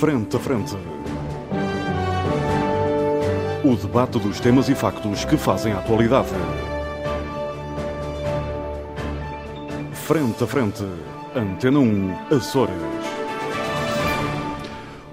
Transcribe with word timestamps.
Frente 0.00 0.34
a 0.34 0.38
Frente. 0.40 0.74
O 3.62 3.76
debate 3.76 4.18
dos 4.18 4.40
temas 4.40 4.70
e 4.70 4.74
factos 4.74 5.26
que 5.26 5.36
fazem 5.36 5.74
a 5.74 5.78
atualidade. 5.78 6.30
Frente 9.92 10.42
a 10.42 10.46
Frente. 10.46 10.84
Antena 11.36 11.80
1, 11.80 12.34
Açores. 12.34 12.74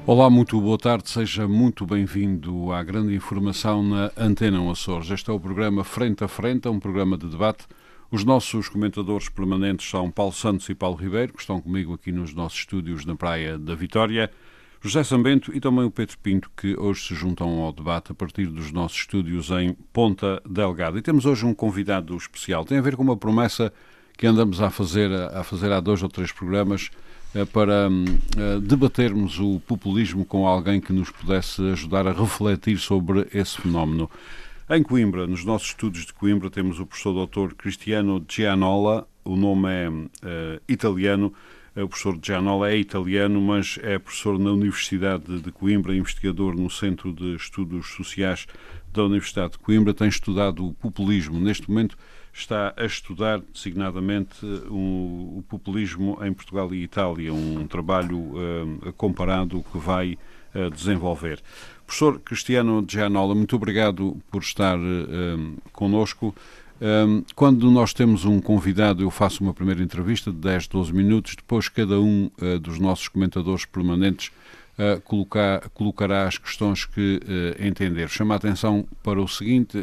Olá, 0.05 0.29
muito 0.29 0.61
boa 0.61 0.77
tarde, 0.77 1.09
seja 1.09 1.49
muito 1.49 1.85
bem-vindo 1.85 2.71
à 2.71 2.81
grande 2.81 3.13
informação 3.13 3.83
na 3.83 4.09
Antena 4.15 4.61
1 4.61 4.71
Açores. 4.71 5.11
Este 5.11 5.29
é 5.29 5.33
o 5.33 5.39
programa 5.41 5.83
Frente 5.83 6.23
a 6.23 6.29
Frente, 6.29 6.65
é 6.65 6.71
um 6.71 6.79
programa 6.79 7.17
de 7.17 7.27
debate. 7.27 7.65
Os 8.09 8.23
nossos 8.23 8.69
comentadores 8.69 9.27
permanentes 9.27 9.89
são 9.89 10.09
Paulo 10.09 10.31
Santos 10.31 10.69
e 10.69 10.73
Paulo 10.73 10.95
Ribeiro, 10.95 11.33
que 11.33 11.41
estão 11.41 11.59
comigo 11.59 11.93
aqui 11.93 12.09
nos 12.09 12.33
nossos 12.33 12.59
estúdios 12.59 13.05
na 13.05 13.17
Praia 13.17 13.57
da 13.57 13.75
Vitória. 13.75 14.31
José 14.81 15.03
Sambento 15.03 15.55
e 15.55 15.59
também 15.59 15.85
o 15.85 15.91
Pedro 15.91 16.17
Pinto, 16.19 16.51
que 16.55 16.77
hoje 16.79 17.07
se 17.07 17.15
juntam 17.15 17.59
ao 17.59 17.73
debate 17.73 18.11
a 18.11 18.15
partir 18.15 18.45
dos 18.47 18.71
nossos 18.71 18.97
estúdios 18.99 19.49
em 19.49 19.73
Ponta 19.91 20.41
Delgada. 20.47 20.99
E 20.99 21.01
temos 21.01 21.25
hoje 21.25 21.45
um 21.45 21.53
convidado 21.53 22.15
especial. 22.15 22.63
Tem 22.63 22.77
a 22.77 22.81
ver 22.81 22.95
com 22.95 23.03
uma 23.03 23.17
promessa 23.17 23.73
que 24.17 24.27
andamos 24.27 24.61
a 24.61 24.69
fazer, 24.69 25.11
a 25.11 25.43
fazer 25.43 25.71
há 25.71 25.79
dois 25.79 26.01
ou 26.03 26.09
três 26.09 26.31
programas 26.31 26.89
eh, 27.33 27.45
para 27.45 27.89
uh, 27.89 28.61
debatermos 28.61 29.39
o 29.39 29.59
populismo 29.59 30.25
com 30.25 30.47
alguém 30.47 30.79
que 30.79 30.93
nos 30.93 31.11
pudesse 31.11 31.61
ajudar 31.71 32.07
a 32.07 32.13
refletir 32.13 32.77
sobre 32.77 33.27
esse 33.33 33.61
fenómeno. 33.61 34.09
Em 34.69 34.81
Coimbra, 34.81 35.27
nos 35.27 35.45
nossos 35.45 35.69
estudos 35.69 36.05
de 36.05 36.13
Coimbra, 36.13 36.49
temos 36.49 36.79
o 36.79 36.85
professor 36.85 37.27
Dr. 37.27 37.53
Cristiano 37.55 38.23
Gianola, 38.27 39.07
o 39.23 39.35
nome 39.35 39.69
é 39.69 39.89
uh, 39.89 40.61
italiano, 40.67 41.33
o 41.83 41.87
professor 41.87 42.17
Gianola 42.21 42.71
é 42.71 42.77
italiano, 42.77 43.39
mas 43.39 43.77
é 43.83 43.99
professor 43.99 44.39
na 44.39 44.51
Universidade 44.51 45.39
de 45.39 45.51
Coimbra, 45.51 45.95
investigador 45.95 46.55
no 46.55 46.69
Centro 46.69 47.13
de 47.13 47.35
Estudos 47.35 47.87
Sociais 47.93 48.47
da 48.91 49.03
Universidade 49.03 49.53
de 49.53 49.59
Coimbra, 49.59 49.93
tem 49.93 50.07
estudado 50.07 50.65
o 50.65 50.73
populismo. 50.73 51.39
Neste 51.39 51.69
momento 51.69 51.97
está 52.33 52.73
a 52.75 52.85
estudar 52.85 53.41
designadamente 53.53 54.45
o, 54.69 55.37
o 55.37 55.43
populismo 55.47 56.17
em 56.23 56.33
Portugal 56.33 56.73
e 56.73 56.83
Itália, 56.83 57.33
um 57.33 57.67
trabalho 57.67 58.17
uh, 58.17 58.93
comparado 58.93 59.63
que 59.71 59.77
vai 59.77 60.17
uh, 60.53 60.69
desenvolver. 60.69 61.41
Professor 61.85 62.19
Cristiano 62.19 62.85
Gianola, 62.87 63.33
muito 63.33 63.55
obrigado 63.55 64.17
por 64.29 64.41
estar 64.41 64.77
uh, 64.77 65.61
conosco. 65.71 66.35
Um, 66.79 67.23
quando 67.35 67.71
nós 67.71 67.91
temos 67.91 68.23
um 68.23 68.39
convidado, 68.39 69.01
eu 69.01 69.09
faço 69.09 69.43
uma 69.43 69.53
primeira 69.53 69.81
entrevista 69.81 70.31
de 70.31 70.37
10, 70.37 70.67
12 70.67 70.93
minutos, 70.93 71.35
depois 71.35 71.67
cada 71.69 71.99
um 71.99 72.29
uh, 72.39 72.59
dos 72.59 72.77
nossos 72.79 73.07
comentadores 73.07 73.65
permanentes 73.65 74.31
uh, 74.77 75.01
colocar, 75.01 75.67
colocará 75.69 76.27
as 76.27 76.37
questões 76.37 76.85
que 76.85 77.19
uh, 77.23 77.65
entender. 77.65 78.07
Chama 78.09 78.35
a 78.35 78.37
atenção 78.37 78.87
para 79.01 79.19
o 79.19 79.27
seguinte: 79.27 79.77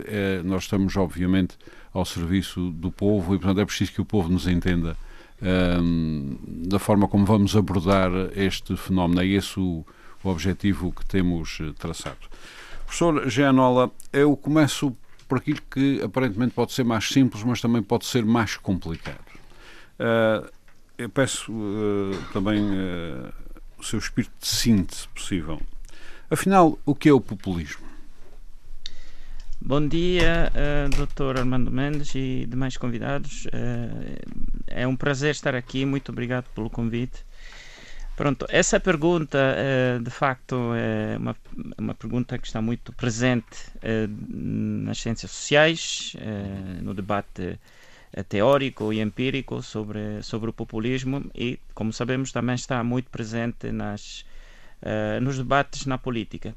nós 0.44 0.64
estamos, 0.64 0.96
obviamente, 0.96 1.58
ao 1.92 2.04
serviço 2.04 2.70
do 2.70 2.92
povo 2.92 3.34
e, 3.34 3.38
portanto, 3.38 3.60
é 3.60 3.64
preciso 3.64 3.92
que 3.92 4.00
o 4.00 4.04
povo 4.04 4.28
nos 4.28 4.46
entenda 4.46 4.96
da 6.66 6.78
forma 6.78 7.06
como 7.06 7.26
vamos 7.26 7.54
abordar 7.54 8.10
este 8.34 8.76
fenómeno. 8.76 9.20
É 9.20 9.26
esse 9.26 9.60
o, 9.60 9.84
o 10.22 10.28
objetivo 10.28 10.90
que 10.90 11.04
temos 11.04 11.58
traçado. 11.78 12.16
Professor 12.86 13.28
Gianola, 13.28 13.90
eu 14.12 14.34
começo 14.36 14.96
por 15.24 15.38
aquilo 15.38 15.60
que 15.70 16.00
aparentemente 16.02 16.54
pode 16.54 16.72
ser 16.72 16.84
mais 16.84 17.08
simples, 17.08 17.42
mas 17.42 17.60
também 17.60 17.82
pode 17.82 18.06
ser 18.06 18.24
mais 18.24 18.56
complicado. 18.56 19.24
Uh, 19.98 20.48
eu 20.96 21.08
peço 21.08 21.52
uh, 21.52 22.16
também 22.32 22.60
uh, 22.62 23.32
o 23.78 23.82
seu 23.82 23.98
espírito 23.98 24.32
de 24.40 24.46
síntese 24.46 25.08
possível. 25.08 25.60
Afinal, 26.30 26.78
o 26.84 26.94
que 26.94 27.08
é 27.08 27.12
o 27.12 27.20
populismo? 27.20 27.84
Bom 29.60 29.86
dia, 29.86 30.52
uh, 30.52 31.06
Dr. 31.06 31.38
Armando 31.38 31.70
Mendes 31.70 32.14
e 32.14 32.46
demais 32.46 32.76
convidados. 32.76 33.46
é 34.66 34.86
um 34.86 34.94
prazer 34.94 35.30
estar 35.30 35.54
aqui. 35.54 35.84
Muito 35.84 36.12
obrigado 36.12 36.44
pelo 36.54 36.68
convite. 36.68 37.24
Pronto, 38.16 38.46
essa 38.48 38.78
pergunta, 38.78 39.38
eh, 39.56 39.98
de 40.00 40.10
facto, 40.10 40.72
é 40.76 41.16
uma, 41.18 41.36
uma 41.76 41.94
pergunta 41.94 42.38
que 42.38 42.46
está 42.46 42.62
muito 42.62 42.92
presente 42.92 43.72
eh, 43.82 44.06
nas 44.08 44.98
ciências 45.00 45.32
sociais, 45.32 46.14
eh, 46.20 46.80
no 46.80 46.94
debate 46.94 47.58
teórico 48.28 48.92
e 48.92 49.00
empírico 49.00 49.60
sobre, 49.62 50.22
sobre 50.22 50.48
o 50.48 50.52
populismo 50.52 51.28
e, 51.34 51.58
como 51.74 51.92
sabemos, 51.92 52.30
também 52.30 52.54
está 52.54 52.84
muito 52.84 53.10
presente 53.10 53.72
nas, 53.72 54.24
nos 55.20 55.36
debates 55.38 55.84
na 55.84 55.98
política. 55.98 56.54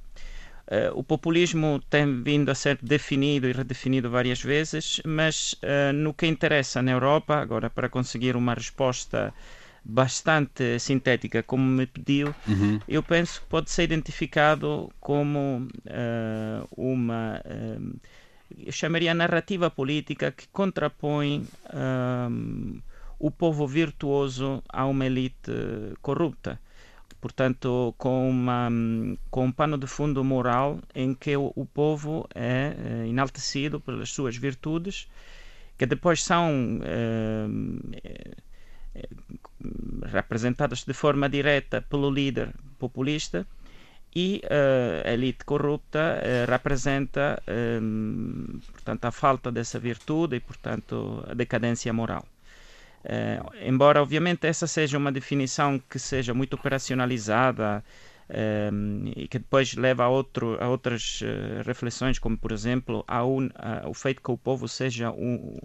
o 0.93 1.03
populismo 1.03 1.81
tem 1.89 2.21
vindo 2.21 2.51
a 2.51 2.55
ser 2.55 2.77
definido 2.79 3.47
e 3.47 3.53
redefinido 3.53 4.07
várias 4.07 4.39
vezes, 4.39 5.01
mas 5.03 5.55
no 5.95 6.13
que 6.13 6.27
interessa 6.27 6.79
na 6.83 6.91
Europa, 6.91 7.37
agora 7.37 7.71
para 7.71 7.89
conseguir 7.89 8.35
uma 8.35 8.53
resposta 8.53 9.33
bastante 9.89 10.77
sintética, 10.79 11.41
como 11.41 11.63
me 11.63 11.87
pediu, 11.87 12.35
uhum. 12.45 12.77
eu 12.89 13.01
penso 13.01 13.39
que 13.39 13.47
pode 13.47 13.71
ser 13.71 13.83
identificado 13.83 14.91
como 14.99 15.65
uh, 15.85 16.67
uma, 16.75 17.41
uh, 17.45 17.99
eu 18.65 18.71
chamaria 18.73 19.13
narrativa 19.13 19.69
política 19.69 20.29
que 20.29 20.45
contrapõe 20.49 21.47
uh, 21.67 22.81
o 23.17 23.31
povo 23.31 23.65
virtuoso 23.65 24.61
a 24.67 24.85
uma 24.85 25.05
elite 25.05 25.53
corrupta. 26.01 26.59
Portanto, 27.21 27.95
com, 27.97 28.29
uma, 28.29 28.69
com 29.31 29.45
um 29.45 29.51
pano 29.51 29.77
de 29.77 29.87
fundo 29.87 30.23
moral 30.23 30.79
em 30.93 31.15
que 31.15 31.35
o, 31.35 31.51
o 31.55 31.65
povo 31.65 32.27
é 32.35 32.75
enaltecido 33.07 33.79
pelas 33.79 34.11
suas 34.11 34.35
virtudes, 34.37 35.07
que 35.77 35.85
depois 35.87 36.21
são 36.23 36.79
representadas 40.03 40.83
de 40.83 40.93
forma 40.93 41.27
direta 41.29 41.81
pelo 41.81 42.09
líder 42.09 42.53
populista 42.77 43.45
e 44.15 44.41
uh, 44.45 45.07
a 45.07 45.13
elite 45.13 45.43
corrupta 45.45 46.19
uh, 46.21 46.49
representa 46.49 47.41
um, 47.81 48.59
portanto 48.71 49.05
a 49.05 49.11
falta 49.11 49.51
dessa 49.51 49.77
virtude 49.79 50.37
e 50.37 50.39
portanto 50.39 51.23
a 51.27 51.33
decadência 51.33 51.91
moral. 51.93 52.25
Uh, 53.03 53.55
embora 53.61 54.01
obviamente 54.01 54.47
essa 54.47 54.65
seja 54.65 54.97
uma 54.97 55.11
definição 55.11 55.79
que 55.89 55.99
seja 55.99 56.33
muito 56.33 56.55
operacionalizada 56.55 57.83
um, 58.73 59.11
e 59.15 59.27
que 59.27 59.39
depois 59.39 59.75
leva 59.75 60.03
a, 60.05 60.09
outro, 60.09 60.57
a 60.59 60.67
outras 60.67 61.21
reflexões 61.65 62.17
como 62.19 62.37
por 62.37 62.51
exemplo 62.51 63.05
a 63.07 63.19
a, 63.19 63.87
o 63.87 63.93
feito 63.93 64.21
que 64.21 64.31
o 64.31 64.37
povo 64.37 64.67
seja 64.67 65.11
um, 65.11 65.57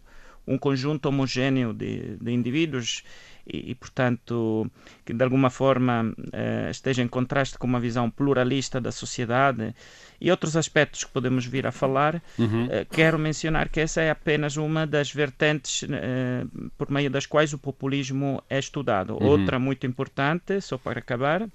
um 0.46 0.58
conjunto 0.58 1.06
homogêneo 1.06 1.72
de, 1.72 2.16
de 2.16 2.32
indivíduos 2.32 3.04
e, 3.46 3.72
e, 3.72 3.74
portanto, 3.74 4.70
que 5.04 5.12
de 5.12 5.22
alguma 5.24 5.50
forma 5.50 6.14
uh, 6.18 6.70
esteja 6.70 7.02
em 7.02 7.08
contraste 7.08 7.58
com 7.58 7.66
uma 7.66 7.80
visão 7.80 8.10
pluralista 8.10 8.80
da 8.80 8.92
sociedade 8.92 9.74
e 10.20 10.30
outros 10.30 10.56
aspectos 10.56 11.04
que 11.04 11.10
podemos 11.10 11.44
vir 11.44 11.66
a 11.66 11.72
falar, 11.72 12.22
uhum. 12.38 12.66
uh, 12.66 12.86
quero 12.90 13.18
mencionar 13.18 13.68
que 13.68 13.80
essa 13.80 14.00
é 14.00 14.10
apenas 14.10 14.56
uma 14.56 14.86
das 14.86 15.12
vertentes 15.12 15.82
uh, 15.82 16.70
por 16.78 16.90
meio 16.90 17.10
das 17.10 17.26
quais 17.26 17.52
o 17.52 17.58
populismo 17.58 18.42
é 18.48 18.58
estudado. 18.58 19.14
Uhum. 19.14 19.26
Outra 19.26 19.58
muito 19.58 19.86
importante, 19.86 20.60
só 20.60 20.78
para 20.78 21.00
acabar, 21.00 21.48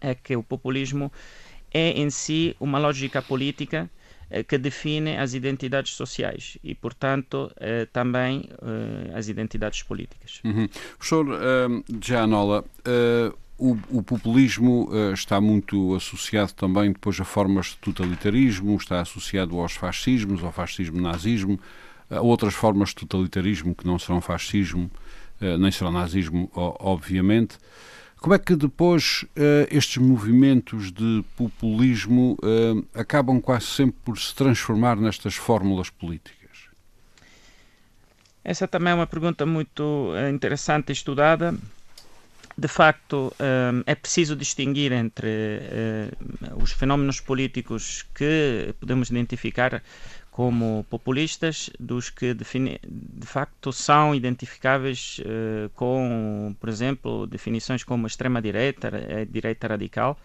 é 0.00 0.14
que 0.14 0.36
o 0.36 0.42
populismo 0.42 1.10
é 1.72 1.90
em 1.90 2.10
si 2.10 2.54
uma 2.60 2.78
lógica 2.78 3.22
política 3.22 3.88
eh, 3.88 4.01
que 4.46 4.56
define 4.56 5.16
as 5.18 5.34
identidades 5.34 5.92
sociais 5.92 6.56
e, 6.64 6.74
portanto, 6.74 7.52
eh, 7.56 7.86
também 7.92 8.48
eh, 8.50 9.12
as 9.14 9.28
identidades 9.28 9.82
políticas. 9.82 10.40
Uhum. 10.44 10.68
Professor 10.96 11.26
uh, 11.28 11.84
Gianola, 12.00 12.64
uh, 12.86 13.36
o, 13.58 13.98
o, 13.98 14.02
populismo 14.02 14.88
uh, 14.90 15.12
está 15.12 15.40
muito 15.40 15.94
associado 15.94 16.54
também 16.54 16.92
depois 16.92 17.20
a 17.20 17.24
formas 17.24 17.66
de 17.66 17.76
totalitarismo, 17.78 18.74
está 18.76 19.00
associado 19.00 19.58
aos 19.60 19.72
fascismos, 19.72 20.42
ao 20.42 20.50
fascismo 20.50 21.00
nazismo, 21.00 21.60
a 22.08 22.20
outras 22.20 22.54
formas 22.54 22.90
de 22.90 22.96
totalitarismo 22.96 23.74
que 23.74 23.86
não 23.86 23.98
serão 23.98 24.20
fascismo, 24.20 24.90
nem 25.58 25.72
serão 25.72 25.90
nazismo, 25.90 26.50
obviamente. 26.54 27.56
Como 28.22 28.34
é 28.34 28.38
que 28.38 28.54
depois 28.54 29.24
uh, 29.24 29.66
estes 29.68 29.96
movimentos 29.96 30.92
de 30.92 31.24
populismo 31.36 32.38
uh, 32.40 32.86
acabam 32.94 33.40
quase 33.40 33.66
sempre 33.66 33.96
por 34.04 34.16
se 34.16 34.32
transformar 34.32 34.96
nestas 34.96 35.34
fórmulas 35.34 35.90
políticas? 35.90 36.68
Essa 38.44 38.68
também 38.68 38.92
é 38.92 38.94
uma 38.94 39.08
pergunta 39.08 39.44
muito 39.44 39.82
uh, 39.82 40.30
interessante 40.32 40.90
e 40.90 40.92
estudada. 40.92 41.52
De 42.56 42.68
facto, 42.68 43.32
é 43.86 43.94
preciso 43.94 44.36
distinguir 44.36 44.92
entre 44.92 45.30
os 46.62 46.70
fenómenos 46.70 47.18
políticos 47.18 48.04
que 48.14 48.74
podemos 48.78 49.08
identificar 49.08 49.82
como 50.32 50.84
populistas 50.88 51.68
dos 51.78 52.08
que 52.08 52.32
de 52.32 53.26
facto 53.26 53.70
são 53.70 54.14
identificáveis 54.14 55.20
uh, 55.20 55.68
com, 55.74 56.56
por 56.58 56.70
exemplo, 56.70 57.26
definições 57.26 57.84
como 57.84 58.06
extrema-direita, 58.06 58.88
eh, 58.94 59.26
direita 59.26 59.68
radical, 59.68 60.18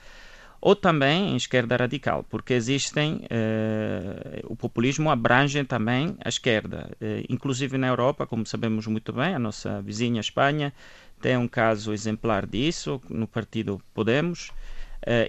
ou 0.62 0.78
também 0.78 1.36
esquerda 1.36 1.76
radical, 1.76 2.26
porque 2.30 2.54
existem, 2.54 3.16
uh, 3.16 4.46
o 4.46 4.56
populismo 4.56 5.12
abrange 5.12 5.62
também 5.66 6.16
a 6.24 6.30
esquerda, 6.30 6.90
uh, 7.02 7.26
inclusive 7.28 7.78
na 7.78 7.88
Europa, 7.88 8.26
como 8.26 8.46
sabemos 8.46 8.88
muito 8.88 9.12
bem, 9.12 9.36
a 9.36 9.40
nossa 9.40 9.82
vizinha 9.82 10.22
Espanha 10.22 10.74
tem 11.22 11.36
um 11.36 11.50
caso 11.50 11.92
exemplar 11.92 12.46
disso, 12.46 13.02
no 13.10 13.28
partido 13.28 13.82
Podemos, 13.94 14.52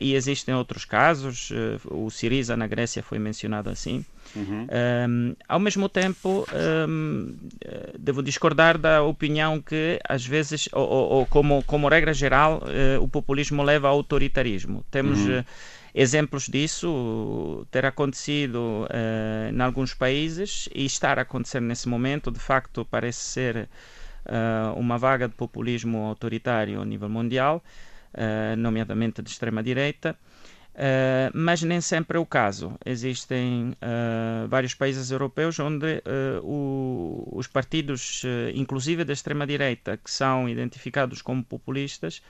e 0.00 0.14
existem 0.14 0.52
outros 0.54 0.84
casos, 0.84 1.50
uh, 1.50 2.04
o 2.04 2.10
Siriza 2.10 2.56
na 2.56 2.66
Grécia 2.66 3.00
foi 3.00 3.18
mencionado 3.18 3.70
assim. 3.70 4.04
Uhum. 4.34 4.62
Um, 4.62 4.66
ehm, 4.68 5.36
ao 5.48 5.60
mesmo 5.60 5.88
tempo, 5.88 6.44
um, 6.52 6.56
ehm, 6.56 7.34
eh, 7.64 7.92
devo 7.96 8.20
discordar 8.22 8.76
da 8.76 9.02
opinião 9.02 9.60
que, 9.60 10.00
às 10.06 10.26
vezes, 10.26 10.68
ou, 10.72 10.86
ou, 10.86 11.26
como, 11.26 11.62
como 11.62 11.88
regra 11.88 12.12
geral, 12.12 12.60
uh, 12.64 13.02
o 13.02 13.08
populismo 13.08 13.62
leva 13.62 13.88
ao 13.88 13.94
autoritarismo. 13.94 14.84
Temos 14.90 15.20
uhum. 15.20 15.44
exemplos 15.94 16.48
disso 16.48 17.66
ter 17.70 17.86
acontecido 17.86 18.86
em 19.52 19.60
alguns 19.60 19.94
países 19.94 20.68
e 20.74 20.84
estar 20.84 21.18
a 21.18 21.22
acontecer 21.22 21.60
nesse 21.60 21.88
momento. 21.88 22.30
De 22.30 22.40
facto, 22.40 22.84
parece 22.84 23.20
ser 23.20 23.68
uma 24.76 24.98
vaga 24.98 25.26
de 25.26 25.34
populismo 25.34 26.04
autoritário 26.04 26.82
a 26.82 26.84
nível 26.84 27.08
mundial. 27.08 27.62
Eh, 28.14 28.56
nomeadamente 28.56 29.22
de 29.22 29.30
extrema-direita, 29.30 30.16
Uh, 30.78 31.34
mas 31.34 31.60
nem 31.60 31.80
sempre 31.80 32.16
é 32.16 32.20
o 32.20 32.24
caso. 32.24 32.78
Existem 32.86 33.70
uh, 33.82 34.46
vários 34.46 34.74
países 34.74 35.10
europeus 35.10 35.58
onde 35.58 35.86
uh, 35.86 36.40
o, 36.44 37.28
os 37.32 37.48
partidos, 37.48 38.22
inclusive 38.54 39.02
da 39.04 39.12
extrema-direita, 39.12 39.96
que 39.96 40.08
são 40.08 40.48
identificados 40.48 41.20
como 41.20 41.42
populistas, 41.42 42.22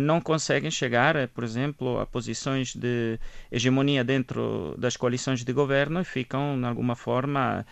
não 0.00 0.20
conseguem 0.20 0.70
chegar, 0.70 1.28
por 1.28 1.44
exemplo, 1.44 2.00
a 2.00 2.04
posições 2.04 2.74
de 2.74 3.18
hegemonia 3.52 4.02
dentro 4.02 4.74
das 4.76 4.96
coalições 4.96 5.44
de 5.44 5.52
governo 5.52 6.00
e 6.00 6.04
ficam, 6.04 6.58
de 6.58 6.66
alguma 6.66 6.96
forma, 6.96 7.64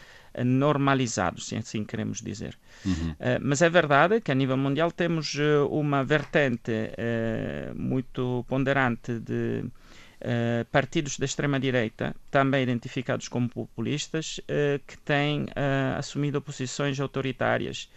normalizados, 0.44 1.46
se 1.48 1.56
assim 1.56 1.84
queremos 1.84 2.20
dizer. 2.20 2.58
Uhum. 2.84 3.10
Uh, 3.12 3.16
mas 3.42 3.62
é 3.62 3.68
verdade 3.68 4.20
que 4.20 4.30
a 4.30 4.34
nível 4.34 4.56
mundial 4.56 4.90
temos 4.92 5.34
uh, 5.34 5.66
uma 5.70 6.04
vertente 6.04 6.70
uh, 6.72 7.74
muito 7.74 8.44
ponderante 8.48 9.18
de 9.18 9.64
partidos 10.72 11.16
da 11.16 11.24
extrema-direita, 11.24 12.12
também 12.28 12.64
identificados 12.64 13.28
como 13.28 13.48
populistas, 13.48 14.40
que 14.84 14.98
têm 14.98 15.46
assumido 15.96 16.42
posições 16.42 16.98
autoritárias. 16.98 17.88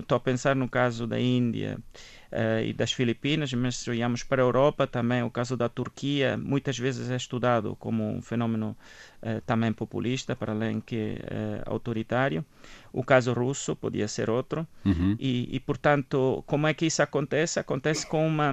Estou 0.00 0.16
a 0.16 0.20
pensar 0.20 0.56
no 0.56 0.68
caso 0.68 1.06
da 1.06 1.20
Índia, 1.20 1.78
uh, 1.78 2.15
e 2.64 2.72
das 2.72 2.92
Filipinas, 2.92 3.52
mas 3.52 3.76
se 3.76 3.90
olhamos 3.90 4.22
para 4.22 4.42
a 4.42 4.44
Europa, 4.44 4.86
também 4.86 5.22
o 5.22 5.30
caso 5.30 5.56
da 5.56 5.68
Turquia 5.68 6.36
muitas 6.36 6.78
vezes 6.78 7.10
é 7.10 7.16
estudado 7.16 7.76
como 7.76 8.08
um 8.10 8.20
fenômeno 8.20 8.76
uh, 9.22 9.40
também 9.42 9.72
populista, 9.72 10.34
para 10.34 10.52
além 10.52 10.80
que 10.80 11.18
uh, 11.20 11.62
autoritário. 11.70 12.44
O 12.92 13.04
caso 13.04 13.32
russo 13.32 13.76
podia 13.76 14.08
ser 14.08 14.28
outro. 14.28 14.66
Uhum. 14.84 15.16
E, 15.20 15.54
e, 15.54 15.60
portanto, 15.60 16.42
como 16.46 16.66
é 16.66 16.74
que 16.74 16.86
isso 16.86 17.02
acontece? 17.02 17.60
Acontece 17.60 18.06
com 18.06 18.26
uma. 18.26 18.52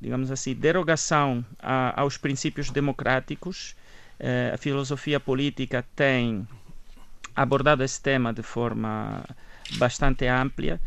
digamos 0.00 0.30
assim, 0.30 0.54
derogação 0.54 1.44
a, 1.58 2.00
aos 2.00 2.16
princípios 2.16 2.70
democráticos. 2.70 3.74
a 4.52 4.56
filosofia 4.56 5.18
política 5.18 5.84
tem 5.96 6.46
abordado 7.34 7.82
esse 7.82 8.00
tema 8.00 8.32
de 8.32 8.42
forma 8.42 9.24
bastante 9.76 10.26
ampla 10.26 10.80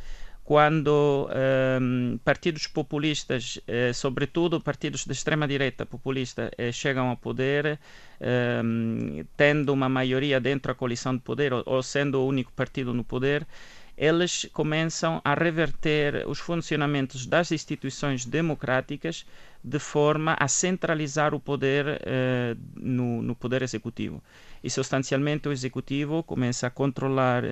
quando 0.47 1.27
um, 1.29 2.13
ehm, 2.13 2.17
partidos 2.23 2.67
populistas, 2.67 3.59
eh, 3.67 3.91
sobretudo 3.93 4.61
partidos 4.61 5.03
de 5.05 5.11
extrema-direita 5.11 5.85
populista, 5.85 6.49
eh, 6.57 6.71
chegam 6.71 7.09
ao 7.09 7.17
poder, 7.17 7.77
ehm, 8.21 9.25
tendo 9.35 9.73
uma 9.73 9.89
maioria 9.89 10.39
dentro 10.39 10.71
da 10.71 10.73
coalição 10.73 11.13
de 11.13 11.21
poder 11.21 11.51
ou, 11.51 11.63
ou 11.65 11.83
sendo 11.83 12.21
o 12.21 12.27
único 12.27 12.53
partido 12.53 12.93
no 12.93 13.03
poder, 13.03 13.45
eles 13.97 14.47
começam 14.53 15.19
a 15.25 15.33
reverter 15.33 16.23
os 16.27 16.39
funcionamentos 16.39 17.25
das 17.25 17.51
instituições 17.51 18.25
democráticas 18.25 19.25
de 19.63 19.79
forma 19.79 20.37
a 20.39 20.47
centralizar 20.47 21.33
o 21.33 21.39
poder 21.39 21.85
uh, 21.87 22.57
no, 22.75 23.23
no, 23.23 23.35
poder 23.35 23.63
executivo. 23.63 24.23
E 24.63 24.69
substancialmente 24.69 25.49
o 25.49 25.51
executivo 25.51 26.21
começa 26.21 26.67
a 26.67 26.69
controlar 26.69 27.43
uh, 27.43 27.47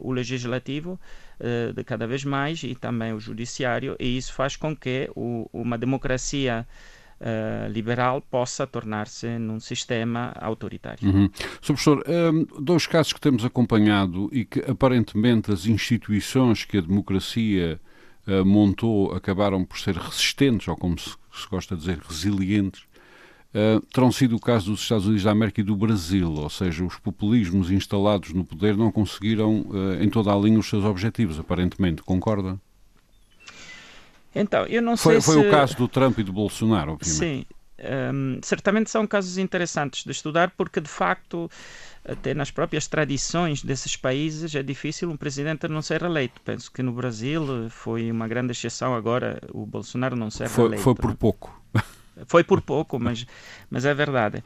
o 0.00 0.12
legislativo 0.12 0.98
uh, 1.38 1.72
de 1.72 1.84
cada 1.84 2.06
vez 2.06 2.24
mais 2.24 2.62
e 2.64 2.74
também 2.74 3.12
o 3.12 3.20
judiciário, 3.20 3.96
e 4.00 4.16
isso 4.16 4.32
faz 4.32 4.56
com 4.56 4.74
que 4.74 5.08
o, 5.14 5.48
uma 5.52 5.78
democracia 5.78 6.66
Uh, 7.20 7.70
liberal 7.70 8.22
possa 8.22 8.66
tornar-se 8.66 9.38
num 9.38 9.60
sistema 9.60 10.32
autoritário. 10.40 11.06
Uhum. 11.06 11.30
Sr. 11.60 11.66
Professor, 11.66 12.04
um, 12.08 12.46
dois 12.62 12.86
casos 12.86 13.12
que 13.12 13.20
temos 13.20 13.44
acompanhado 13.44 14.30
e 14.32 14.46
que 14.46 14.60
aparentemente 14.60 15.52
as 15.52 15.66
instituições 15.66 16.64
que 16.64 16.78
a 16.78 16.80
democracia 16.80 17.78
uh, 18.26 18.42
montou 18.42 19.12
acabaram 19.12 19.66
por 19.66 19.78
ser 19.78 19.96
resistentes, 19.96 20.66
ou 20.66 20.74
como 20.74 20.98
se, 20.98 21.10
se 21.10 21.46
gosta 21.50 21.74
de 21.74 21.82
dizer, 21.82 21.98
resilientes, 21.98 22.84
uh, 23.54 23.84
terão 23.92 24.10
sido 24.10 24.36
o 24.36 24.40
caso 24.40 24.70
dos 24.70 24.80
Estados 24.80 25.04
Unidos 25.04 25.24
da 25.24 25.32
América 25.32 25.60
e 25.60 25.64
do 25.64 25.76
Brasil, 25.76 26.32
ou 26.32 26.48
seja, 26.48 26.82
os 26.82 26.96
populismos 26.96 27.70
instalados 27.70 28.32
no 28.32 28.46
poder 28.46 28.78
não 28.78 28.90
conseguiram 28.90 29.66
em 30.00 30.08
toda 30.08 30.32
a 30.32 30.38
linha 30.38 30.58
os 30.58 30.70
seus 30.70 30.86
objetivos, 30.86 31.38
aparentemente. 31.38 32.02
Concorda? 32.02 32.58
Então, 34.34 34.64
eu 34.66 34.80
não 34.80 34.96
foi, 34.96 35.14
sei 35.14 35.20
foi 35.20 35.34
se... 35.34 35.40
Foi 35.40 35.48
o 35.48 35.50
caso 35.50 35.76
do 35.76 35.88
Trump 35.88 36.18
e 36.18 36.22
do 36.22 36.32
Bolsonaro, 36.32 36.92
obviamente. 36.92 37.18
Sim. 37.18 37.44
Um, 38.12 38.38
certamente 38.42 38.90
são 38.90 39.06
casos 39.06 39.38
interessantes 39.38 40.04
de 40.04 40.10
estudar 40.10 40.50
porque, 40.50 40.80
de 40.80 40.88
facto, 40.88 41.50
até 42.04 42.34
nas 42.34 42.50
próprias 42.50 42.86
tradições 42.86 43.62
desses 43.62 43.96
países 43.96 44.54
é 44.54 44.62
difícil 44.62 45.10
um 45.10 45.16
presidente 45.16 45.66
não 45.66 45.80
ser 45.80 46.02
eleito. 46.02 46.40
Penso 46.42 46.70
que 46.70 46.82
no 46.82 46.92
Brasil 46.92 47.68
foi 47.70 48.10
uma 48.10 48.28
grande 48.28 48.52
exceção 48.52 48.94
agora 48.94 49.40
o 49.52 49.64
Bolsonaro 49.64 50.14
não 50.14 50.30
ser 50.30 50.48
foi, 50.48 50.66
eleito. 50.66 50.82
Foi 50.82 50.94
por 50.94 51.14
pouco. 51.14 51.62
Foi 52.26 52.44
por 52.44 52.60
pouco, 52.60 52.98
mas, 52.98 53.26
mas 53.70 53.84
é 53.84 53.94
verdade. 53.94 54.42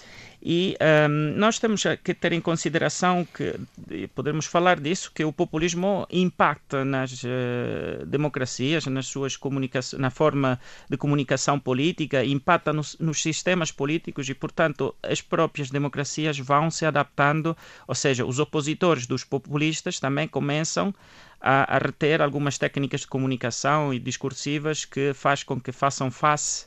E 0.47 0.77
um, 1.09 1.39
nós 1.39 1.59
temos 1.59 1.83
que 2.03 2.13
ter 2.13 2.35
em 2.35 2.41
consideração 2.41 3.25
que, 3.25 3.59
podemos 4.15 4.45
falar 4.45 4.79
disso, 4.79 5.11
que 5.15 5.25
o 5.25 5.33
populismo 5.33 6.07
impacta 6.11 6.85
nas 6.85 7.23
uh, 7.23 8.05
democracias, 8.05 8.85
nas 8.85 9.07
suas 9.07 9.39
comunicações, 9.39 9.99
na 9.99 10.11
forma 10.11 10.61
de 10.91 10.99
comunicação 10.99 11.59
política, 11.59 12.23
impacta 12.23 12.75
nos, 12.75 12.95
nos, 12.99 13.23
sistemas 13.23 13.73
políticos 13.73 14.29
e, 14.29 14.35
portanto, 14.35 14.95
as 15.03 15.23
próprias 15.23 15.71
democracias 15.71 16.39
vão 16.39 16.71
se 16.71 16.85
adaptando, 16.85 17.57
ou 17.89 17.95
seja, 17.95 18.27
os 18.27 18.39
opositores 18.39 19.07
dos 19.07 19.25
populistas 19.25 19.99
também 19.99 20.29
começam 20.29 20.95
a, 21.41 21.77
a 21.77 21.79
reter 21.79 22.21
algumas 22.21 22.59
técnicas 22.59 23.01
de 23.01 23.07
comunicação 23.07 23.95
e 23.95 23.99
discursivas 23.99 24.85
que 24.85 25.15
faz 25.15 25.43
com 25.43 25.59
que 25.59 25.73
façam 25.73 26.11
face 26.11 26.67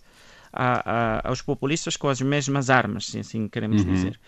a, 0.51 1.19
a, 1.25 1.29
aos 1.29 1.41
populistas 1.41 1.97
com 1.97 2.07
as 2.07 2.21
mesmas 2.21 2.69
armas, 2.69 3.07
se 3.07 3.19
assim 3.19 3.47
queremos 3.47 3.83
uhum. 3.83 3.93
dizer. 3.93 4.19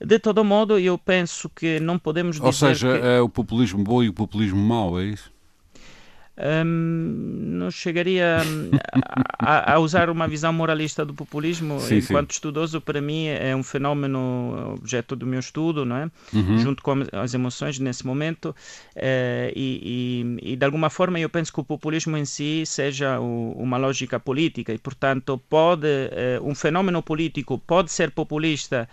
De 0.00 0.18
todo 0.18 0.44
modo, 0.44 0.78
eu 0.78 0.96
penso 0.96 1.48
que 1.48 1.80
não 1.80 1.98
podemos 1.98 2.36
dizer. 2.36 2.46
Ou 2.46 2.52
seja, 2.52 2.98
que... 2.98 3.06
é 3.06 3.20
o 3.20 3.28
populismo 3.28 3.82
bom 3.82 4.02
e 4.02 4.08
o 4.08 4.12
populismo 4.12 4.58
mau, 4.58 5.00
é 5.00 5.04
isso? 5.04 5.32
Um, 6.40 6.64
não 7.58 7.70
chegaria 7.70 8.38
a, 9.40 9.74
a, 9.74 9.78
usar 9.80 10.08
uma 10.08 10.28
visão 10.28 10.52
moralista 10.52 11.04
do 11.04 11.12
populismo. 11.12 11.80
Sim, 11.80 11.96
Enquanto 11.96 12.32
sim. 12.32 12.36
estudoso, 12.36 12.80
para 12.80 13.00
mim 13.00 13.26
é 13.26 13.56
um 13.56 13.62
fenômeno 13.62 14.74
objeto 14.78 15.16
do 15.16 15.26
meu 15.26 15.40
estudo, 15.40 15.84
não 15.84 15.96
é? 15.96 16.10
Uhum. 16.32 16.58
Junto 16.58 16.82
com 16.82 16.94
as 17.12 17.34
emoções 17.34 17.78
nesse 17.80 18.06
momento. 18.06 18.54
Uh, 18.96 19.50
e, 19.54 20.38
e, 20.42 20.52
e, 20.52 20.56
de 20.56 20.64
alguma 20.64 20.88
forma 20.90 21.18
eu 21.18 21.28
penso 21.28 21.52
que 21.52 21.60
o 21.60 21.64
populismo 21.64 22.16
em 22.16 22.24
si 22.24 22.64
seja 22.64 23.18
o, 23.18 23.52
uma 23.58 23.76
lógica 23.76 24.20
política 24.20 24.72
e, 24.72 24.78
portanto, 24.78 25.40
pode 25.48 25.86
uh, 25.86 26.48
um 26.48 26.54
fenômeno 26.54 27.02
político 27.02 27.58
pode 27.58 27.90
ser 27.90 28.10
populista 28.12 28.88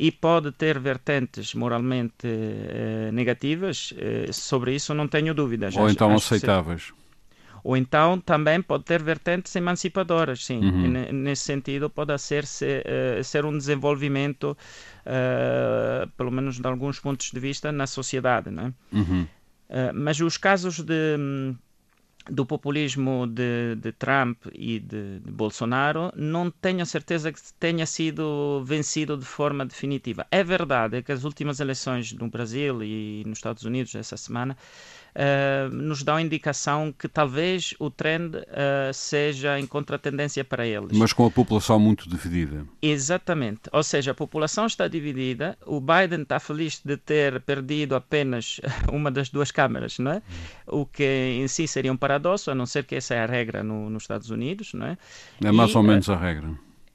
e 0.00 0.10
pode 0.10 0.50
ter 0.52 0.78
vertentes 0.78 1.54
moralmente 1.54 2.26
eh, 2.26 3.10
negativas, 3.12 3.92
eh, 3.98 4.32
sobre 4.32 4.74
isso 4.74 4.94
não 4.94 5.06
tenho 5.06 5.34
dúvidas. 5.34 5.76
Ou 5.76 5.90
então 5.90 6.08
acho 6.14 6.34
aceitáveis. 6.34 6.94
Ou 7.62 7.76
então 7.76 8.18
também 8.18 8.62
pode 8.62 8.84
ter 8.84 9.02
vertentes 9.02 9.54
emancipadoras, 9.54 10.46
sim. 10.46 10.58
Uhum. 10.58 11.12
Nesse 11.12 11.42
sentido, 11.42 11.90
pode 11.90 12.16
ser, 12.18 12.46
ser, 12.46 12.82
uh, 12.86 13.22
ser 13.22 13.44
um 13.44 13.58
desenvolvimento, 13.58 14.56
uh, 15.04 16.08
pelo 16.16 16.30
menos 16.30 16.58
de 16.58 16.66
alguns 16.66 16.98
pontos 16.98 17.30
de 17.30 17.38
vista, 17.38 17.70
na 17.70 17.86
sociedade. 17.86 18.48
Não 18.50 18.68
é? 18.68 18.72
Uhum. 18.96 19.22
Uh, 19.68 19.92
mas 19.92 20.18
os 20.18 20.38
casos 20.38 20.80
de 20.80 21.18
do 22.28 22.44
populismo 22.44 23.26
de, 23.26 23.76
de, 23.76 23.92
Trump 23.92 24.38
e 24.52 24.78
de, 24.78 25.20
de, 25.20 25.30
Bolsonaro, 25.30 26.12
não 26.14 26.50
tenho 26.50 26.84
certeza 26.84 27.32
que 27.32 27.40
tenha 27.58 27.86
sido 27.86 28.62
vencido 28.64 29.16
de 29.16 29.24
forma 29.24 29.64
definitiva. 29.64 30.26
É 30.30 30.44
verdade 30.44 31.02
que 31.02 31.12
as 31.12 31.24
últimas 31.24 31.60
eleições 31.60 32.12
no 32.12 32.28
Brasil 32.28 32.82
e 32.82 33.22
nos 33.26 33.38
Estados 33.38 33.64
Unidos 33.64 33.94
essa 33.94 34.16
semana 34.16 34.56
uh, 35.14 35.74
nos 35.74 36.02
dão 36.02 36.18
indicação 36.18 36.92
que 36.96 37.08
talvez 37.08 37.74
o 37.78 37.90
trend 37.90 38.36
uh, 38.36 38.92
seja 38.92 39.58
em 39.58 39.66
contratendência 39.66 40.44
para 40.44 40.66
eles. 40.66 40.96
Mas 40.96 41.12
com 41.12 41.26
a 41.26 41.30
população 41.30 41.78
muito 41.78 42.08
dividida. 42.08 42.64
Exatamente. 42.80 43.62
Ou 43.72 43.82
seja, 43.82 44.12
a 44.12 44.14
população 44.14 44.66
está 44.66 44.88
dividida. 44.88 45.56
O 45.66 45.80
Biden 45.80 46.22
está 46.22 46.38
feliz 46.38 46.80
de 46.84 46.96
ter 46.96 47.40
perdido 47.40 47.94
apenas 47.94 48.60
uma 48.92 49.10
das 49.10 49.28
duas 49.28 49.50
câmaras, 49.50 49.98
não 49.98 50.12
é? 50.12 50.22
O 50.66 50.86
que 50.86 51.04
em 51.40 51.48
si 51.48 51.66
seria 51.66 51.92
um 51.92 51.96
paradoxo, 51.96 52.50
a 52.50 52.54
não 52.54 52.66
ser 52.66 52.84
que 52.84 52.94
essa 52.94 53.14
é 53.14 53.22
a 53.22 53.26
regra 53.26 53.62
no, 53.62 53.90
nos 53.90 54.04
Estados 54.04 54.30
Unidos, 54.30 54.72
não 54.74 54.86
é? 54.86 54.98
É 55.42 55.52
mais 55.52 55.70
e, 55.70 55.76
ou 55.76 55.82
menos 55.82 56.08
a 56.08 56.16
regra 56.16 56.50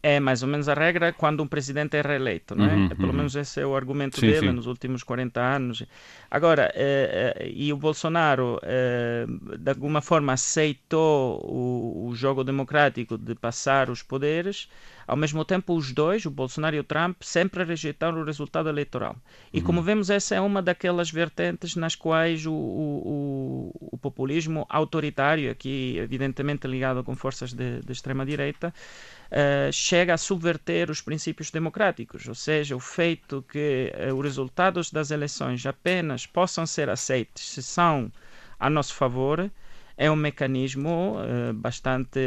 é 0.05 0.19
mais 0.19 0.43
ou 0.43 0.47
menos 0.47 0.69
a 0.69 0.75
regra 0.75 1.11
quando 1.11 1.41
um 1.41 1.47
presidente 1.47 1.97
é 1.97 2.01
reeleito, 2.01 2.53
não 2.53 2.65
é? 2.65 2.75
Uhum, 2.75 2.89
Pelo 2.89 3.07
uhum. 3.07 3.13
menos 3.15 3.35
esse 3.35 3.59
é 3.59 3.65
o 3.65 3.75
argumento 3.75 4.19
sim, 4.19 4.27
dele 4.27 4.49
sim. 4.49 4.51
nos 4.51 4.67
últimos 4.67 5.01
40 5.01 5.41
anos. 5.41 5.83
Agora, 6.29 6.71
eh, 6.75 7.33
eh, 7.39 7.49
e 7.51 7.73
o 7.73 7.77
Bolsonaro, 7.77 8.59
eh, 8.61 9.25
de 9.57 9.67
alguma 9.67 10.01
forma, 10.01 10.33
aceitou 10.33 11.41
o, 11.43 12.07
o, 12.07 12.15
jogo 12.15 12.43
democrático 12.43 13.17
de 13.17 13.33
passar 13.33 13.89
os 13.89 14.03
poderes, 14.03 14.69
ao 15.07 15.17
mesmo 15.17 15.43
tempo, 15.43 15.73
os 15.73 15.91
dois, 15.91 16.23
o 16.25 16.29
Bolsonaro 16.29 16.75
e 16.75 16.79
o 16.79 16.83
Trump, 16.83 17.17
sempre 17.21 17.63
rejeitaram 17.63 18.21
o 18.21 18.23
resultado 18.23 18.69
eleitoral. 18.69 19.15
E 19.51 19.57
uhum. 19.57 19.65
como 19.65 19.81
vemos, 19.81 20.11
essa 20.11 20.35
é 20.35 20.41
uma 20.41 20.61
daquelas 20.61 21.09
vertentes 21.09 21.75
nas 21.75 21.95
quais 21.95 22.45
o, 22.45 22.53
o, 22.53 23.71
o 23.93 23.97
populismo 23.97 24.67
autoritário, 24.69 25.49
aqui 25.49 25.97
evidentemente 25.97 26.67
ligado 26.67 27.03
com 27.03 27.15
forças 27.15 27.53
de, 27.53 27.79
de 27.81 27.91
extrema-direita, 27.91 28.71
uh, 29.31 29.71
chega 29.71 30.13
a 30.13 30.17
subverter 30.17 30.89
os 30.89 31.01
princípios 31.01 31.51
democráticos, 31.51 32.27
ou 32.27 32.35
seja, 32.35 32.75
o 32.75 32.79
feito 32.79 33.43
que 33.49 33.91
uh, 34.09 34.13
os 34.13 34.23
resultados 34.23 34.91
das 34.91 35.11
eleições 35.11 35.65
apenas 35.65 36.25
possam 36.25 36.65
ser 36.65 36.89
aceitos 36.89 37.49
se 37.49 37.63
são 37.63 38.11
a 38.59 38.69
nosso 38.69 38.93
favor 38.93 39.49
é 39.97 40.11
um 40.11 40.15
mecanismo 40.15 41.15
uh, 41.17 41.53
bastante 41.53 42.19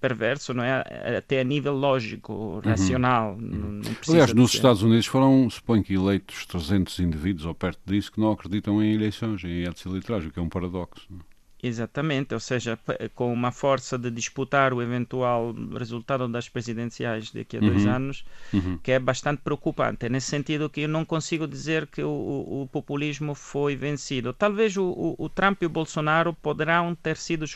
perverso, 0.00 0.52
não 0.52 0.64
é? 0.64 1.16
Até 1.16 1.40
a 1.40 1.44
nível 1.44 1.72
lógico, 1.72 2.32
uhum. 2.32 2.60
racional. 2.60 3.36
Uhum. 3.40 3.82
Aliás, 4.08 4.34
nos 4.34 4.50
ser. 4.50 4.56
Estados 4.56 4.82
Unidos 4.82 5.06
foram, 5.06 5.48
suponho 5.48 5.84
que 5.84 5.94
eleitos 5.94 6.44
300 6.46 6.98
indivíduos 6.98 7.46
ou 7.46 7.54
perto 7.54 7.80
disso 7.86 8.10
que 8.10 8.20
não 8.20 8.32
acreditam 8.32 8.82
em 8.82 8.94
eleições, 8.94 9.44
em 9.44 9.64
atos 9.64 9.86
eleitorais, 9.86 10.26
o 10.26 10.30
que 10.30 10.40
é 10.40 10.42
um 10.42 10.48
paradoxo. 10.48 11.06
Não? 11.08 11.33
Exatamente, 11.66 12.34
ou 12.34 12.40
seja, 12.40 12.78
com 13.14 13.32
uma 13.32 13.50
força 13.50 13.96
de 13.96 14.10
disputar 14.10 14.74
o 14.74 14.82
eventual 14.82 15.54
resultado 15.74 16.28
das 16.28 16.46
presidenciais 16.46 17.30
daqui 17.30 17.56
a 17.56 17.60
uhum. 17.60 17.68
dois 17.70 17.86
anos, 17.86 18.22
uhum. 18.52 18.78
que 18.82 18.92
é 18.92 18.98
bastante 18.98 19.40
preocupante. 19.40 20.04
É 20.04 20.10
nesse 20.10 20.26
sentido 20.26 20.68
que 20.68 20.82
eu 20.82 20.88
não 20.88 21.06
consigo 21.06 21.48
dizer 21.48 21.86
que 21.86 22.02
o, 22.02 22.10
o 22.10 22.68
populismo 22.70 23.34
foi 23.34 23.76
vencido. 23.76 24.34
Talvez 24.34 24.76
o, 24.76 24.84
o, 24.84 25.14
o, 25.16 25.28
Trump 25.30 25.62
e 25.62 25.64
o 25.64 25.70
Bolsonaro 25.70 26.34
poderão 26.34 26.94
ter 26.94 27.16
sido 27.16 27.46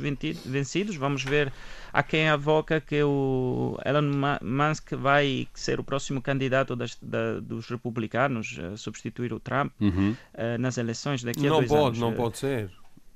vencidos. 0.47 0.97
Vamos 0.97 1.23
ver 1.23 1.53
a 1.93 2.03
quem 2.03 2.31
avoca 2.31 2.81
que 2.81 3.03
o 3.03 3.79
Elon 3.85 4.39
Musk 4.41 4.93
vai 4.93 5.47
ser 5.53 5.81
o 5.81 5.85
próximo 5.85 6.23
candidato 6.23 6.75
das, 6.75 6.97
da, 7.03 7.41
dos 7.41 7.69
republicanos 7.69 8.59
substituir 8.77 9.35
o 9.35 9.39
Trump 9.39 9.71
uhum. 9.79 10.17
uh, 10.33 10.59
nas 10.59 10.79
eleições 10.79 11.23
daqui 11.23 11.47
a 11.47 11.51
não 11.51 11.59
dois 11.59 11.69
pode, 11.69 11.83
anos. 11.83 11.99
Não 11.99 12.15
pode 12.15 12.39
ser. 12.39 12.71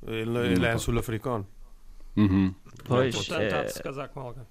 Ele, 0.06 0.38
ele 0.52 0.66
é 0.66 0.78
sul-africano. 0.78 1.46
Uhum. 2.16 2.54
Pois, 2.84 3.14
Portanto, 3.14 3.40
é... 3.40 3.60
há 3.60 3.62
de 3.64 3.72
se 3.72 3.82
casar 3.82 4.08
com 4.08 4.20
alguém. 4.20 4.44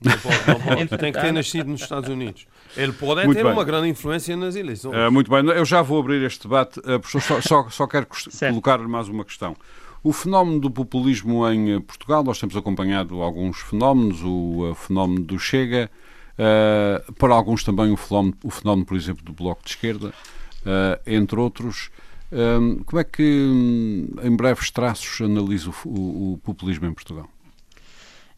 Não 0.00 0.18
pode, 0.18 0.48
não 0.48 0.60
pode. 0.60 0.98
Tem 0.98 1.12
que 1.12 1.20
ter 1.20 1.32
nascido 1.32 1.68
nos 1.68 1.82
Estados 1.82 2.08
Unidos. 2.08 2.46
Ele 2.76 2.92
pode 2.92 3.24
muito 3.24 3.36
ter 3.36 3.44
bem. 3.44 3.52
uma 3.52 3.64
grande 3.64 3.88
influência 3.88 4.36
nas 4.36 4.56
eleições. 4.56 4.96
Uh, 4.96 5.12
muito 5.12 5.30
bem, 5.30 5.44
eu 5.44 5.64
já 5.64 5.80
vou 5.80 6.00
abrir 6.00 6.24
este 6.24 6.42
debate. 6.42 6.80
Uh, 6.80 6.98
professor, 6.98 7.20
só, 7.20 7.40
só, 7.40 7.70
só 7.70 7.86
quero 7.86 8.06
colocar 8.50 8.78
mais 8.78 9.08
uma 9.08 9.24
questão. 9.24 9.56
O 10.04 10.12
fenómeno 10.12 10.58
do 10.58 10.68
populismo 10.68 11.48
em 11.48 11.80
Portugal, 11.80 12.24
nós 12.24 12.40
temos 12.40 12.56
acompanhado 12.56 13.22
alguns 13.22 13.60
fenómenos, 13.60 14.20
o 14.24 14.70
uh, 14.70 14.74
fenómeno 14.74 15.24
do 15.24 15.38
Chega, 15.38 15.88
uh, 16.32 17.12
para 17.12 17.32
alguns 17.32 17.62
também 17.62 17.92
o 17.92 17.96
fenómeno, 17.96 18.36
o 18.42 18.50
fenómeno, 18.50 18.84
por 18.84 18.96
exemplo, 18.96 19.24
do 19.24 19.32
Bloco 19.32 19.62
de 19.62 19.70
Esquerda, 19.70 20.08
uh, 20.08 21.00
entre 21.06 21.38
outros. 21.38 21.90
Um, 22.32 22.82
como 22.84 22.98
é 22.98 23.04
que, 23.04 23.22
hum, 23.22 24.08
em 24.22 24.34
breves 24.34 24.70
traços, 24.70 25.20
analisa 25.20 25.70
o, 25.70 25.88
o, 25.88 26.32
o 26.32 26.38
populismo 26.38 26.86
em 26.86 26.94
Portugal? 26.94 27.28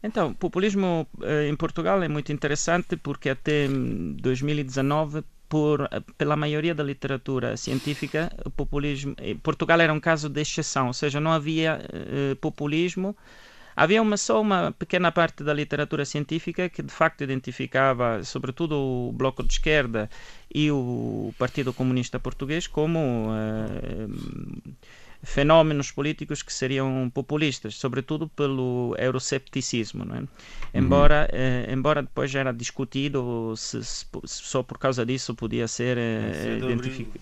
Então, 0.03 0.31
o 0.31 0.35
populismo 0.35 1.07
eh, 1.23 1.47
em 1.47 1.55
Portugal 1.55 2.03
é 2.03 2.07
muito 2.07 2.31
interessante 2.31 2.95
porque 2.97 3.29
até 3.29 3.67
2019 3.67 5.23
por, 5.49 5.89
pela 6.17 6.35
maioria 6.35 6.75
da 6.75 6.83
literatura 6.83 7.55
científica, 7.57 8.31
populismo, 8.55 9.15
eh, 9.17 9.35
Portugal 9.41 9.79
era 9.79 9.93
um 9.93 9.99
caso 9.99 10.29
de 10.29 10.41
exceção, 10.41 10.87
ou 10.87 10.93
seja, 10.93 11.19
não 11.19 11.31
havia 11.31 11.81
eh, 11.91 12.35
populismo 12.35 13.15
Havia 13.75 14.01
uma, 14.01 14.15
só 14.15 14.39
uma 14.39 14.71
pequena 14.71 15.11
parte 15.11 15.43
da 15.43 15.53
literatura 15.53 16.05
científica 16.05 16.69
que 16.69 16.81
de 16.81 16.91
facto 16.91 17.23
identificava, 17.23 18.23
sobretudo 18.23 18.75
o 18.77 19.11
Bloco 19.11 19.43
de 19.43 19.53
Esquerda 19.53 20.09
e 20.53 20.71
o 20.71 21.33
Partido 21.37 21.73
Comunista 21.73 22.17
Português, 22.17 22.67
como 22.67 23.27
uh, 23.27 24.73
fenómenos 25.21 25.91
políticos 25.91 26.41
que 26.41 26.53
seriam 26.53 27.11
populistas, 27.13 27.75
sobretudo 27.75 28.29
pelo 28.29 28.95
eurocepticismo. 28.97 30.05
Não 30.05 30.15
é? 30.15 30.23
embora, 30.73 31.27
uhum. 31.33 31.73
embora 31.73 32.01
depois 32.01 32.31
já 32.31 32.39
era 32.39 32.53
discutido 32.53 33.53
se, 33.57 33.83
se, 33.83 34.05
só 34.23 34.63
por 34.63 34.77
causa 34.77 35.05
disso 35.05 35.35
podia 35.35 35.67
ser 35.67 35.97
uh, 35.97 36.71
identificado. 36.71 37.19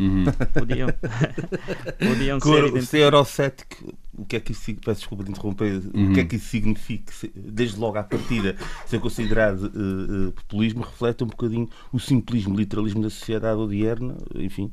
Uhum. 0.00 0.24
Podiam, 0.54 0.88
podiam 2.00 2.40
ser. 2.40 2.82
Se 2.82 2.98
é 2.98 3.04
eurocético, 3.04 3.94
o 4.14 4.24
que 4.24 4.36
é 4.36 4.40
que 4.40 4.52
isso 4.52 4.74
peço 4.76 5.00
desculpa 5.00 5.24
de 5.24 5.30
interromper, 5.30 5.82
uhum. 5.94 6.10
o 6.10 6.14
que 6.14 6.20
é 6.20 6.22
uhum. 6.22 6.28
que 6.28 6.36
isso 6.36 6.48
significa? 6.48 7.12
Desde 7.34 7.78
logo 7.78 7.98
à 7.98 8.02
partida, 8.02 8.56
ser 8.86 8.98
considerado 8.98 9.64
uh, 9.64 10.28
uh, 10.28 10.32
populismo, 10.32 10.82
reflete 10.82 11.22
um 11.22 11.26
bocadinho 11.26 11.68
o 11.92 11.98
simplismo, 11.98 12.54
o 12.54 12.58
literalismo 12.58 13.02
da 13.02 13.10
sociedade 13.10 13.60
odierna, 13.60 14.16
enfim. 14.34 14.70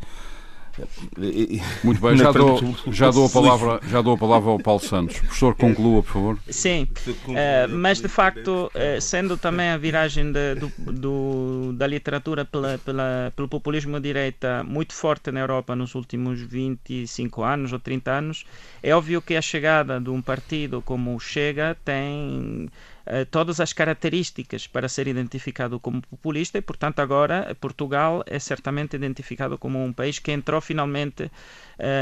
Muito 1.84 2.01
bem, 2.01 2.17
já 2.17 2.31
dou, 2.31 2.60
já, 2.91 3.12
dou 3.12 3.25
a 3.25 3.29
palavra, 3.29 3.79
já 3.88 4.01
dou 4.01 4.13
a 4.13 4.17
palavra 4.17 4.51
ao 4.51 4.60
Paulo 4.60 4.79
Santos. 4.79 5.19
Professor, 5.19 5.55
conclua, 5.55 6.03
por 6.03 6.12
favor. 6.12 6.39
Sim, 6.50 6.88
uh, 7.07 7.34
mas 7.69 8.00
de 8.00 8.07
facto, 8.07 8.72
uh, 8.74 9.01
sendo 9.01 9.38
também 9.38 9.69
a 9.69 9.77
viragem 9.77 10.31
de, 10.31 10.55
do, 10.55 10.72
do, 10.77 11.74
da 11.74 11.88
literatura 11.88 12.46
pela, 12.46 12.77
pela, 12.79 13.34
pelo 13.36 13.48
populismo 13.48 14.00
de 14.00 14.07
direita 14.07 14.63
muito 14.63 14.93
forte 14.93 15.31
na 15.31 15.39
Europa 15.39 15.75
nos 15.75 15.96
últimos 15.96 16.39
25 16.41 17.43
anos 17.43 17.74
ou 17.74 17.79
30 17.79 18.12
anos, 18.12 18.46
é 18.81 18.93
óbvio 18.93 19.22
que 19.22 19.36
a 19.36 19.41
chegada 19.41 20.00
de 20.00 20.10
um 20.10 20.22
partido 20.22 20.81
como 20.81 21.15
o 21.15 21.19
Chega 21.19 21.75
tem 21.84 22.69
eh, 22.69 22.96
todas 23.31 23.59
as 23.59 23.73
características 23.73 24.67
para 24.67 24.89
ser 24.89 25.07
identificado 25.07 25.79
como 25.79 26.01
populista 26.01 26.57
e, 26.57 26.61
portanto, 26.61 26.99
agora 26.99 27.55
Portugal 27.59 28.23
é 28.25 28.39
certamente 28.39 28.95
identificado 28.95 29.57
como 29.57 29.83
um 29.83 29.93
país 29.93 30.19
que 30.19 30.31
entrou 30.31 30.59
finalmente 30.61 31.23
uh, 31.23 31.31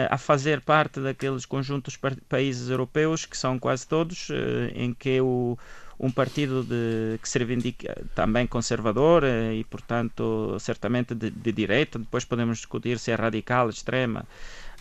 a 0.10 0.18
fazer 0.18 0.62
parte 0.62 1.00
daqueles 1.00 1.46
conjuntos 1.46 1.98
países 2.28 2.70
europeus 2.70 3.26
que 3.26 3.38
são 3.38 3.60
quase 3.60 3.88
todos, 3.88 4.30
em 4.74 4.94
que 4.94 5.22
o 5.22 5.58
um 6.00 6.12
partido 6.12 6.64
de, 6.64 7.18
que 7.22 7.28
se 7.28 7.38
reivindica 7.38 7.96
também 8.14 8.46
conservador 8.46 9.24
e, 9.24 9.64
portanto, 9.64 10.58
certamente 10.60 11.16
de, 11.16 11.30
de 11.30 11.52
direita. 11.52 11.98
Depois 11.98 12.26
podemos 12.26 12.58
discutir 12.58 13.00
se 13.00 13.12
é 13.12 13.16
radical, 13.16 13.70
extrema. 13.70 14.26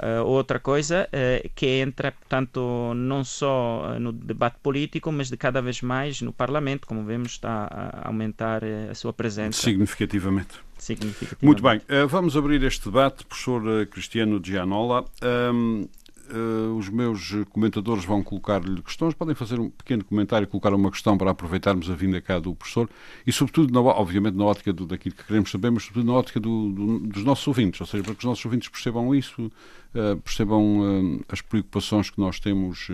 Uh, 0.03 0.25
outra 0.25 0.59
coisa 0.59 1.09
uh, 1.09 1.51
que 1.55 1.67
entra, 1.67 2.13
portanto, 2.13 2.93
não 2.95 3.23
só 3.23 3.95
uh, 3.95 4.01
no 4.01 4.13
debate 4.13 4.57
político, 4.63 5.13
mas 5.13 5.31
de 5.31 5.37
cada 5.37 5.63
vez 5.63 5.81
mais 5.83 6.21
no 6.21 6.33
Parlamento, 6.33 6.87
como 6.87 7.05
vemos, 7.05 7.33
está 7.33 7.69
a 7.71 8.09
aumentar 8.09 8.63
a 8.91 8.95
sua 8.95 9.13
presença. 9.13 9.61
Significativamente. 9.61 10.55
Significativamente. 10.79 11.45
Muito 11.45 11.63
bem, 11.63 11.81
vamos 12.09 12.37
abrir 12.37 12.63
este 12.65 12.87
debate, 12.87 13.25
professor 13.25 13.87
Cristiano 13.87 14.41
Gianola. 14.43 15.05
Um, 15.23 15.89
uh, 16.31 16.77
os 16.77 16.89
meus 16.89 17.33
comentadores 17.51 18.05
vão 18.05 18.23
colocar-lhe 18.23 18.81
questões, 18.83 19.15
podem 19.15 19.35
fazer 19.35 19.59
um 19.59 19.71
pequeno 19.71 20.05
comentário, 20.05 20.47
colocar 20.47 20.73
uma 20.75 20.91
questão 20.91 21.17
para 21.17 21.31
aproveitarmos 21.31 21.91
a 21.91 21.95
vinda 21.95 22.21
cá 22.21 22.39
do 22.39 22.55
professor 22.55 22.89
e, 23.27 23.33
sobretudo, 23.33 23.73
na, 23.73 23.81
obviamente, 23.81 24.37
na 24.37 24.45
ótica 24.45 24.73
do, 24.73 24.87
daquilo 24.87 25.15
que 25.15 25.25
queremos 25.25 25.51
saber, 25.51 25.71
mas, 25.71 25.85
sobretudo, 25.85 26.13
na 26.13 26.19
ótica 26.19 26.41
do, 26.41 26.71
do, 26.71 26.99
dos 27.01 27.25
nossos 27.25 27.47
ouvintes, 27.47 27.81
ou 27.81 27.87
seja, 27.87 28.03
para 28.03 28.15
que 28.15 28.21
os 28.21 28.25
nossos 28.25 28.45
ouvintes 28.45 28.69
percebam 28.69 29.15
isso, 29.15 29.51
uh, 29.95 30.17
percebam 30.23 30.81
uh, 30.81 31.25
as 31.29 31.41
preocupações 31.41 32.11
que 32.11 32.19
nós 32.19 32.41
temos 32.41 32.89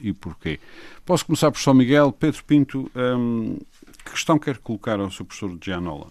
e 0.00 0.12
porquê. 0.12 0.58
Posso 1.04 1.26
começar, 1.26 1.50
professor 1.50 1.74
Miguel. 1.74 2.12
Pedro 2.12 2.44
Pinto, 2.44 2.90
um, 2.94 3.58
que 4.04 4.10
questão 4.12 4.38
quer 4.38 4.58
colocar 4.58 5.00
ao 5.00 5.10
seu 5.10 5.24
professor 5.24 5.56
Gianola? 5.60 6.06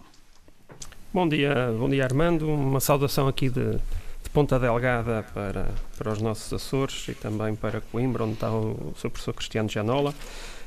Bom 1.12 1.28
dia, 1.28 1.72
bom 1.78 1.88
dia 1.88 2.04
Armando. 2.04 2.48
Uma 2.48 2.80
saudação 2.80 3.28
aqui 3.28 3.48
de 3.48 3.78
de 4.24 4.30
Ponta 4.30 4.58
Delgada 4.58 5.24
para, 5.32 5.68
para 5.96 6.12
os 6.12 6.20
nossos 6.20 6.52
Açores 6.52 7.06
e 7.08 7.14
também 7.14 7.54
para 7.54 7.80
Coimbra, 7.80 8.24
onde 8.24 8.32
está 8.32 8.50
o, 8.50 8.92
o 8.92 8.94
seu 8.98 9.10
professor 9.10 9.34
Cristiano 9.34 9.68
Gianola. 9.68 10.12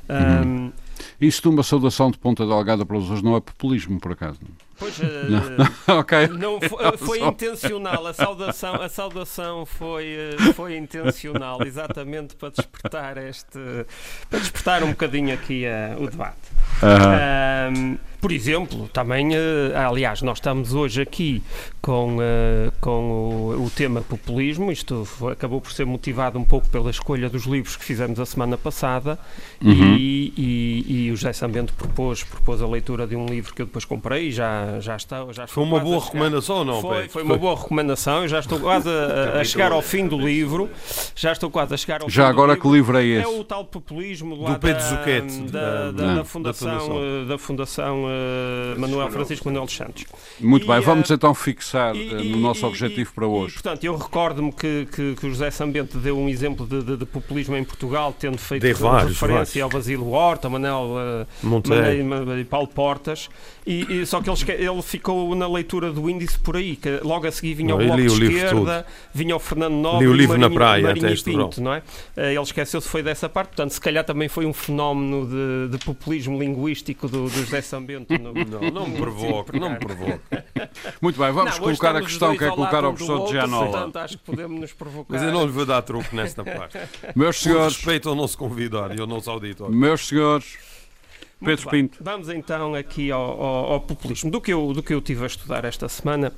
Um, 0.10 0.14
uhum. 0.14 0.66
Isso 0.68 0.87
de 1.20 1.48
uma 1.48 1.64
saudação 1.64 2.12
de 2.12 2.18
Ponta 2.18 2.46
Delgada 2.46 2.86
para 2.86 2.98
os 2.98 3.22
não 3.22 3.36
é 3.36 3.42
populismo, 3.42 4.00
por 4.00 4.12
acaso? 4.12 4.40
Pois, 4.80 5.00
uh, 5.00 5.04
não. 5.88 6.00
okay. 6.00 6.28
não 6.28 6.62
foi, 6.62 6.98
foi 6.98 7.24
intencional, 7.24 8.06
a 8.06 8.14
saudação, 8.14 8.76
a 8.76 8.90
saudação 8.90 9.66
foi, 9.66 10.16
uh, 10.16 10.54
foi 10.54 10.78
intencional, 10.78 11.64
exatamente 11.66 12.36
para 12.36 12.50
despertar 12.50 13.18
este, 13.18 13.60
para 14.30 14.40
despertar 14.40 14.84
um 14.84 14.90
bocadinho 14.90 15.34
aqui 15.34 15.66
uh, 15.66 16.02
o 16.02 16.08
debate. 16.08 16.38
Um, 16.84 17.98
por 18.22 18.32
exemplo, 18.32 18.90
também, 18.90 19.30
aliás, 19.76 20.22
nós 20.22 20.38
estamos 20.40 20.74
hoje 20.74 21.02
aqui 21.02 21.42
com, 21.82 22.18
com 22.82 23.12
o, 23.12 23.66
o, 23.66 23.70
tema 23.70 24.02
populismo, 24.02 24.72
isto 24.72 25.08
acabou 25.32 25.62
por 25.62 25.72
ser 25.72 25.86
motivado 25.86 26.38
um 26.38 26.44
pouco 26.44 26.68
pela 26.70 26.90
escolha 26.90 27.30
dos 27.30 27.46
livros 27.46 27.76
que 27.76 27.86
fizemos 27.86 28.20
a 28.20 28.26
semana 28.26 28.58
passada 28.58 29.20
uhum. 29.64 29.96
e, 29.98 30.34
e, 30.88 31.08
e, 31.08 31.12
o 31.12 31.16
José 31.16 31.34
Sambento 31.34 31.74
propôs, 31.74 32.24
propôs 32.24 32.62
a 32.62 32.68
leitura 32.68 33.06
de 33.06 33.16
um 33.16 33.26
livro 33.26 33.54
que 33.54 33.62
eu 33.62 33.66
depois 33.66 33.84
comprei 33.84 34.30
e 34.30 34.32
já 34.32 34.80
já, 34.80 34.96
está. 34.96 35.26
Já 35.32 35.46
foi 35.46 35.64
uma 35.64 35.80
boa 35.80 36.04
recomendação 36.04 36.58
ou 36.58 36.66
não? 36.66 36.82
Foi, 36.82 37.10
foi 37.10 37.24
uma 37.24 37.38
boa 37.38 37.56
recomendação. 37.56 38.24
Eu 38.24 38.28
já 38.28 38.40
estou 38.40 38.60
quase 38.60 38.90
a, 38.90 39.40
a, 39.40 39.44
chegar 39.44 39.72
ao 39.72 39.82
fim 39.82 40.08
do 40.08 40.18
livro. 40.18 40.70
Já 41.16 41.32
estou 41.32 41.52
quase 41.52 41.74
a 41.74 41.78
chegar 41.78 42.02
ao 42.02 42.10
já 42.10 42.24
fim 42.24 42.30
agora 42.30 42.56
do 42.56 42.62
que 42.62 42.68
livro 42.70 42.98
é 42.98 43.06
esse? 43.06 43.26
É 43.26 43.28
o 43.28 43.44
tal 43.44 43.66
populismo 43.66 44.36
do 44.36 44.60
Pedro 44.60 44.82
Zuquete, 44.82 45.42
da, 45.52 45.92
da, 45.92 46.16
da, 46.16 46.24
Fundação, 46.24 47.26
da 47.28 47.38
Fundação 47.38 48.04
uh, 48.06 48.80
Manuel 48.80 49.12
Francisco 49.12 49.48
Manuel 49.48 49.66
dos 49.66 49.76
Santos. 49.76 50.06
Muito 50.40 50.66
e, 50.66 50.68
bem, 50.68 50.80
vamos 50.80 51.10
uh, 51.10 51.14
então 51.14 51.34
fixar 51.34 51.96
e, 51.96 52.32
no 52.32 52.38
nosso 52.38 52.62
e, 52.62 52.66
objetivo 52.66 53.14
para 53.14 53.28
hoje. 53.28 53.54
portanto, 53.56 53.84
eu 53.84 53.96
recordo-me 53.98 54.52
que, 54.52 54.88
que, 54.92 55.16
que, 55.16 55.26
o 55.26 55.30
José 55.30 55.52
Sambente 55.52 55.98
deu 55.98 56.18
um 56.18 56.30
exemplo 56.30 56.66
de, 56.66 56.82
de, 56.82 56.98
de 56.98 57.06
populismo 57.06 57.56
em 57.56 57.64
Portugal, 57.64 58.16
tendo 58.18 58.38
feito 58.38 58.62
vários, 58.78 59.20
referência 59.20 59.44
vários. 59.44 59.62
ao 59.62 59.70
Basílio 59.70 60.10
Horta, 60.10 60.50
Manel 60.50 60.77
uh, 60.86 61.28
Monteiro 61.44 62.40
e 62.40 62.46
Paulo 62.46 62.68
Portas, 62.68 63.30
e, 63.66 64.06
só 64.06 64.22
que 64.22 64.30
ele, 64.30 64.66
ele 64.66 64.82
ficou 64.82 65.36
na 65.36 65.48
leitura 65.48 65.92
do 65.92 66.10
índice 66.10 66.40
por 66.40 66.56
aí, 66.56 66.76
que 66.76 67.00
logo 67.04 67.28
a 67.28 67.32
seguir 67.32 67.54
vinha 67.54 67.76
não, 67.76 67.84
o 67.84 67.86
Bloco 67.86 68.02
de 68.02 68.26
Esquerda, 68.26 68.86
vinha 69.14 69.36
o 69.36 69.40
Fernando 69.40 69.74
Nobre 69.74 70.08
li 70.08 70.08
o 70.08 70.14
livro 70.14 70.40
Marinho, 70.40 70.50
na 70.50 70.56
praia, 70.56 70.84
Marinho 70.84 71.08
até 71.08 71.24
Pinto, 71.24 71.62
não 71.62 71.74
é? 71.74 71.84
Eh, 72.16 72.34
ele 72.34 72.42
esqueceu-se 72.42 72.88
foi 72.88 73.04
dessa 73.04 73.28
parte, 73.28 73.50
portanto, 73.50 73.72
se 73.72 73.82
calhar 73.82 74.04
também 74.04 74.28
foi 74.28 74.46
um 74.46 74.54
fenómeno 74.54 75.28
de, 75.28 75.78
de 75.78 75.86
populismo 75.86 76.40
linguístico 76.40 77.08
do, 77.08 77.24
do 77.24 77.30
José 77.30 77.62
Sambento. 77.62 78.14
No, 78.18 78.34
não, 78.46 78.72
não 78.72 78.88
me 78.88 78.98
provoque, 78.98 79.60
não 79.60 79.70
me 79.72 79.80
provoque. 79.80 80.20
Muito 81.02 81.20
bem, 81.20 81.32
vamos 81.32 81.54
não, 81.54 81.64
colocar 81.64 81.96
a 81.96 82.02
questão 82.02 82.36
que 82.36 82.44
é 82.44 82.50
colocar 82.50 82.84
ao 82.84 82.94
professor 82.94 83.26
de 83.26 83.32
Gianola. 83.32 83.70
Portanto, 83.70 83.98
acho 83.98 84.18
que 84.18 84.24
podemos 84.24 84.60
nos 84.60 84.74
provocar. 84.74 85.14
Mas 85.14 85.24
eu 85.24 85.32
não 85.32 85.46
lhe 85.46 85.52
vou 85.52 85.66
dar 85.66 85.82
truque 85.82 86.16
nesta 86.16 86.44
parte. 86.46 86.78
Meus 87.16 87.38
senhores... 87.38 87.76
respeito 87.76 88.10
ao 88.10 88.16
nosso 88.16 88.38
convidado 88.38 88.96
e 88.96 89.00
ao 89.00 89.08
nosso 89.08 89.30
auditor. 89.30 89.70
Meus 89.70 90.08
senhores... 90.08 90.67
Pedro 91.44 91.70
Pinto. 91.70 92.00
Vamos 92.02 92.30
então 92.30 92.74
aqui 92.74 93.12
ao, 93.12 93.22
ao, 93.22 93.74
ao, 93.74 93.82
populismo. 93.82 94.32
Do 94.32 94.42
que, 94.42 94.52
eu, 94.52 94.74
do 94.74 94.82
que 94.82 94.94
eu 94.94 95.02
tive 95.02 95.24
a 95.24 95.28
estudar 95.28 95.66
esta 95.66 95.88
semana, 95.88 96.34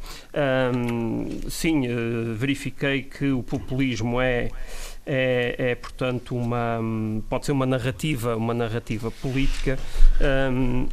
hum, 0.76 1.40
sim, 1.50 1.88
eh, 1.88 1.94
verifiquei 2.36 3.04
que 3.04 3.32
o 3.32 3.42
populismo 3.42 4.20
é, 4.20 4.50
é, 5.06 5.56
é, 5.58 5.76
portanto, 5.76 6.36
uma, 6.36 6.80
pode 7.30 7.46
ser 7.46 7.54
uma 7.54 7.66
narrativa, 7.66 8.36
uma 8.36 8.54
narrativa 8.54 9.10
política. 9.10 9.80
Hum, 10.52 10.88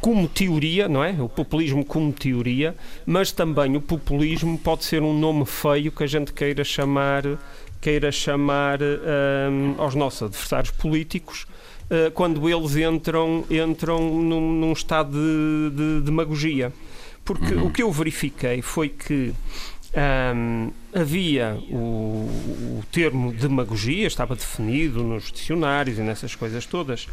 como 0.00 0.28
teoria, 0.28 0.88
não 0.88 1.02
é? 1.02 1.10
O 1.20 1.28
populismo 1.28 1.84
como 1.84 2.12
teoria, 2.12 2.74
mas 3.04 3.30
também 3.32 3.76
o 3.76 3.80
populismo 3.80 4.58
pode 4.58 4.84
ser 4.84 5.02
um 5.02 5.16
nome 5.16 5.44
feio 5.44 5.92
que 5.92 6.02
a 6.02 6.06
gente 6.06 6.32
queira 6.32 6.64
chamar, 6.64 7.22
queira 7.80 8.10
chamar 8.10 8.78
hum, 8.80 9.74
aos 9.76 9.94
nossos 9.94 10.22
adversários 10.22 10.70
políticos 10.70 11.46
uh, 11.90 12.10
quando 12.12 12.48
eles 12.48 12.76
entram, 12.76 13.44
entram 13.50 13.98
num, 14.00 14.52
num 14.52 14.72
estado 14.72 15.12
de, 15.12 15.76
de 15.76 16.00
demagogia. 16.02 16.72
Porque 17.24 17.54
uhum. 17.54 17.66
o 17.66 17.70
que 17.70 17.82
eu 17.82 17.92
verifiquei 17.92 18.62
foi 18.62 18.88
que 18.88 19.34
um, 19.94 20.70
havia 20.94 21.58
o, 21.70 21.76
o, 21.76 22.84
termo 22.92 23.32
demagogia, 23.32 24.06
estava 24.06 24.34
definido 24.34 25.02
nos 25.02 25.30
dicionários 25.30 25.98
e 25.98 26.02
nessas 26.02 26.34
coisas 26.34 26.66
todas, 26.66 27.06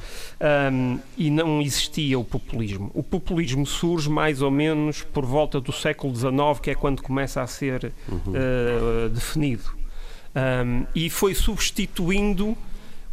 um, 0.71 0.99
e 1.17 1.29
não 1.29 1.61
existia 1.61 2.17
o 2.19 2.23
populismo. 2.23 2.91
O 2.93 3.03
populismo 3.03 3.65
surge 3.65 4.09
mais 4.09 4.41
ou 4.41 4.51
menos 4.51 5.01
por 5.01 5.25
volta 5.25 5.59
do 5.59 5.71
século 5.71 6.15
XIX, 6.15 6.59
que 6.61 6.71
é 6.71 6.75
quando 6.75 7.01
começa 7.01 7.41
a 7.41 7.47
ser 7.47 7.91
uhum. 8.09 8.19
uh, 8.27 9.09
definido. 9.09 9.75
Um, 10.35 10.85
e 10.93 11.09
foi 11.09 11.33
substituindo 11.33 12.57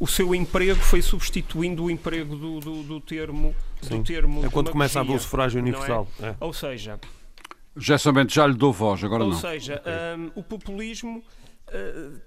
o 0.02 0.06
seu 0.08 0.34
emprego 0.34 0.80
foi 0.80 1.00
substituindo 1.00 1.84
o 1.84 1.90
emprego 1.90 2.34
do, 2.34 2.58
do, 2.58 2.82
do 2.82 3.00
termo. 3.00 3.54
Do 3.80 4.02
termo 4.02 4.44
é 4.44 4.48
quando 4.48 4.72
começa 4.72 4.98
a 4.98 5.02
haver 5.02 5.14
o 5.14 5.18
sufrágio 5.20 5.60
é? 5.60 5.62
universal. 5.62 6.08
É? 6.20 6.26
É. 6.26 6.36
Ou 6.40 6.52
seja. 6.52 6.98
Já 7.76 7.96
somente 7.96 8.34
já 8.34 8.44
lhe 8.44 8.54
dou 8.54 8.72
voz, 8.72 9.04
agora 9.04 9.22
ou 9.22 9.28
não. 9.28 9.36
Ou 9.36 9.40
seja, 9.40 9.80
um, 10.18 10.40
o 10.40 10.42
populismo 10.42 11.22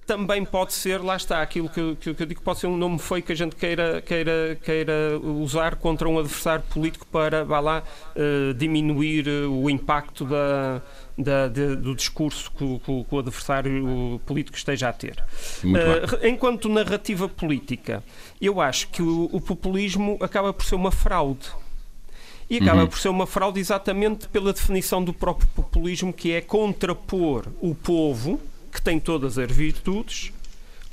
também 0.05 0.43
pode 0.43 0.73
ser, 0.73 1.01
lá 1.01 1.15
está, 1.15 1.41
aquilo 1.41 1.69
que 1.69 1.79
eu, 1.79 1.95
que, 1.95 2.09
eu 2.09 2.25
digo 2.25 2.41
pode 2.41 2.59
ser 2.59 2.67
um 2.67 2.77
nome 2.77 2.99
feio 2.99 3.23
que 3.23 3.31
a 3.31 3.35
gente 3.35 3.55
queira, 3.55 4.01
queira, 4.01 4.57
queira 4.63 5.19
usar 5.19 5.75
contra 5.75 6.07
um 6.07 6.19
adversário 6.19 6.63
político 6.69 7.05
para, 7.07 7.43
vá 7.43 7.59
lá, 7.59 7.83
uh, 8.15 8.53
diminuir 8.53 9.27
o 9.27 9.69
impacto 9.69 10.25
da, 10.25 10.81
da, 11.17 11.47
de, 11.47 11.75
do 11.75 11.95
discurso 11.95 12.51
que, 12.51 12.79
que, 12.79 13.03
que, 13.03 13.15
o 13.15 13.19
adversário 13.19 14.21
político 14.25 14.57
esteja 14.57 14.89
a 14.89 14.93
ter. 14.93 15.23
Uh, 15.63 16.27
enquanto 16.27 16.67
narrativa 16.67 17.29
política, 17.29 18.03
eu 18.41 18.59
acho 18.59 18.87
que 18.89 19.01
o, 19.01 19.29
o, 19.31 19.39
populismo 19.39 20.17
acaba 20.21 20.51
por 20.53 20.65
ser 20.65 20.75
uma 20.75 20.91
fraude. 20.91 21.47
E 22.47 22.57
acaba 22.57 22.81
uhum. 22.81 22.87
por 22.87 22.99
ser 22.99 23.09
uma 23.09 23.25
fraude 23.25 23.59
exatamente 23.59 24.27
pela 24.27 24.53
definição 24.53 25.03
do 25.03 25.11
próprio 25.11 25.47
populismo, 25.49 26.13
que 26.13 26.31
é 26.31 26.41
contrapor 26.41 27.47
o 27.59 27.73
povo, 27.73 28.39
que 28.75 28.81
tem 28.81 28.99
todas 28.99 29.37
as 29.37 29.49
virtudes, 29.49 30.33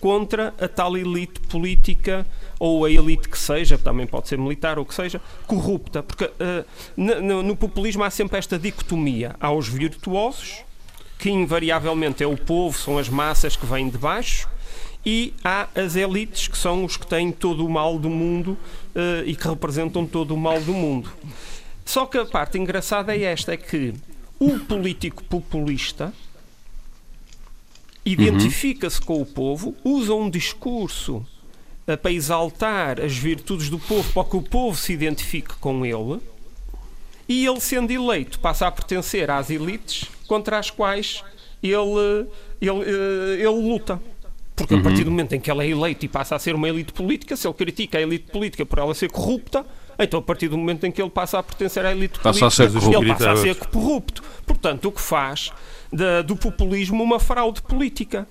contra 0.00 0.54
a 0.60 0.68
tal 0.68 0.96
elite 0.96 1.40
política 1.42 2.24
ou 2.58 2.84
a 2.84 2.90
elite 2.90 3.28
que 3.28 3.38
seja, 3.38 3.76
também 3.76 4.06
pode 4.06 4.28
ser 4.28 4.38
militar 4.38 4.78
ou 4.78 4.84
que 4.84 4.94
seja, 4.94 5.20
corrupta. 5.46 6.02
Porque 6.02 6.24
uh, 6.24 6.64
no, 6.96 7.42
no, 7.42 7.56
populismo 7.56 8.04
há 8.04 8.10
sempre 8.10 8.38
esta 8.38 8.58
dicotomia. 8.58 9.34
Há 9.40 9.52
os 9.52 9.68
virtuosos, 9.68 10.64
que 11.18 11.28
invariavelmente 11.28 12.22
é 12.22 12.26
o 12.26 12.36
povo, 12.36 12.78
são 12.78 12.98
as 12.98 13.08
massas 13.08 13.56
que 13.56 13.66
vêm 13.66 13.88
de 13.88 13.98
baixo, 13.98 14.48
e 15.04 15.34
há 15.42 15.68
as 15.74 15.96
elites, 15.96 16.46
que 16.46 16.56
são 16.56 16.84
os 16.84 16.96
que 16.96 17.06
têm 17.06 17.32
todo 17.32 17.66
o 17.66 17.70
mal 17.70 17.98
do 17.98 18.08
mundo 18.08 18.56
uh, 18.94 19.24
e 19.26 19.34
que 19.34 19.48
representam 19.48 20.06
todo 20.06 20.34
o 20.34 20.36
mal 20.36 20.60
do 20.60 20.72
mundo. 20.72 21.12
Só 21.84 22.06
que 22.06 22.16
a 22.16 22.24
parte 22.24 22.58
engraçada 22.58 23.14
é 23.14 23.22
esta, 23.22 23.54
é 23.54 23.56
que 23.56 23.92
o 24.38 24.58
político 24.60 25.22
populista 25.24 26.12
identifica-se 28.04 29.00
com 29.00 29.20
o 29.20 29.26
povo, 29.26 29.74
usa 29.84 30.14
um 30.14 30.28
discurso 30.28 31.24
uh, 31.86 31.96
para 31.96 32.10
exaltar 32.10 33.00
as 33.00 33.16
virtudes 33.16 33.68
do 33.68 33.78
povo, 33.78 34.12
para 34.12 34.24
que 34.28 34.36
o 34.36 34.42
povo 34.42 34.76
se 34.76 34.92
identifique 34.92 35.54
com 35.60 35.84
ele, 35.86 36.20
e 37.28 37.46
ele, 37.46 37.60
sendo 37.60 37.90
eleito, 37.90 38.38
passa 38.40 38.66
a 38.66 38.72
pertencer 38.72 39.30
às 39.30 39.48
elites 39.50 40.08
contra 40.26 40.58
as 40.58 40.70
quais 40.70 41.22
ele, 41.62 42.28
ele, 42.60 42.70
uh, 42.70 43.34
ele 43.34 43.48
luta. 43.48 44.00
Porque 44.54 44.74
uhum. 44.74 44.80
a 44.80 44.82
partir 44.82 45.04
do 45.04 45.10
momento 45.10 45.32
em 45.32 45.40
que 45.40 45.50
ele 45.50 45.64
é 45.64 45.68
eleito 45.68 46.04
e 46.04 46.08
passa 46.08 46.36
a 46.36 46.38
ser 46.38 46.54
uma 46.54 46.68
elite 46.68 46.92
política, 46.92 47.36
se 47.36 47.46
ele 47.46 47.54
critica 47.54 47.98
a 47.98 48.02
elite 48.02 48.30
política 48.30 48.66
por 48.66 48.78
ela 48.78 48.94
ser 48.94 49.10
corrupta, 49.10 49.64
então 49.98 50.20
a 50.20 50.22
partir 50.22 50.48
do 50.48 50.58
momento 50.58 50.84
em 50.84 50.90
que 50.90 51.00
ele 51.00 51.10
passa 51.10 51.38
a 51.38 51.42
pertencer 51.42 51.84
à 51.84 51.92
elite 51.92 52.18
passa 52.18 52.40
política, 52.40 52.46
a 52.46 52.50
ser 52.50 52.72
corrupto. 52.72 53.02
ele 53.02 53.12
passa 53.12 53.30
a 53.30 53.36
ser 53.36 53.54
corrupto. 53.54 54.22
Portanto, 54.46 54.88
o 54.88 54.92
que 54.92 55.00
faz 55.00 55.52
do 56.26 56.36
populismo 56.36 57.02
uma 57.02 57.20
fraude 57.20 57.60
política. 57.62 58.26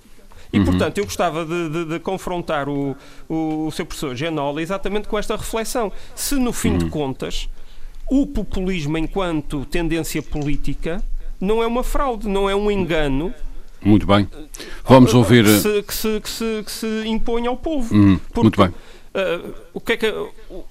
E, 0.52 0.58
uhum. 0.58 0.66
portanto, 0.66 0.98
eu 0.98 1.04
gostava 1.04 1.46
de, 1.46 1.68
de, 1.70 1.84
de 1.86 1.98
confrontar 2.00 2.68
o, 2.68 2.94
o, 3.28 3.66
o, 3.66 3.70
seu 3.72 3.86
professor 3.86 4.14
Genola 4.14 4.60
exatamente 4.60 5.08
com 5.08 5.18
esta 5.18 5.34
reflexão. 5.34 5.90
Se, 6.14 6.34
no 6.34 6.52
fim 6.52 6.72
uhum. 6.72 6.78
de 6.78 6.84
contas, 6.86 7.48
o 8.10 8.26
populismo, 8.26 8.98
enquanto 8.98 9.64
tendência 9.64 10.22
política, 10.22 11.02
não 11.40 11.62
é 11.62 11.66
uma 11.66 11.82
fraude, 11.82 12.28
não 12.28 12.50
é 12.50 12.54
um 12.54 12.70
engano. 12.70 13.32
Muito 13.80 14.06
bem. 14.06 14.28
Vamos 14.84 15.14
ouvir. 15.14 15.44
Que 15.44 15.50
se, 15.58 15.82
que 15.82 15.94
se, 15.94 16.20
que 16.20 16.30
se, 16.30 16.62
que 16.66 16.70
se 16.70 16.86
impõe 17.06 17.46
ao 17.46 17.56
povo. 17.56 17.94
Uhum. 17.94 18.18
Porque, 18.28 18.42
Muito 18.42 18.60
bem. 18.60 18.68
Uh, 18.68 19.54
o 19.72 19.80
que 19.80 19.92
é 19.92 19.96
que. 19.96 20.06
Uh, 20.06 20.64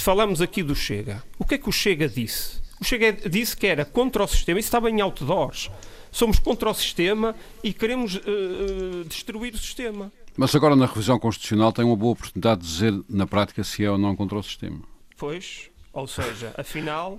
falamos 0.00 0.40
aqui 0.40 0.62
do 0.62 0.74
Chega. 0.74 1.22
O 1.38 1.44
que 1.44 1.54
é 1.54 1.58
que 1.58 1.68
o 1.68 1.72
Chega 1.72 2.08
disse? 2.08 2.62
O 2.80 2.84
Chega 2.84 3.12
disse 3.28 3.56
que 3.56 3.66
era 3.66 3.84
contra 3.84 4.24
o 4.24 4.26
sistema. 4.26 4.58
Isso 4.58 4.68
estava 4.68 4.90
em 4.90 5.00
outdoors 5.00 5.70
somos 6.10 6.38
contra 6.38 6.70
o 6.70 6.74
sistema 6.74 7.34
e 7.60 7.72
queremos 7.72 8.14
uh, 8.14 9.04
destruir 9.08 9.52
o 9.52 9.58
sistema. 9.58 10.12
Mas 10.36 10.54
agora 10.54 10.76
na 10.76 10.86
revisão 10.86 11.18
constitucional 11.18 11.72
tem 11.72 11.84
uma 11.84 11.96
boa 11.96 12.12
oportunidade 12.12 12.60
de 12.60 12.68
dizer 12.68 13.04
na 13.08 13.26
prática 13.26 13.64
se 13.64 13.84
é 13.84 13.90
ou 13.90 13.98
não 13.98 14.14
contra 14.14 14.38
o 14.38 14.42
sistema. 14.42 14.78
Pois, 15.18 15.70
ou 15.92 16.06
seja, 16.06 16.54
afinal 16.56 17.18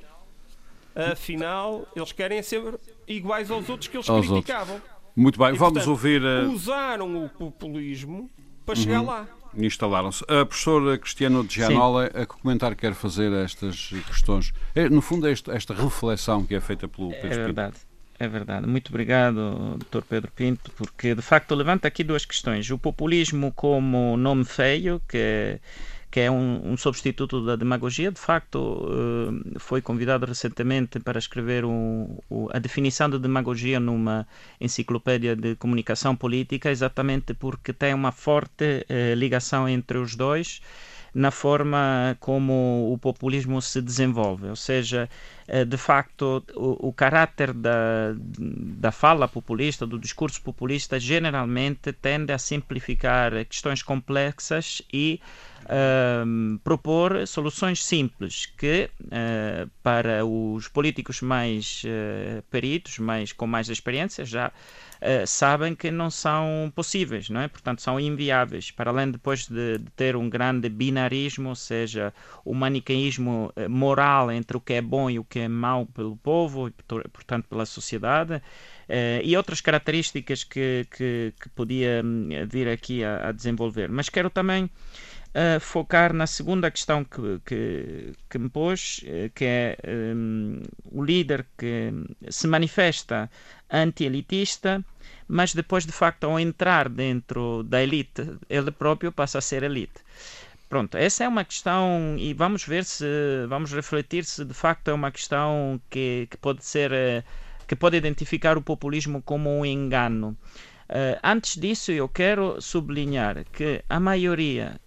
Afinal, 0.95 1.85
eles 1.93 2.13
querem 2.13 2.41
ser 2.41 2.79
iguais 3.05 3.51
aos 3.51 3.67
outros 3.67 3.89
que 3.89 3.97
eles 3.97 4.09
aos 4.09 4.25
criticavam. 4.25 4.75
Outros. 4.75 4.91
Muito 5.13 5.37
bem, 5.37 5.53
e, 5.53 5.57
vamos 5.57 5.83
portanto, 5.83 5.89
ouvir. 5.89 6.21
Uh... 6.21 6.51
Usaram 6.51 7.25
o 7.25 7.29
populismo 7.29 8.29
para 8.65 8.75
chegar 8.75 9.01
uhum. 9.01 9.07
lá. 9.07 9.27
Instalaram-se. 9.57 10.23
A 10.23 10.45
professora 10.45 10.97
Cristiano 10.97 11.43
de 11.43 11.55
Gianola, 11.55 12.05
a 12.07 12.25
que 12.25 12.37
comentário 12.41 12.75
quer 12.75 12.93
fazer 12.93 13.31
estas 13.33 13.89
questões? 14.07 14.53
É, 14.73 14.89
no 14.89 15.01
fundo, 15.01 15.27
é 15.27 15.31
esta, 15.31 15.53
esta 15.53 15.73
reflexão 15.73 16.45
que 16.45 16.55
é 16.55 16.61
feita 16.61 16.87
pelo 16.87 17.09
Pedro 17.11 17.27
É 17.27 17.35
verdade. 17.35 17.73
Pinto. 17.73 17.95
É 18.17 18.27
verdade. 18.27 18.65
Muito 18.65 18.89
obrigado, 18.89 19.77
Dr. 19.77 20.01
Pedro 20.07 20.31
Pinto, 20.31 20.71
porque 20.71 21.13
de 21.13 21.21
facto 21.21 21.53
levanta 21.53 21.87
aqui 21.87 22.03
duas 22.03 22.23
questões. 22.23 22.69
O 22.71 22.77
populismo 22.77 23.51
como 23.51 24.15
nome 24.15 24.45
feio, 24.45 25.01
que 25.07 25.59
que 26.15 26.21
é 26.21 26.31
um, 26.31 26.71
um, 26.71 26.77
substituto 26.77 27.45
da 27.45 27.57
demagogia. 27.57 28.09
De 28.09 28.21
facto, 28.21 28.57
uh, 28.57 29.59
foi 29.59 29.81
convidado 29.81 30.25
recentemente 30.25 30.97
para 30.97 31.19
escrever 31.19 31.65
a 32.53 32.57
definição 32.57 33.09
de 33.09 33.19
demagogia 33.19 33.81
numa 33.81 34.25
enciclopédia 34.61 35.35
de 35.35 35.57
comunicação 35.57 36.15
política, 36.15 36.71
exatamente 36.71 37.33
porque 37.33 37.73
tem 37.73 37.93
uma 37.93 38.13
forte 38.13 38.85
uh, 38.89 39.13
ligação 39.13 39.67
entre 39.67 39.97
os 39.97 40.15
dois 40.15 40.61
na 41.15 41.31
forma 41.31 42.17
como 42.19 42.91
o 42.91 42.97
populismo 42.97 43.61
se 43.61 43.81
desenvolve, 43.81 44.49
ou 44.49 44.55
seja, 44.55 45.09
eh, 45.47 45.63
de 45.63 45.77
facto, 45.77 46.43
o, 46.53 46.89
o 46.89 46.93
caráter 46.93 47.53
da, 47.53 48.13
da 48.17 48.91
fala 48.91 49.25
populista, 49.25 49.87
do 49.87 49.97
discurso 49.97 50.41
populista, 50.41 50.99
generalmente 50.99 51.93
tende 51.93 52.33
a 52.33 52.37
simplificar 52.37 53.31
questões 53.45 53.81
complexas 53.81 54.81
e 54.91 55.21
uh, 55.65 56.59
propor 56.59 57.27
soluções 57.27 57.83
simples 57.83 58.45
que, 58.45 58.89
uh, 59.01 59.69
para 59.83 60.25
os 60.25 60.67
políticos 60.67 61.21
mais 61.21 61.83
uh, 61.85 62.41
peritos, 62.49 62.99
mais, 62.99 63.31
com 63.31 63.47
mais 63.47 63.69
experiência, 63.69 64.25
já 64.25 64.47
uh, 64.47 65.27
sabem 65.27 65.75
que 65.75 65.91
não 65.91 66.09
são 66.09 66.71
possíveis, 66.75 67.29
não 67.29 67.41
é? 67.41 67.47
Portanto, 67.47 67.81
são 67.81 67.99
inviáveis. 67.99 68.71
Para 68.71 68.91
além 68.91 69.11
depois 69.11 69.47
de, 69.47 69.77
de 69.79 69.91
ter 69.91 70.15
um 70.15 70.29
grande 70.29 70.69
binarismo, 70.69 71.49
ou 71.49 71.55
seja, 71.55 72.13
o 72.43 72.53
manicaísmo 72.53 73.51
moral 73.69 74.31
entre 74.31 74.57
o 74.57 74.61
que 74.61 74.73
é 74.73 74.81
bom 74.81 75.09
e 75.09 75.19
o 75.19 75.23
que 75.23 75.39
é 75.39 75.47
mau 75.47 75.85
pelo 75.85 76.15
povo 76.17 76.67
e, 76.67 76.71
portanto, 77.09 77.47
pela 77.49 77.65
sociedade. 77.65 78.41
Uh, 78.87 79.17
e 79.23 79.35
outras 79.35 79.61
características 79.61 80.43
que, 80.43 80.85
que, 80.95 81.33
que 81.41 81.49
podia 81.49 82.03
hum, 82.05 82.29
vir 82.47 82.69
aqui 82.69 83.03
a, 83.03 83.29
a 83.29 83.31
desenvolver. 83.31 83.89
Mas 83.89 84.09
quero 84.09 84.29
também 84.29 84.69
uh, 85.35 85.59
focar 85.59 86.13
na 86.13 86.25
segunda 86.25 86.71
questão 86.71 87.03
que, 87.03 87.39
que, 87.45 88.13
que 88.29 88.37
me 88.37 88.49
pôs, 88.49 89.01
uh, 89.03 89.29
que 89.35 89.45
é 89.45 89.77
um, 90.15 90.61
o 90.91 91.03
líder 91.03 91.45
que 91.57 91.91
se 92.29 92.47
manifesta 92.47 93.29
anti-elitista, 93.69 94.83
mas 95.27 95.53
depois, 95.53 95.85
de 95.85 95.91
facto, 95.91 96.23
ao 96.23 96.39
entrar 96.39 96.87
dentro 96.87 97.63
da 97.63 97.83
elite, 97.83 98.37
ele 98.49 98.71
próprio 98.71 99.11
passa 99.11 99.39
a 99.39 99.41
ser 99.41 99.63
elite. 99.63 100.01
Pronto, 100.69 100.97
essa 100.97 101.23
é 101.23 101.27
uma 101.27 101.43
questão 101.45 102.15
e 102.17 102.33
vamos 102.33 102.65
ver 102.65 102.83
se, 102.85 103.05
vamos 103.47 103.71
refletir 103.71 104.25
se 104.25 104.43
de 104.43 104.53
facto 104.53 104.89
é 104.89 104.93
uma 104.93 105.11
questão 105.11 105.79
que, 105.89 106.27
que 106.29 106.37
pode 106.37 106.65
ser, 106.65 106.91
eh, 106.91 107.23
que 107.67 107.75
pode 107.75 107.95
identificar 107.95 108.57
o 108.57 108.61
populismo 108.61 109.21
como 109.21 109.49
um 109.49 109.65
engano. 109.65 110.35
Uh, 110.89 111.17
antes 111.23 111.55
disso, 111.55 111.91
eu 111.91 112.07
quero 112.07 112.61
sublinhar 112.61 113.43
que 113.51 113.83
a 113.89 113.99
maioria 113.99 114.79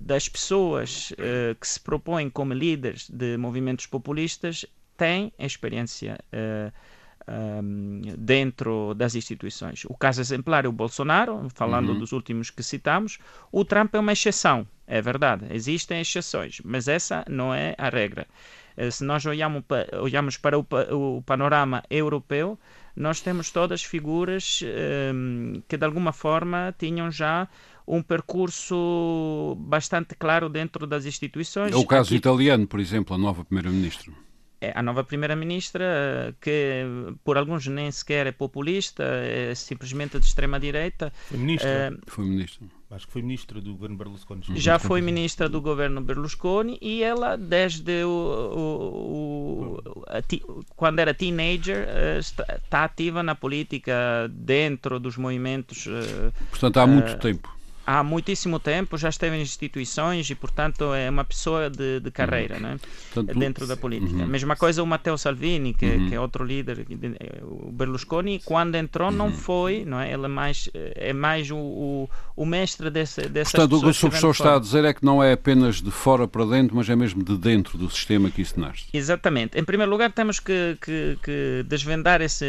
das 0.00 0.28
pessoas 0.28 1.12
uh, 1.12 1.54
que 1.58 1.66
se 1.66 1.80
propõem 1.80 2.28
como 2.28 2.52
líderes 2.52 3.08
de 3.08 3.36
movimentos 3.36 3.86
populistas 3.86 4.66
têm 4.96 5.32
experiência 5.38 6.18
uh, 6.32 6.72
eh, 7.28 7.60
um, 7.62 8.00
dentro 8.16 8.94
das 8.94 9.14
instituições. 9.14 9.84
O 9.84 9.94
caso 9.94 10.20
exemplar 10.20 10.64
é 10.64 10.68
o 10.68 10.72
Bolsonaro, 10.72 11.48
falando 11.54 11.90
uhum. 11.90 11.98
dos 11.98 12.12
últimos 12.12 12.50
que 12.50 12.62
citamos. 12.62 13.18
O 13.52 13.64
Trump 13.64 13.94
é 13.94 13.98
uma 13.98 14.12
exceção, 14.12 14.66
é 14.86 15.02
verdade, 15.02 15.46
existem 15.50 16.00
exceções, 16.00 16.60
mas 16.64 16.88
essa 16.88 17.24
não 17.28 17.52
é 17.52 17.74
a 17.76 17.88
regra. 17.90 18.26
Uh, 18.76 18.90
se 18.90 19.04
nós 19.04 19.26
olhamos, 19.26 19.64
olhamos 20.00 20.36
para 20.36 20.58
o, 20.58 20.66
o 20.92 21.22
panorama 21.22 21.82
europeu, 21.90 22.58
nós 22.96 23.20
temos 23.20 23.50
todas 23.50 23.82
figuras 23.82 24.60
um, 25.14 25.62
que 25.68 25.76
de 25.76 25.84
alguma 25.84 26.12
forma 26.12 26.74
tinham 26.78 27.10
já 27.10 27.46
um 27.86 28.02
percurso 28.02 29.54
bastante 29.60 30.14
claro 30.16 30.48
dentro 30.48 30.86
das 30.86 31.04
instituições. 31.04 31.72
É 31.72 31.76
o 31.76 31.86
caso 31.86 32.08
Aqui... 32.08 32.16
italiano, 32.16 32.66
por 32.66 32.80
exemplo, 32.80 33.14
a 33.14 33.18
nova 33.18 33.44
primeira-ministra. 33.44 34.12
É, 34.60 34.72
a 34.74 34.82
nova 34.82 35.04
primeira-ministra, 35.04 36.34
que 36.40 36.84
por 37.22 37.36
alguns 37.36 37.66
nem 37.66 37.90
sequer 37.90 38.26
é 38.26 38.32
populista, 38.32 39.02
é 39.04 39.54
simplesmente 39.54 40.18
de 40.18 40.24
extrema-direita. 40.24 41.12
Foi 41.28 41.38
ministra. 41.38 41.68
É, 41.68 41.92
foi 42.06 42.24
ministra. 42.24 42.66
Acho 42.90 43.06
que 43.06 43.12
foi 43.12 43.22
ministra 43.22 43.60
do 43.60 43.72
governo 43.72 43.96
Berlusconi. 43.96 44.42
Já 44.54 44.78
foi 44.78 45.02
ministra 45.02 45.48
do 45.48 45.60
governo 45.60 46.00
Berlusconi 46.00 46.78
e 46.80 47.02
ela, 47.02 47.36
desde 47.36 48.04
o, 48.04 48.08
o, 48.56 49.74
o 49.74 50.22
ti, 50.22 50.40
quando 50.76 51.00
era 51.00 51.12
teenager, 51.12 51.84
eh, 51.88 52.18
está, 52.20 52.44
está, 52.54 52.84
ativa 52.84 53.24
na 53.24 53.34
política 53.34 54.30
dentro 54.30 55.00
dos 55.00 55.16
movimentos. 55.16 55.86
Eh, 55.88 56.32
Portanto, 56.48 56.76
há 56.76 56.86
muito 56.86 57.12
uh, 57.12 57.18
tempo 57.18 57.55
há 57.86 58.02
muitíssimo 58.02 58.58
tempo, 58.58 58.98
já 58.98 59.08
esteve 59.08 59.36
em 59.36 59.42
instituições 59.42 60.28
e, 60.28 60.34
portanto, 60.34 60.92
é 60.92 61.08
uma 61.08 61.24
pessoa 61.24 61.70
de, 61.70 62.00
de 62.00 62.10
carreira 62.10 62.56
uhum. 62.56 62.60
né? 62.60 62.80
Portanto, 63.14 63.38
dentro 63.38 63.66
da 63.66 63.76
política. 63.76 64.22
Uhum. 64.22 64.26
Mesma 64.26 64.56
coisa 64.56 64.82
o 64.82 64.86
Matteo 64.86 65.16
Salvini, 65.16 65.72
que, 65.72 65.86
uhum. 65.86 66.08
que, 66.08 66.14
é 66.14 66.20
outro 66.20 66.44
líder, 66.44 66.84
o 67.42 67.70
Berlusconi, 67.70 68.40
quando 68.44 68.74
entrou 68.74 69.12
não 69.12 69.26
uhum. 69.26 69.32
foi, 69.32 69.84
não 69.84 70.00
é? 70.00 70.12
Ele 70.12 70.24
é 70.24 70.28
mais, 70.28 70.68
é 70.74 71.12
mais 71.12 71.50
o, 71.50 71.56
o, 71.56 72.10
o 72.34 72.44
mestre 72.44 72.90
desse, 72.90 73.28
dessas 73.28 73.52
Portanto, 73.52 73.76
o 73.76 73.80
que 73.80 73.88
o 73.88 73.94
professor 73.94 74.30
está 74.32 74.56
a 74.56 74.58
dizer 74.58 74.84
é 74.84 74.92
que 74.92 75.04
não 75.04 75.22
é 75.22 75.32
apenas 75.32 75.80
de 75.80 75.90
fora 75.92 76.26
para 76.26 76.44
dentro, 76.44 76.74
mas 76.74 76.90
é 76.90 76.96
mesmo 76.96 77.22
de 77.22 77.36
dentro 77.36 77.78
do 77.78 77.88
sistema 77.88 78.30
que 78.30 78.42
isso 78.42 78.58
nasce. 78.58 78.86
Exatamente. 78.92 79.56
Em 79.56 79.62
primeiro 79.62 79.92
lugar, 79.92 80.10
temos 80.10 80.40
que, 80.40 80.76
que, 80.80 81.16
que 81.22 81.64
desvendar 81.68 82.20
esse, 82.20 82.44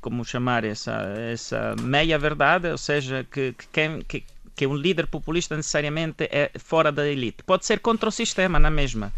como 0.00 0.24
chamar, 0.24 0.64
essa, 0.64 0.92
essa 1.30 1.76
meia-verdade, 1.80 2.68
ou 2.68 2.78
seja, 2.78 3.24
que, 3.30 3.54
que 3.56 3.66
quem... 3.72 4.02
Que, 4.02 4.24
que 4.54 4.66
um 4.66 4.74
líder 4.74 5.06
populista 5.06 5.56
necessariamente 5.56 6.24
é 6.30 6.50
fora 6.58 6.92
da 6.92 7.06
elite. 7.06 7.42
Pode 7.42 7.66
ser 7.66 7.80
contra 7.80 8.08
o 8.08 8.12
sistema 8.12 8.58
na 8.58 8.70
mesma. 8.70 9.12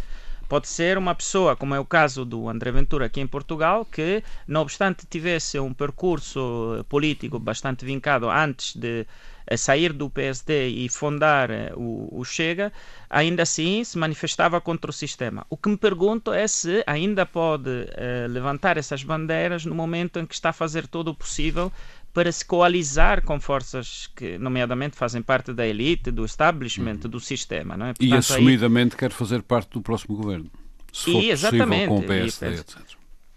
Pode 0.49 0.69
ser 0.69 0.97
uma 0.97 1.13
pessoa, 1.13 1.57
como 1.57 1.75
é 1.75 1.81
o 1.81 1.85
caso 1.85 2.25
do 2.25 2.49
André 2.49 2.71
Ventura 2.71 3.07
aqui 3.07 3.21
em 3.21 3.27
Portugal, 3.27 3.85
que, 3.85 4.23
não 4.47 4.63
obstante 4.63 5.05
tivesse 5.05 5.59
um 5.59 5.75
percurso 5.75 6.85
político 6.89 7.37
bastante 7.41 7.85
vincado 7.85 8.31
antes 8.31 8.77
de 8.77 9.05
eh, 9.49 9.57
sair 9.57 9.93
do 9.93 10.09
PSD 10.09 10.69
e 10.69 10.89
fundar 10.89 11.51
eh, 11.51 11.73
o, 11.75 12.09
o, 12.13 12.25
Chega, 12.25 12.73
ainda 13.11 13.43
assim 13.43 13.83
se 13.83 13.99
manifestava 13.99 14.61
contra 14.61 14.89
o 14.89 14.95
sistema. 14.95 15.45
O 15.51 15.57
que 15.57 15.69
me 15.69 15.77
pergunto 15.77 16.33
é 16.33 16.47
se 16.47 16.83
ainda 16.87 17.27
pode 17.27 17.71
uh, 17.71 18.29
levantar 18.29 18.77
essas 18.77 19.03
bandeiras 19.03 19.65
no 19.65 19.75
momento 19.75 20.19
em 20.19 20.27
que 20.27 20.35
está 20.35 20.51
a 20.51 20.53
fazer 20.53 20.87
todo 20.87 21.09
o 21.09 21.15
possível 21.15 21.73
para 22.17 22.33
se 22.33 22.47
coalizar 22.47 23.23
com 23.23 23.39
forças 23.39 24.09
que, 24.17 24.39
nomeadamente, 24.39 24.97
fazem 24.97 25.21
parte 25.21 25.53
da 25.53 25.67
elite, 25.67 26.11
do 26.11 26.25
establishment, 26.25 27.01
uhum. 27.05 27.11
do 27.11 27.21
sistema. 27.21 27.77
Não 27.77 27.85
é? 27.85 27.89
Portanto, 27.91 28.11
e 28.11 28.17
assumidamente 28.17 28.95
aí... 28.95 29.01
quer 29.01 29.11
fazer 29.11 29.43
parte 29.43 29.73
do 29.73 29.83
próximo 29.83 30.17
governo, 30.17 30.51
se 30.91 31.13
for 31.13 31.23
e, 31.23 31.31
exatamente, 31.31 31.89
possível 31.89 31.89
com 31.89 31.99
o 31.99 32.03
PSD, 32.05 32.55
etc. 32.55 32.77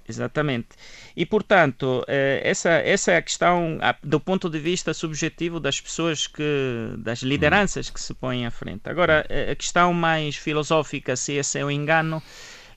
Exatamente. 0.08 0.70
E, 1.14 1.26
portanto, 1.26 2.06
eh, 2.08 2.42
essa, 2.42 2.70
essa 2.70 3.12
é 3.12 3.18
a 3.18 3.22
questão 3.22 3.80
do 4.02 4.18
ponto 4.18 4.50
de 4.50 4.60
vista 4.60 4.94
subjetivo 4.94 5.60
das 5.60 5.82
pessoas, 5.82 6.26
que, 6.26 6.94
das 7.00 7.20
lideranças 7.20 7.90
que 7.90 8.00
se 8.00 8.14
põem 8.14 8.46
à 8.46 8.50
frente. 8.50 8.90
Agora, 8.90 9.26
a 9.52 9.56
questão 9.56 9.92
mais 9.92 10.38
filosófica, 10.38 11.18
se 11.18 11.34
esse 11.34 11.60
é 11.60 11.66
o 11.66 11.70
engano, 11.70 12.24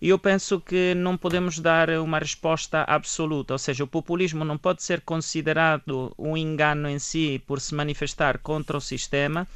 e 0.02 0.08
eu 0.08 0.18
penso 0.18 0.58
que 0.58 0.96
não 0.96 1.16
podemos 1.16 1.60
dar 1.60 1.88
uma 1.90 2.18
resposta 2.18 2.84
absoluta, 2.88 3.54
ou 3.54 3.58
seja, 3.58 3.84
o 3.84 3.86
populismo 3.86 4.44
não 4.44 4.58
pode 4.58 4.82
ser 4.82 5.00
considerado 5.02 6.12
um 6.18 6.36
engano 6.36 6.88
em 6.88 6.98
si 6.98 7.40
por 7.46 7.60
se 7.60 7.72
manifestar 7.72 8.38
contra 8.38 8.76
o 8.76 8.80
sistema, 8.80 9.46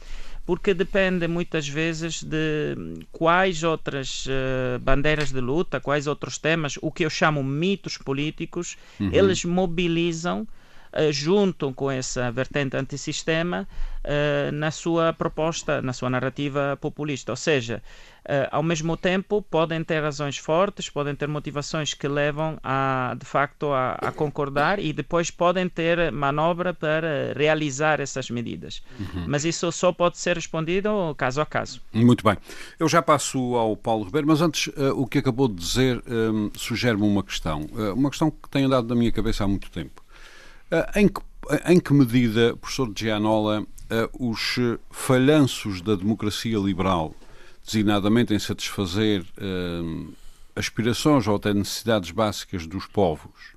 porque 0.47 0.73
depende 0.73 1.27
muitas 1.27 1.69
vezes 1.69 2.23
de 2.23 2.77
quais 3.11 3.65
outras 3.65 4.25
uh, 4.27 4.79
bandeiras 4.79 5.33
de 5.33 5.41
luta, 5.41 5.81
quais 5.81 6.07
outros 6.07 6.39
temas, 6.39 6.79
o 6.81 6.93
que 6.93 7.05
eu 7.05 7.11
chamo 7.11 7.43
mitos 7.43 7.99
políticos, 7.99 8.77
uhum. 9.01 9.11
eles 9.13 9.45
mobilizam 9.45 10.47
juntam 11.11 11.73
com 11.73 11.91
essa 11.91 12.31
vertente 12.31 12.77
antissistema 12.77 13.67
uh, 14.07 14.53
na 14.53 14.71
sua 14.71 15.13
proposta, 15.13 15.83
na 15.83 15.93
sua 15.93 16.09
narrativa 16.09 16.79
populista. 16.81 17.33
Ou 17.33 17.37
seja, 17.37 17.83
uh, 18.25 18.49
ao 18.51 18.63
mesmo 18.63 18.97
tempo 18.97 19.43
podem 19.43 19.83
ter 19.83 20.01
razões 20.01 20.39
fortes, 20.39 20.89
podem 20.89 21.15
ter 21.15 21.27
motivações 21.27 21.93
que 21.93 22.09
levam 22.09 22.59
a, 22.63 23.15
de 23.19 23.27
facto 23.27 23.73
a, 23.73 23.93
a 23.95 24.13
concordar 24.13 24.79
e 24.79 24.93
depois 24.93 25.31
podem 25.31 25.69
ter 25.69 26.11
manobra 26.13 26.73
para 26.73 27.33
realizar 27.37 28.01
essas 28.01 28.31
medidas. 28.31 28.83
Uhum. 28.99 29.25
Mas 29.27 29.45
isso 29.45 29.71
só 29.73 29.93
pode 29.93 30.19
ser 30.19 30.37
respondido 30.37 31.15
caso 31.17 31.41
a 31.41 31.47
caso. 31.47 31.81
Muito 31.93 32.25
bem. 32.25 32.37
Eu 32.79 32.89
já 32.89 33.03
passo 33.03 33.57
ao 33.57 33.77
Paulo 33.77 34.05
Ribeiro, 34.05 34.27
mas 34.27 34.41
antes 34.41 34.69
uh, 34.69 34.93
o 34.97 35.07
que 35.07 35.19
acabou 35.19 35.49
de 35.49 35.55
dizer 35.55 36.03
um, 36.07 36.51
sugere-me 36.55 37.07
uma 37.07 37.23
questão. 37.23 37.63
Uh, 37.73 37.95
uma 37.95 38.11
questão 38.11 38.31
que 38.31 38.49
tem 38.49 38.65
andado 38.65 38.89
na 38.89 38.95
minha 38.95 39.13
cabeça 39.13 39.45
há 39.45 39.49
muito 39.49 39.71
tempo. 39.71 40.06
Em, 40.95 41.09
que, 41.09 41.21
em 41.67 41.81
que 41.81 41.93
medida, 41.93 42.57
professor 42.57 42.93
Gianola, 42.95 43.67
os 44.19 44.59
falhanços 44.91 45.81
da 45.81 45.95
democracia 45.95 46.59
liberal 46.59 47.15
designadamente 47.67 48.33
em 48.33 48.39
satisfazer 48.39 49.27
eh, 49.37 50.13
aspirações 50.55 51.27
ou 51.27 51.35
até 51.35 51.53
necessidades 51.53 52.13
básicas 52.13 52.67
dos 52.67 52.87
povos, 52.87 53.57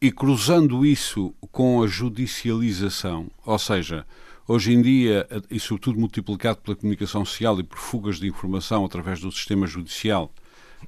e 0.00 0.10
cruzando 0.10 0.84
isso 0.84 1.32
com 1.52 1.82
a 1.82 1.86
judicialização, 1.86 3.30
ou 3.44 3.58
seja, 3.58 4.04
hoje 4.46 4.72
em 4.72 4.82
dia, 4.82 5.26
e 5.50 5.58
sobretudo 5.60 5.98
multiplicado 5.98 6.58
pela 6.58 6.76
comunicação 6.76 7.24
social 7.24 7.58
e 7.60 7.62
por 7.62 7.78
fugas 7.78 8.18
de 8.18 8.26
informação 8.26 8.84
através 8.84 9.20
do 9.20 9.30
sistema 9.30 9.66
judicial, 9.66 10.30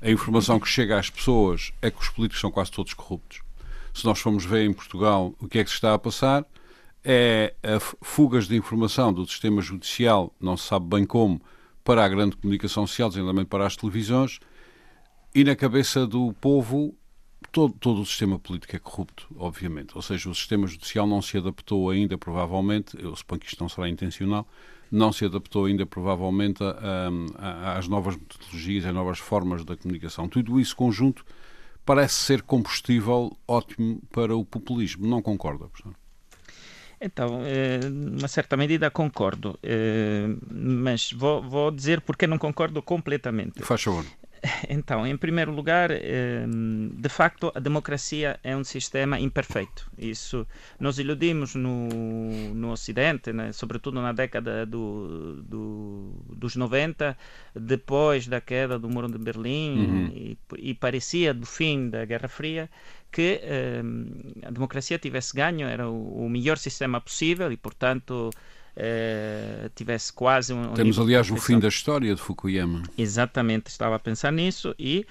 a 0.03 0.11
informação 0.11 0.61
que 0.61 0.69
chega 0.69 0.99
às 0.99 1.09
pessoas 1.09 1.73
é 1.81 1.91
que 1.91 2.01
os 2.01 2.09
políticos 2.11 2.41
são 2.41 2.51
quase 2.51 2.71
todos 2.71 2.93
corruptos. 2.93 3.48
Se 3.93 4.05
nós 4.05 4.19
formos 4.21 4.45
ver 4.45 4.65
em 4.65 4.73
Portugal 4.73 5.35
o 5.41 5.49
que 5.49 5.59
é 5.59 5.65
que 5.65 5.71
se 5.71 5.77
está 5.77 5.95
a 5.95 5.99
passar, 5.99 6.45
é 7.05 7.55
a 7.63 7.81
fugas 7.81 8.47
de 8.47 8.57
informação 8.57 9.13
do 9.13 9.27
sistema 9.27 9.61
judicial, 9.63 10.35
não 10.41 10.57
se 10.57 10.67
sabe 10.67 10.87
bem 10.87 11.05
como, 11.05 11.41
para 11.83 12.05
a 12.05 12.09
grande 12.09 12.37
comunicação 12.37 12.87
social, 12.87 13.09
designadamente 13.09 13.49
para 13.49 13.67
as 13.67 13.77
televisões, 13.77 14.41
e 15.35 15.43
na 15.43 15.57
cabeça 15.57 16.07
do 16.07 16.33
povo 16.35 16.95
todo, 17.53 17.75
todo 17.75 18.01
o 18.03 18.07
sistema 18.07 18.39
político 18.39 18.77
é 18.77 18.79
corrupto, 18.79 19.27
obviamente. 19.37 19.93
Ou 19.95 20.03
seja, 20.03 20.29
o 20.29 20.35
sistema 20.35 20.67
judicial 20.67 21.07
não 21.07 21.23
se 21.23 21.39
adaptou 21.39 21.89
ainda, 21.91 22.19
provavelmente, 22.19 22.97
eu 23.01 23.15
suponho 23.15 23.41
que 23.41 23.47
isto 23.47 23.61
não 23.61 23.69
será 23.69 23.89
intencional, 23.89 24.47
não 24.91 25.13
se 25.13 25.25
adaptou 25.25 25.67
ainda, 25.67 25.87
provavelmente, 25.87 26.63
a, 26.63 27.11
a, 27.39 27.79
às 27.79 27.89
novas 27.89 28.17
metodologias, 28.17 28.85
às 28.85 28.95
novas 28.95 29.19
formas 29.19 29.65
da 29.65 29.77
comunicação. 29.77 30.29
Tudo 30.29 30.59
isso 30.59 30.75
conjunto 30.75 31.25
parece 31.89 32.17
ser 32.17 32.43
combustível 32.43 33.35
ótimo 33.49 34.03
para 34.13 34.37
o 34.37 34.45
populismo. 34.45 35.07
Não 35.09 35.23
concorda, 35.23 35.67
professor? 35.69 35.95
Então, 37.01 37.41
eh, 37.47 37.81
uma 38.19 38.29
certa 38.29 38.59
medida 38.59 38.91
concordo, 38.91 39.59
eh, 39.63 40.27
mas 40.51 41.13
vou, 41.13 41.41
vou 41.43 41.71
dizer 41.71 42.03
porque 42.03 42.27
não 42.27 42.37
concordo 42.37 42.83
completamente. 42.83 43.63
Faz 43.63 43.83
favor. 43.83 44.05
Então, 44.69 45.07
em 45.07 45.17
primeiro 45.17 45.53
lugar, 45.53 45.91
ehm, 45.91 46.91
de 46.93 47.09
facto, 47.09 47.53
a 47.55 47.61
democracia 47.61 48.39
é 48.43 48.57
um 48.57 48.65
sistema 48.65 49.19
imperfeito. 49.19 49.91
Isso 49.97 50.47
nós 50.79 50.99
iludimos 50.99 51.55
no, 51.55 51.89
no 52.55 52.73
Ocidente, 52.73 53.33
né? 53.33 53.53
sobretudo 53.53 54.01
na 54.01 54.13
década 54.13 54.65
do, 54.67 55.43
do, 55.43 56.13
dos 56.35 56.57
90, 56.57 57.17
depois 57.55 58.27
da 58.27 58.41
queda 58.41 58.79
do 58.79 58.89
Muro 58.89 59.09
de 59.09 59.19
Berlim, 59.19 59.79
uhum. 59.79 60.07
e, 60.15 60.39
e, 60.59 60.75
parecia 60.75 61.35
do 61.35 61.47
fim 61.47 61.91
da 61.91 62.05
Guerra 62.05 62.29
Fria, 62.29 62.71
que 63.11 63.41
ehm, 63.43 64.45
a 64.45 64.51
democracia 64.51 64.99
tivesse 64.99 65.35
ganho, 65.35 65.67
era 65.67 65.89
o, 65.89 66.27
o 66.27 66.29
melhor 66.29 66.59
sistema 66.59 67.01
possível 67.01 67.51
e, 67.51 67.57
portanto, 67.57 68.31
uh, 68.79 69.69
tivesse 69.75 70.13
quase 70.13 70.53
um. 70.53 70.73
Temos, 70.73 70.99
aliás, 70.99 71.31
o 71.31 71.37
fim 71.37 71.59
da 71.59 71.69
história 71.69 72.15
de 72.15 72.21
Fukuyama. 72.21 72.85
Exatamente, 72.97 73.67
estava 73.67 73.97
a 73.97 73.99
pensar 73.99 74.33
nisso 74.33 74.75
e. 74.79 75.05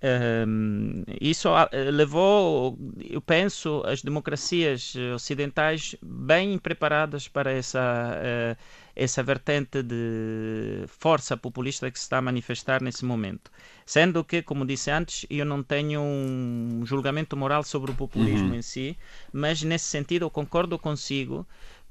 Um, 0.00 1.02
ehm, 1.08 1.16
isso 1.20 1.48
levou, 1.92 2.78
eu 3.00 3.20
penso, 3.20 3.82
as 3.84 4.00
democracias 4.00 4.94
ocidentais 5.12 5.96
bem 6.00 6.56
preparadas 6.56 7.26
para 7.26 7.50
essa, 7.50 7.80
uh, 7.80 8.56
essa 8.94 9.24
vertente 9.24 9.82
de 9.82 10.84
força 10.86 11.36
populista 11.36 11.90
que 11.90 11.98
se 11.98 12.04
está 12.04 12.18
a 12.18 12.22
manifestar 12.22 12.80
nesse 12.80 13.04
momento. 13.04 13.50
Sendo 13.84 14.22
que, 14.22 14.40
como 14.40 14.64
disse 14.64 14.88
antes, 14.90 15.26
eu 15.28 15.44
não 15.44 15.64
tenho 15.64 16.00
um 16.00 16.82
julgamento 16.84 17.36
moral 17.36 17.64
sobre 17.64 17.90
o 17.90 17.94
populismo 17.94 18.50
uhum. 18.50 18.54
em 18.54 18.62
si, 18.62 18.96
mas 19.32 19.62
nesse 19.62 19.86
sentido 19.86 20.26
eu 20.26 20.30
concordo 20.30 20.78
consigo 20.78 21.44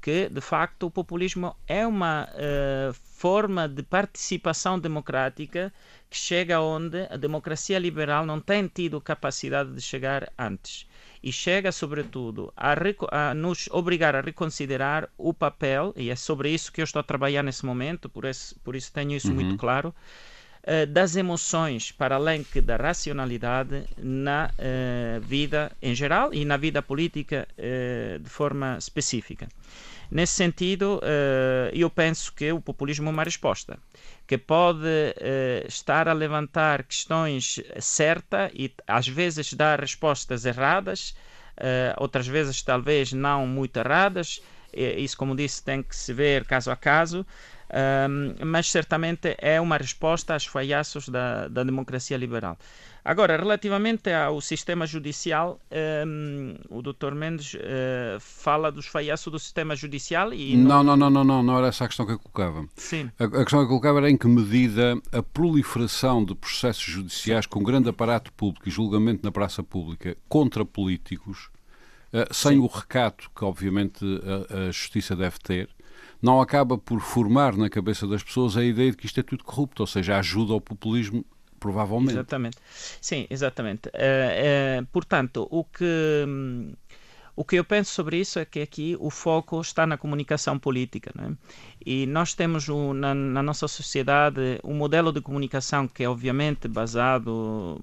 que, 0.08 0.26
de 0.30 0.40
facto, 0.40 0.86
o 0.86 0.90
populismo 0.90 1.54
é 1.66 1.86
uma 1.86 2.26
uh, 2.32 2.94
forma 2.94 3.68
de 3.68 3.82
participação 3.82 4.78
democrática 4.78 5.70
que 6.08 6.16
chega 6.16 6.62
onde 6.62 7.02
a 7.10 7.16
democracia 7.18 7.78
liberal 7.78 8.24
não 8.24 8.40
tem 8.40 8.66
tido 8.66 9.02
capacidade 9.02 9.70
de 9.70 9.82
chegar 9.82 10.32
antes. 10.38 10.86
E 11.22 11.30
chega, 11.30 11.70
sobretudo, 11.70 12.50
a, 12.56 12.72
a, 13.10 13.34
nos 13.34 13.68
obrigar 13.70 14.16
a 14.16 14.22
reconsiderar 14.22 15.10
o 15.18 15.34
papel, 15.34 15.92
e 15.94 16.08
é 16.08 16.16
sobre 16.16 16.48
isso 16.48 16.72
que 16.72 16.80
eu 16.80 16.84
estou 16.84 17.00
a 17.00 17.02
trabalhar 17.02 17.42
nesse 17.42 17.66
momento, 17.66 18.08
por 18.08 18.24
isso, 18.24 18.58
por 18.64 18.74
isso 18.74 18.90
tenho 18.90 19.12
isso 19.12 19.28
uhum. 19.28 19.34
muito 19.34 19.58
claro, 19.58 19.94
uh, 20.62 20.86
das 20.86 21.16
emoções, 21.16 21.92
para 21.92 22.14
além 22.14 22.42
que 22.42 22.62
da 22.62 22.76
racionalidade, 22.76 23.84
na 23.98 24.50
uh, 24.54 25.20
vida 25.20 25.70
em 25.82 25.94
geral 25.94 26.32
e 26.32 26.46
na 26.46 26.56
vida 26.56 26.80
política 26.80 27.46
uh, 27.58 28.18
de 28.18 28.30
forma 28.30 28.78
específica. 28.78 29.48
Nesse 30.10 30.34
sentido, 30.34 31.00
eu 31.72 31.90
penso 31.90 32.32
que 32.32 32.50
o 32.50 32.60
populismo 32.60 33.08
é 33.08 33.12
uma 33.12 33.24
resposta 33.24 33.78
que 34.26 34.38
pode 34.38 34.86
estar 35.66 36.08
a 36.08 36.12
levantar 36.12 36.82
questões 36.84 37.60
certas 37.78 38.50
e 38.54 38.72
às 38.86 39.06
vezes 39.06 39.52
dar 39.52 39.80
respostas 39.80 40.46
erradas, 40.46 41.14
outras 41.98 42.26
vezes 42.26 42.62
talvez 42.62 43.12
não 43.12 43.46
muito 43.46 43.76
erradas. 43.78 44.40
Isso, 44.72 45.16
como 45.16 45.36
disse, 45.36 45.62
tem 45.62 45.82
que 45.82 45.96
se 45.96 46.12
ver 46.12 46.44
caso 46.44 46.70
a 46.70 46.76
caso, 46.76 47.26
um, 47.70 48.46
mas 48.46 48.70
certamente 48.70 49.36
é 49.38 49.60
uma 49.60 49.76
resposta 49.76 50.34
aos 50.34 50.46
falhaços 50.46 51.08
da, 51.08 51.48
da 51.48 51.62
democracia 51.62 52.16
liberal. 52.16 52.56
Agora, 53.04 53.38
relativamente 53.38 54.10
ao 54.12 54.38
sistema 54.40 54.86
judicial, 54.86 55.58
um, 56.06 56.56
o 56.68 56.82
Dr. 56.82 57.14
Mendes 57.14 57.54
uh, 57.54 58.20
fala 58.20 58.70
dos 58.70 58.86
falhaços 58.86 59.32
do 59.32 59.38
sistema 59.38 59.74
judicial 59.74 60.32
e... 60.34 60.54
Não, 60.56 60.82
não, 60.82 60.94
não, 60.94 61.08
não, 61.08 61.24
não, 61.24 61.42
não 61.42 61.56
era 61.56 61.68
essa 61.68 61.84
a 61.84 61.88
questão 61.88 62.04
que 62.04 62.12
eu 62.12 62.18
colocava. 62.18 62.68
Sim. 62.76 63.10
A, 63.18 63.24
a 63.24 63.44
questão 63.44 63.60
que 63.60 63.64
eu 63.64 63.68
colocava 63.68 63.98
era 63.98 64.10
em 64.10 64.16
que 64.16 64.26
medida 64.26 65.00
a 65.10 65.22
proliferação 65.22 66.22
de 66.22 66.34
processos 66.34 66.84
judiciais 66.84 67.46
com 67.46 67.62
grande 67.62 67.88
aparato 67.88 68.30
público 68.32 68.68
e 68.68 68.70
julgamento 68.70 69.24
na 69.24 69.32
praça 69.32 69.62
pública 69.62 70.14
contra 70.28 70.62
políticos, 70.62 71.48
uh, 72.12 72.32
sem 72.34 72.52
Sim. 72.52 72.58
o 72.58 72.66
recato 72.66 73.30
que, 73.34 73.42
obviamente, 73.42 74.04
a, 74.50 74.66
a 74.66 74.70
justiça 74.70 75.16
deve 75.16 75.38
ter, 75.38 75.70
não 76.20 76.40
acaba 76.40 76.76
por 76.76 77.00
formar 77.00 77.56
na 77.56 77.68
cabeça 77.68 78.06
das 78.06 78.22
pessoas 78.22 78.56
a 78.56 78.64
ideia 78.64 78.90
de 78.90 78.96
que 78.96 79.06
isto 79.06 79.20
é 79.20 79.22
tudo 79.22 79.44
corrupto, 79.44 79.82
ou 79.82 79.86
seja, 79.86 80.18
ajuda 80.18 80.52
ao 80.52 80.60
populismo 80.60 81.24
provavelmente. 81.58 82.12
Exatamente. 82.12 82.56
Sim, 83.00 83.26
exatamente. 83.28 83.88
Uh, 83.88 84.82
uh, 84.82 84.86
portanto, 84.86 85.46
o 85.50 85.64
que 85.64 85.84
o 87.38 87.44
que 87.44 87.54
eu 87.54 87.64
penso 87.64 87.92
sobre 87.92 88.18
isso 88.18 88.40
é 88.40 88.44
que 88.44 88.60
aqui 88.60 88.96
o 88.98 89.10
foco 89.10 89.60
está 89.60 89.86
na 89.86 89.96
comunicação 89.96 90.58
política. 90.58 91.12
Né? 91.14 91.36
E 91.90 92.04
nós 92.04 92.34
temos 92.34 92.68
um, 92.68 92.92
na, 92.92 93.14
na, 93.14 93.42
nossa 93.42 93.66
sociedade 93.66 94.60
um 94.62 94.74
modelo 94.74 95.10
de 95.10 95.22
comunicação 95.22 95.88
que 95.88 96.04
é 96.04 96.08
obviamente 96.08 96.68
baseado 96.68 97.80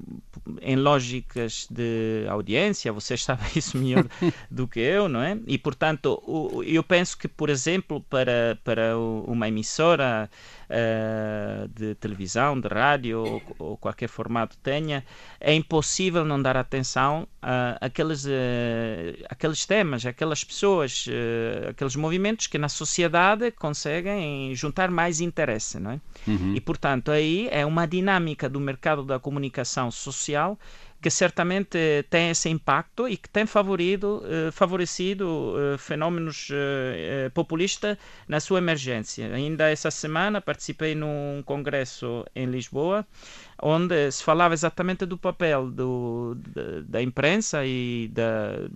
em 0.62 0.76
lógicas 0.76 1.68
de 1.72 2.24
audiência, 2.30 2.94
vocês 2.94 3.24
sabem 3.26 3.48
isso 3.56 3.76
melhor 3.76 4.06
do 4.52 4.68
que 4.68 4.80
eu, 4.80 5.10
não 5.10 5.24
é? 5.24 5.40
E 5.48 5.58
portanto, 5.58 6.22
o, 6.24 6.62
eu 6.64 6.84
penso 6.84 7.18
que, 7.18 7.28
por 7.28 7.50
exemplo, 7.50 8.00
para, 8.00 8.60
para 8.64 8.96
uma 8.96 9.48
emissora 9.48 10.30
uh, 10.70 11.68
de 11.70 11.96
televisão, 11.96 12.60
de 12.60 12.68
rádio 12.68 13.22
ou, 13.22 13.42
ou, 13.58 13.78
qualquer 13.78 14.08
formato 14.08 14.56
tenha, 14.58 15.04
é 15.40 15.52
impossível 15.56 16.24
não 16.24 16.40
dar 16.40 16.58
atenção 16.58 17.28
àqueles, 17.82 18.26
uh, 18.26 18.30
aqueles 19.30 19.66
temas, 19.66 20.06
aquelas 20.06 20.44
pessoas, 20.44 21.08
uh, 21.08 21.70
aqueles 21.70 21.96
movimentos 21.96 22.46
que 22.46 22.60
na 22.60 22.70
sociedade 22.70 23.50
conseguem 23.50 23.95
juntar 24.54 24.90
mais 24.90 25.22
interesse, 25.22 25.80
não 25.80 25.92
é? 25.92 26.02
Uhum. 26.28 26.54
E 26.56 26.62
portanto 26.62 27.12
aí 27.12 27.48
é 27.52 27.66
uma 27.66 27.86
dinâmica 27.86 28.50
do 28.50 28.60
mercado 28.60 29.04
da 29.04 29.20
comunicação 29.20 29.92
social 29.92 30.58
que 31.06 31.10
certamente 31.12 31.78
tem 32.10 32.32
esse 32.32 32.50
impacto 32.50 33.08
e 33.08 33.16
que 33.16 33.30
tem 33.30 33.46
favorido, 33.46 34.24
eh, 34.26 34.50
favorecido 34.52 35.54
eh, 35.56 35.78
fenômenos 35.78 36.50
eh, 36.52 37.30
populistas 37.32 37.96
na 38.28 38.40
sua 38.40 38.58
emergência. 38.58 39.32
Ainda 39.32 39.70
essa 39.70 39.92
semana 39.92 40.42
participei 40.42 40.96
num 40.96 41.44
congresso 41.46 42.26
em 42.36 42.48
Lisboa, 42.48 43.06
onde 43.62 44.10
se 44.12 44.24
falava 44.24 44.56
exatamente 44.56 45.06
do 45.06 45.16
papel 45.16 45.70
do, 45.70 46.36
da, 46.56 46.82
da 46.88 47.02
imprensa 47.04 47.64
e 47.64 48.10
da 48.12 48.68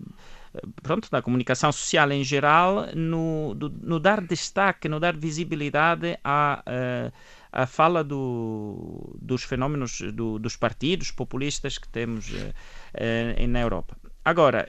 pronto, 0.82 1.10
da 1.12 1.22
comunicação 1.22 1.72
social 1.72 2.12
em 2.12 2.24
geral, 2.24 2.88
no, 2.96 3.54
do, 3.56 3.70
no 3.70 4.00
dar 4.00 4.22
destaque, 4.22 4.90
no 4.90 5.00
dar 5.00 5.16
visibilidade 5.16 6.18
a, 6.24 6.64
a, 7.52 7.64
a 7.64 7.66
fala 7.68 8.04
do, 8.04 9.18
dos 9.22 9.44
fenómenos 9.44 10.02
do, 10.14 10.40
dos 10.40 10.56
partidos 10.56 11.12
populistas 11.12 11.78
que 11.78 11.88
temos 11.88 12.32
na 13.48 13.62
Europa. 13.62 13.98
Agora, 14.24 14.66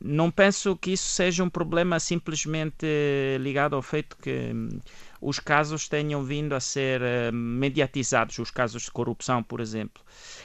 não 0.00 0.30
penso 0.30 0.76
que 0.76 0.92
isso 0.92 1.08
seja 1.08 1.44
um 1.44 1.50
problema 1.50 2.00
simplesmente 2.00 2.86
ligado 3.40 3.76
ao 3.76 3.82
feito 3.82 4.16
que 4.16 4.52
os 5.22 5.38
casos 5.38 5.88
tenham 5.88 6.22
vindo 6.24 6.54
a 6.54 6.60
ser 6.60 7.00
mediatizados, 7.32 8.38
os 8.38 8.50
casos 8.50 8.82
de 8.82 8.90
corrupção, 8.90 9.42
por 9.42 9.60
exemplo 9.60 10.02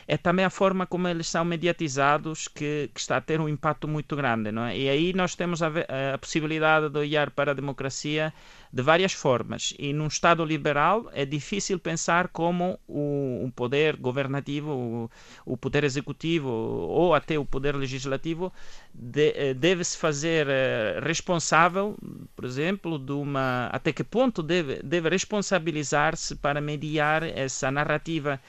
é 0.07 0.15
também 0.15 0.45
a 0.45 0.49
forma 0.49 0.87
como 0.87 1.07
eles 1.07 1.27
são 1.27 1.43
mediatizados 1.43 2.47
que, 2.47 2.89
que 2.93 2.99
está 2.99 3.17
a 3.17 3.21
ter 3.21 3.41
um 3.41 3.49
impacto 3.49 3.87
muito 3.87 4.15
grande. 4.15 4.51
Não 4.51 4.63
é? 4.63 4.77
E 4.77 4.89
aí 4.89 5.13
nós 5.13 5.35
temos 5.35 5.61
a, 5.61 5.67
a 6.13 6.17
possibilidade 6.17 6.89
de 6.89 6.97
olhar 6.97 7.29
para 7.31 7.51
a 7.51 7.53
democracia 7.53 8.33
de 8.71 8.81
várias 8.81 9.13
formas. 9.13 9.73
E 9.77 9.93
num 9.93 10.07
Estado 10.07 10.43
liberal 10.43 11.09
é 11.13 11.25
difícil 11.25 11.79
pensar 11.79 12.29
como 12.29 12.79
o, 12.87 13.45
o 13.45 13.51
poder 13.55 13.95
governativo, 13.95 14.71
o, 14.71 15.11
o, 15.45 15.57
poder 15.57 15.83
executivo 15.83 16.49
ou 16.49 17.13
até 17.13 17.37
o 17.37 17.45
poder 17.45 17.75
legislativo 17.75 18.51
de, 18.93 19.33
eh, 19.35 19.53
deve 19.53 19.83
se 19.83 19.97
fazer 19.97 20.47
uh, 20.47 21.03
responsável, 21.03 21.97
por 22.35 22.45
exemplo, 22.45 22.99
de 22.99 23.11
uma 23.11 23.67
até 23.71 23.91
que 23.91 24.03
ponto 24.03 24.43
deve, 24.43 24.81
deve 24.83 25.09
responsabilizar-se 25.09 26.35
para 26.35 26.61
mediar 26.61 27.23
essa 27.23 27.71
narrativa 27.71 28.39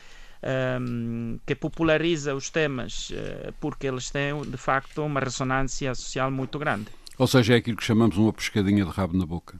um, 0.81 1.39
que 1.45 1.55
populariza 1.55 2.35
os 2.35 2.51
temas 2.51 3.11
uh, 3.11 3.53
porque 3.61 3.87
eles 3.87 4.11
têm 4.11 4.41
de 4.43 4.57
facto 4.57 5.03
uma 5.03 5.21
ressonância 5.21 5.95
social 5.95 6.31
muito 6.31 6.59
grande. 6.59 6.87
Ou 7.19 7.27
seja, 7.27 7.55
é 7.55 7.57
aquilo 7.57 7.77
que 7.77 7.85
chamamos 7.85 8.17
uma 8.17 8.33
pescadinha 8.33 8.85
de 8.85 8.91
rabo 8.91 9.17
na 9.17 9.27
boca. 9.27 9.59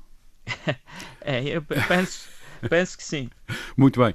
é, 1.21 1.43
eu 1.45 1.63
penso, 1.63 2.29
penso 2.69 2.97
que 2.97 3.05
sim. 3.05 3.31
Muito 3.77 4.01
bem. 4.01 4.15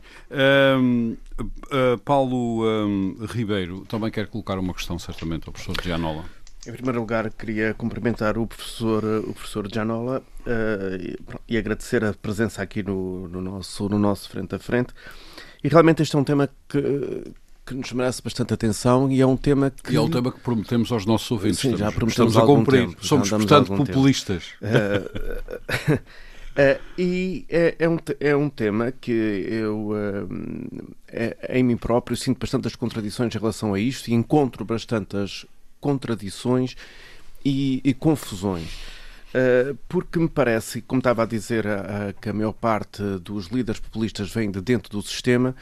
Um, 0.79 1.15
uh, 1.39 1.51
eh, 1.71 1.97
Paulo 2.03 2.65
um, 2.65 3.25
Ribeiro 3.25 3.85
também 3.85 4.11
quer 4.11 4.27
colocar 4.27 4.57
uma 4.57 4.73
questão, 4.73 4.97
certamente, 4.99 5.47
ao 5.47 5.53
professor 5.53 5.81
Gianola. 5.81 6.25
Em 6.65 6.71
primeiro 6.71 6.99
lugar, 6.99 7.29
queria 7.31 7.73
cumprimentar 7.73 8.37
o 8.37 8.47
professor, 8.47 9.03
o 9.03 9.33
professor 9.33 9.67
Gianola 9.71 10.23
uh, 10.41 11.37
e 11.47 11.57
agradecer 11.57 12.03
a 12.05 12.13
presença 12.13 12.61
aqui 12.61 12.81
no, 12.81 13.27
no, 13.27 13.41
nosso, 13.41 13.89
no 13.89 13.99
nosso 13.99 14.29
frente 14.29 14.55
a 14.55 14.59
frente. 14.59 14.93
E 15.61 15.67
realmente 15.67 16.01
este 16.01 16.15
é 16.15 16.19
um 16.19 16.23
tema 16.23 16.49
que, 16.69 17.33
que 17.73 17.79
nos 17.79 17.91
merece 17.91 18.21
bastante 18.21 18.53
atenção 18.53 19.11
e 19.11 19.19
é 19.19 19.25
um 19.25 19.35
tema 19.35 19.71
que. 19.71 19.93
E 19.93 19.95
é 19.95 20.01
um 20.01 20.09
tema 20.09 20.31
que 20.31 20.39
prometemos 20.39 20.91
aos 20.91 21.05
nossos 21.05 21.29
ouvintes. 21.31 21.59
Sim, 21.59 21.75
já 21.75 21.91
prometemos 21.91 22.33
estamos 22.33 22.37
a 22.37 22.41
cumprir. 22.45 22.87
Tempo, 22.87 23.05
Somos, 23.05 23.29
portanto, 23.29 23.75
populistas. 23.75 24.53
Uh, 24.61 25.93
uh, 25.97 26.81
e 26.97 27.45
é, 27.49 27.75
é, 27.79 27.89
um, 27.89 27.97
é 28.19 28.35
um 28.35 28.49
tema 28.49 28.91
que 28.91 29.11
eu, 29.11 29.89
uh, 29.89 30.93
é, 31.07 31.57
em 31.57 31.63
mim 31.63 31.77
próprio, 31.77 32.15
sinto 32.15 32.39
bastantes 32.39 32.75
contradições 32.75 33.33
em 33.33 33.39
relação 33.39 33.73
a 33.73 33.79
isto 33.79 34.09
e 34.09 34.13
encontro 34.13 34.63
bastantes 34.63 35.45
contradições 35.79 36.75
e, 37.43 37.81
e 37.83 37.93
confusões. 37.93 38.69
Porque 39.89 40.19
me 40.19 40.29
parece, 40.29 40.79
como 40.79 40.99
estava 40.99 41.23
a 41.23 41.25
dizer, 41.25 41.65
que 42.21 42.29
a 42.29 42.33
maior 42.33 42.53
parte 42.53 43.01
dos 43.19 43.47
líderes 43.47 43.81
populistas 43.81 44.31
vem 44.31 44.51
de 44.51 44.61
dentro 44.61 44.91
do 44.91 45.01
sistema, 45.01 45.55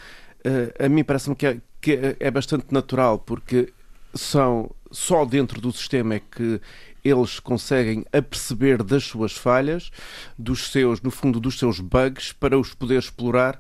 a 0.78 0.90
mim 0.90 1.06
parece-me 1.06 1.38
que, 1.38 1.48
é, 1.48 1.58
que 1.82 2.16
é 2.20 2.32
bastante 2.32 2.68
natural, 2.72 3.20
porque 3.20 3.74
são 4.14 4.70
só 4.92 5.26
dentro 5.26 5.60
do 5.62 5.72
sistema 5.72 6.16
é 6.16 6.20
que 6.20 6.62
eles 7.04 7.40
conseguem 7.40 8.06
aperceber 8.12 8.84
das 8.84 9.04
suas 9.06 9.32
falhas, 9.32 9.92
dos 10.38 10.72
seus, 10.72 11.02
no 11.02 11.10
fundo, 11.10 11.40
dos 11.40 11.58
seus 11.58 11.80
bugs, 11.80 12.32
para 12.34 12.60
os 12.60 12.74
poder 12.74 13.00
explorar 13.00 13.60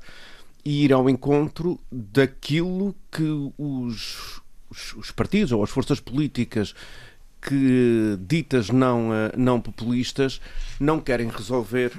e 0.63 0.85
ir 0.85 0.93
ao 0.93 1.09
encontro 1.09 1.79
daquilo 1.91 2.95
que 3.09 3.23
os, 3.57 4.41
os, 4.69 4.93
os 4.93 5.11
partidos 5.11 5.51
ou 5.51 5.63
as 5.63 5.71
forças 5.71 5.99
políticas 5.99 6.75
que, 7.41 8.17
ditas 8.19 8.69
não, 8.69 9.11
eh, 9.11 9.31
não 9.35 9.59
populistas, 9.59 10.39
não 10.79 10.99
querem 10.99 11.27
resolver. 11.27 11.91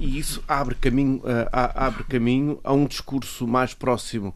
E 0.00 0.18
isso 0.18 0.42
abre 0.48 0.74
caminho, 0.74 1.22
eh, 1.24 1.48
abre 1.52 2.02
caminho 2.04 2.58
a 2.64 2.72
um 2.72 2.84
discurso 2.84 3.46
mais 3.46 3.72
próximo 3.72 4.34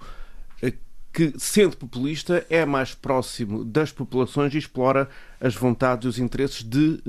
que, 1.13 1.35
sendo 1.39 1.77
populista, 1.77 2.47
é 2.49 2.65
mais 2.65 2.95
próximo 2.95 3.65
das 3.65 3.93
populações 3.93 4.55
e 4.55 4.59
explora 4.59 5.09
as 5.41 5.55
vontades 5.55 6.07
e 6.07 6.09
os 6.09 6.19
interesses 6.19 6.63
de, 6.63 7.03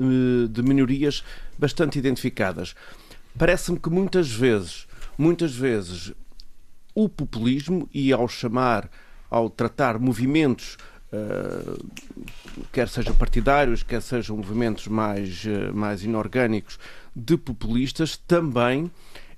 de 0.48 0.62
minorias 0.62 1.24
bastante 1.58 1.98
identificadas. 1.98 2.74
Parece-me 3.38 3.78
que 3.78 3.88
muitas 3.88 4.30
vezes, 4.30 4.86
muitas 5.16 5.54
vezes, 5.56 6.12
o 6.94 7.08
populismo, 7.08 7.88
e 7.92 8.12
ao 8.12 8.28
chamar, 8.28 8.90
ao 9.30 9.48
tratar 9.48 9.98
movimentos 9.98 10.76
Uh, 11.14 11.78
quer 12.72 12.88
sejam 12.88 13.14
partidários, 13.14 13.84
quer 13.84 14.02
sejam 14.02 14.36
movimentos 14.36 14.88
mais, 14.88 15.44
uh, 15.44 15.72
mais 15.72 16.02
inorgânicos 16.02 16.76
de 17.14 17.36
populistas, 17.36 18.16
também 18.16 18.90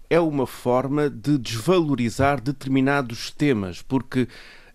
é 0.08 0.20
uma 0.20 0.46
forma 0.46 1.10
de 1.10 1.38
desvalorizar 1.38 2.40
determinados 2.40 3.30
temas, 3.30 3.82
porque 3.82 4.28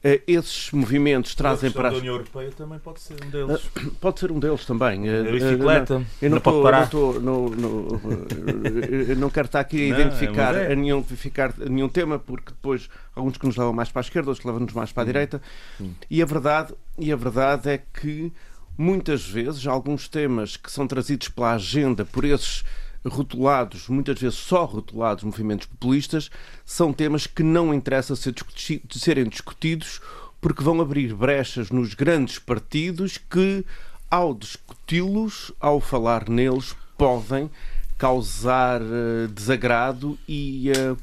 Uh, 0.03 0.17
esses 0.25 0.71
movimentos 0.71 1.35
trazem 1.35 1.69
para. 1.69 1.89
A 1.89 1.93
União 1.93 2.15
Europeia 2.15 2.49
também 2.57 2.79
pode 2.79 2.99
ser 2.99 3.23
um 3.23 3.29
deles. 3.29 3.63
Uh, 3.65 3.91
pode 4.01 4.19
ser 4.19 4.31
um 4.31 4.39
deles 4.39 4.65
também. 4.65 5.07
Uh, 5.07 5.29
a 5.29 5.31
bicicleta. 5.31 5.93
Não, 5.99 6.05
eu 6.23 6.29
não, 6.31 6.35
não, 6.37 6.41
tô, 6.41 6.71
não, 6.71 6.87
tô, 6.87 7.19
no, 7.19 7.49
no, 7.51 9.15
não 9.15 9.29
quero 9.29 9.45
estar 9.45 9.59
aqui 9.59 9.79
a 9.91 9.95
identificar, 9.95 10.55
é 10.55 10.71
a 10.71 10.75
nenhum, 10.75 11.01
identificar 11.01 11.53
nenhum 11.55 11.87
tema, 11.87 12.17
porque 12.17 12.49
depois 12.49 12.89
alguns 13.15 13.37
que 13.37 13.45
nos 13.45 13.55
levam 13.55 13.73
mais 13.73 13.91
para 13.91 13.99
a 13.99 14.05
esquerda, 14.05 14.31
outros 14.31 14.41
que 14.41 14.47
levam-nos 14.47 14.73
mais 14.73 14.91
para 14.91 15.03
a 15.03 15.03
hum. 15.03 15.05
direita. 15.05 15.41
Hum. 15.79 15.91
E, 16.09 16.19
a 16.19 16.25
verdade, 16.25 16.73
e 16.97 17.11
a 17.11 17.15
verdade 17.15 17.69
é 17.69 17.77
que 17.77 18.33
muitas 18.75 19.23
vezes 19.23 19.67
alguns 19.67 20.09
temas 20.09 20.57
que 20.57 20.71
são 20.71 20.87
trazidos 20.87 21.29
pela 21.29 21.53
agenda 21.53 22.05
por 22.05 22.25
esses 22.25 22.63
rotulados, 23.05 23.87
muitas 23.87 24.19
vezes 24.19 24.37
só 24.37 24.65
rotulados 24.65 25.23
movimentos 25.23 25.67
populistas, 25.67 26.29
são 26.65 26.93
temas 26.93 27.25
que 27.25 27.43
não 27.43 27.73
interessa 27.73 28.15
ser 28.15 28.33
discuti 28.33 28.81
serem 28.91 29.27
discutidos 29.27 29.99
porque 30.39 30.63
vão 30.63 30.81
abrir 30.81 31.13
brechas 31.13 31.69
nos 31.69 31.93
grandes 31.93 32.39
partidos 32.39 33.17
que, 33.17 33.63
ao 34.09 34.33
discuti-los, 34.33 35.51
ao 35.59 35.79
falar 35.79 36.27
neles, 36.27 36.75
podem 36.97 37.49
causar 37.97 38.81
uh, 38.81 39.27
desagrado 39.27 40.17
e, 40.27 40.71
uh, 40.71 40.97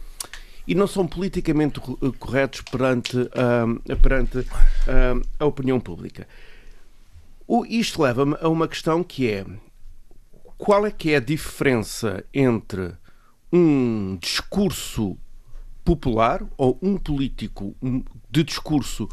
e 0.67 0.75
não 0.75 0.89
são 0.89 1.07
politicamente 1.07 1.81
eh, 1.81 2.13
corretos 2.19 2.61
perante, 2.63 3.17
uh, 3.17 3.97
perante 4.03 4.45
a 5.39 5.45
opinião 5.47 5.79
pública. 5.79 6.27
O, 7.47 7.65
isto 7.65 8.03
leva-me 8.03 8.37
a 8.41 8.49
uma 8.49 8.67
questão 8.67 9.03
que 9.03 9.31
é 9.31 9.47
qual 10.59 10.85
é 10.85 10.91
que 10.91 11.13
é 11.13 11.17
a 11.17 11.21
diferença 11.21 12.25
entre 12.35 12.93
um 13.51 14.19
discurso 14.21 15.17
popular 15.85 16.45
ou 16.59 16.77
um 16.83 16.99
político 16.99 17.75
de 18.29 18.43
discurso 18.43 19.09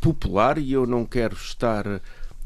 popular 0.00 0.58
e 0.58 0.72
eu 0.72 0.86
não 0.86 1.04
quero 1.04 1.34
estar 1.34 1.84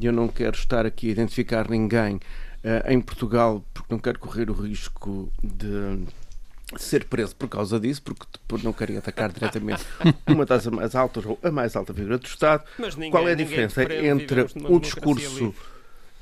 eu 0.01 0.13
não 0.13 0.29
quero 0.29 0.57
estar 0.57 0.85
aqui 0.85 1.09
a 1.09 1.13
identificar 1.13 1.71
ninguém 1.71 2.17
uh, 2.17 2.91
em 2.91 3.01
Portugal 3.01 3.65
porque 3.73 3.95
não 3.95 4.01
quero 4.01 4.19
correr 4.19 4.51
o 4.51 4.53
risco 4.53 5.33
de 5.43 6.05
ser 6.77 7.05
preso 7.05 7.37
por 7.37 7.49
causa 7.49 7.79
disso, 7.79 8.03
porque 8.03 8.25
depois 8.33 8.63
não 8.63 8.73
queria 8.73 8.99
atacar 8.99 9.31
diretamente 9.31 9.85
uma 10.27 10.47
das 10.47 10.67
mais 10.67 10.95
altas 10.95 11.25
ou 11.27 11.39
a 11.43 11.51
mais 11.51 11.77
alta 11.77 11.93
figura 11.93 12.19
do 12.19 12.27
Estado. 12.27 12.65
Ninguém, 12.79 13.11
Qual 13.11 13.29
é 13.29 13.33
a 13.33 13.35
diferença 13.35 13.83
entre 13.83 14.47
um 14.57 14.79
discurso 14.79 15.39
livre 15.39 15.55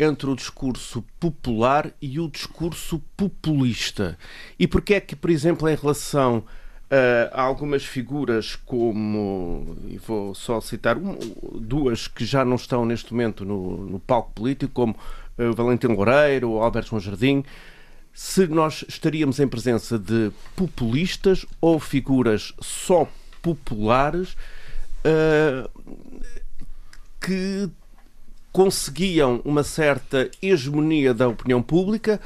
entre 0.01 0.31
o 0.31 0.35
discurso 0.35 1.05
popular 1.21 1.93
e 2.01 2.19
o 2.19 2.29
discurso 2.29 3.03
populista. 3.17 4.19
E 4.59 4.67
porquê 4.67 4.95
é 4.95 5.01
que, 5.01 5.15
por 5.15 5.29
exemplo, 5.31 5.69
em 5.69 5.75
relação 5.75 6.39
uh, 6.39 7.31
a 7.33 7.43
algumas 7.43 7.85
figuras 7.85 8.57
como, 8.57 9.77
e 9.87 9.99
vou 9.99 10.35
só 10.35 10.59
citar 10.61 10.97
um, 10.97 11.19
duas 11.61 12.09
que 12.09 12.25
já 12.25 12.45
não 12.45 12.57
estão 12.57 12.85
neste 12.87 13.13
momento 13.13 13.45
no, 13.45 13.77
no 13.87 14.01
palco 14.01 14.33
político, 14.33 14.73
como 14.73 14.97
uh, 15.39 15.53
Valentim 15.55 15.89
Loureiro 15.89 16.51
ou 16.51 16.63
Alberto 16.63 16.91
João 16.91 17.01
Jardim, 17.01 17.45
se 18.13 18.47
nós 18.47 18.85
estaríamos 18.89 19.39
em 19.39 19.47
presença 19.47 19.99
de 19.99 20.33
populistas 20.57 21.45
ou 21.61 21.79
figuras 21.79 22.53
só 22.61 23.07
populares 23.43 24.35
uh, 25.05 25.71
que 27.21 27.71
conseguiam 28.53 29.41
uma 29.45 29.63
certa 29.63 30.31
hegemonia 30.43 31.15
da 31.15 31.29
opinião 31.29 31.63
pública 31.63 32.21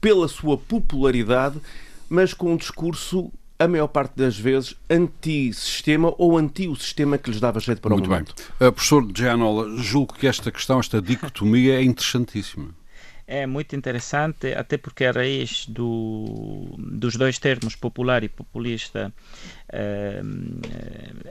pela 0.00 0.28
sua 0.28 0.56
popularidade, 0.56 1.60
mas 2.08 2.32
com 2.32 2.52
um 2.52 2.56
discurso 2.56 3.32
a 3.58 3.66
maior 3.66 3.88
parte 3.88 4.14
das 4.16 4.38
vezes, 4.38 4.74
anti-sistema 4.88 6.14
ou 6.18 6.36
anti 6.36 6.68
o 6.68 6.76
sistema 6.76 7.16
que 7.16 7.30
lhes 7.30 7.40
dava 7.40 7.58
jeito 7.58 7.80
para 7.80 7.90
Muito 7.90 8.06
o 8.06 8.10
momento. 8.10 8.34
Muito 8.36 8.52
bem. 8.58 8.68
Uh, 8.68 8.72
professor 8.72 9.08
Gianola, 9.14 9.78
julgo 9.78 10.14
que 10.14 10.26
esta 10.26 10.52
questão, 10.52 10.78
esta 10.78 11.00
dicotomia 11.00 11.80
é 11.80 11.82
interessantíssima 11.82 12.68
é 13.26 13.44
muito 13.44 13.74
interessante, 13.74 14.52
até 14.54 14.76
porque 14.78 15.04
a 15.04 15.10
raiz 15.10 15.66
do, 15.66 16.74
dos 16.78 17.16
dois 17.16 17.38
termos 17.38 17.74
popular 17.74 18.22
e 18.22 18.28
populista 18.28 19.12
é, 19.68 20.22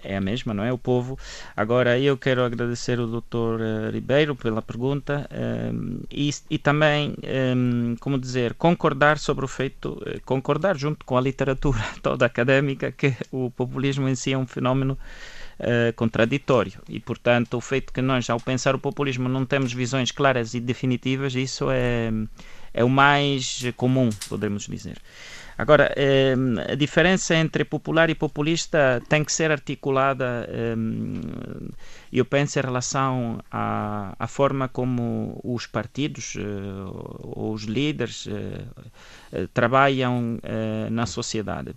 é 0.04 0.18
a 0.18 0.22
mesma, 0.22 0.54
não 0.54 0.64
é? 0.64 0.74
O 0.74 0.78
povo. 0.78 1.18
Agora, 1.56 1.98
eu 1.98 2.18
quero 2.18 2.44
agradecer 2.44 3.00
o 3.00 3.08
Dr. 3.08 3.62
Eh, 3.62 3.92
Ribeiro 3.92 4.36
pela 4.36 4.62
pergunta 4.62 5.26
é, 5.32 5.72
e, 6.12 6.30
e, 6.50 6.58
também, 6.58 7.16
é, 7.24 7.54
como 8.02 8.20
dizer, 8.20 8.56
concordar 8.56 9.18
sobre 9.18 9.46
o 9.46 9.48
feito, 9.48 9.98
concordar 10.26 10.78
junto 10.78 11.06
com 11.06 11.18
a 11.18 11.22
literatura 11.22 11.80
toda 12.04 12.26
académica 12.26 12.92
que 12.92 13.16
o 13.32 13.50
populismo 13.52 14.10
em 14.10 14.16
si 14.16 14.34
é 14.34 14.38
um 14.38 14.46
fenómeno 14.46 14.98
uh, 15.60 15.94
contraditório. 15.96 16.82
E, 16.90 17.00
portanto, 17.00 17.56
o 17.56 17.62
feito 17.62 17.94
que 17.94 18.02
nós, 18.02 18.30
ao 18.30 18.40
pensar 18.40 18.76
o 18.76 18.80
populismo, 18.80 19.30
não 19.30 19.46
temos 19.46 19.74
visões 19.74 20.12
claras 20.12 20.54
e 20.54 20.60
definitivas, 20.60 21.36
isso 21.36 21.68
é, 21.70 22.12
é 22.74 22.84
o 22.84 22.90
mais 22.90 23.64
comum, 23.76 24.10
podemos 24.30 24.68
dizer. 24.68 24.98
Agora, 25.58 25.94
eh, 25.96 26.36
a 26.70 26.76
diferença 26.76 27.34
entre 27.34 27.64
popular 27.64 28.10
e 28.10 28.16
populista 28.16 29.02
tem 29.08 29.24
que 29.24 29.32
ser 29.32 29.52
articulada, 29.52 30.46
eh, 30.50 30.76
eu 32.12 32.26
penso, 32.26 32.60
em 32.60 32.62
relação 32.62 33.40
à, 33.50 34.14
à 34.20 34.28
forma 34.28 34.68
como 34.68 35.40
os 35.44 35.66
partidos 35.66 36.36
eh, 36.38 36.42
ou 37.22 37.54
os 37.54 37.64
líderes 37.64 38.28
trabalham 39.54 40.40
na 40.92 41.06
sociedade 41.06 41.76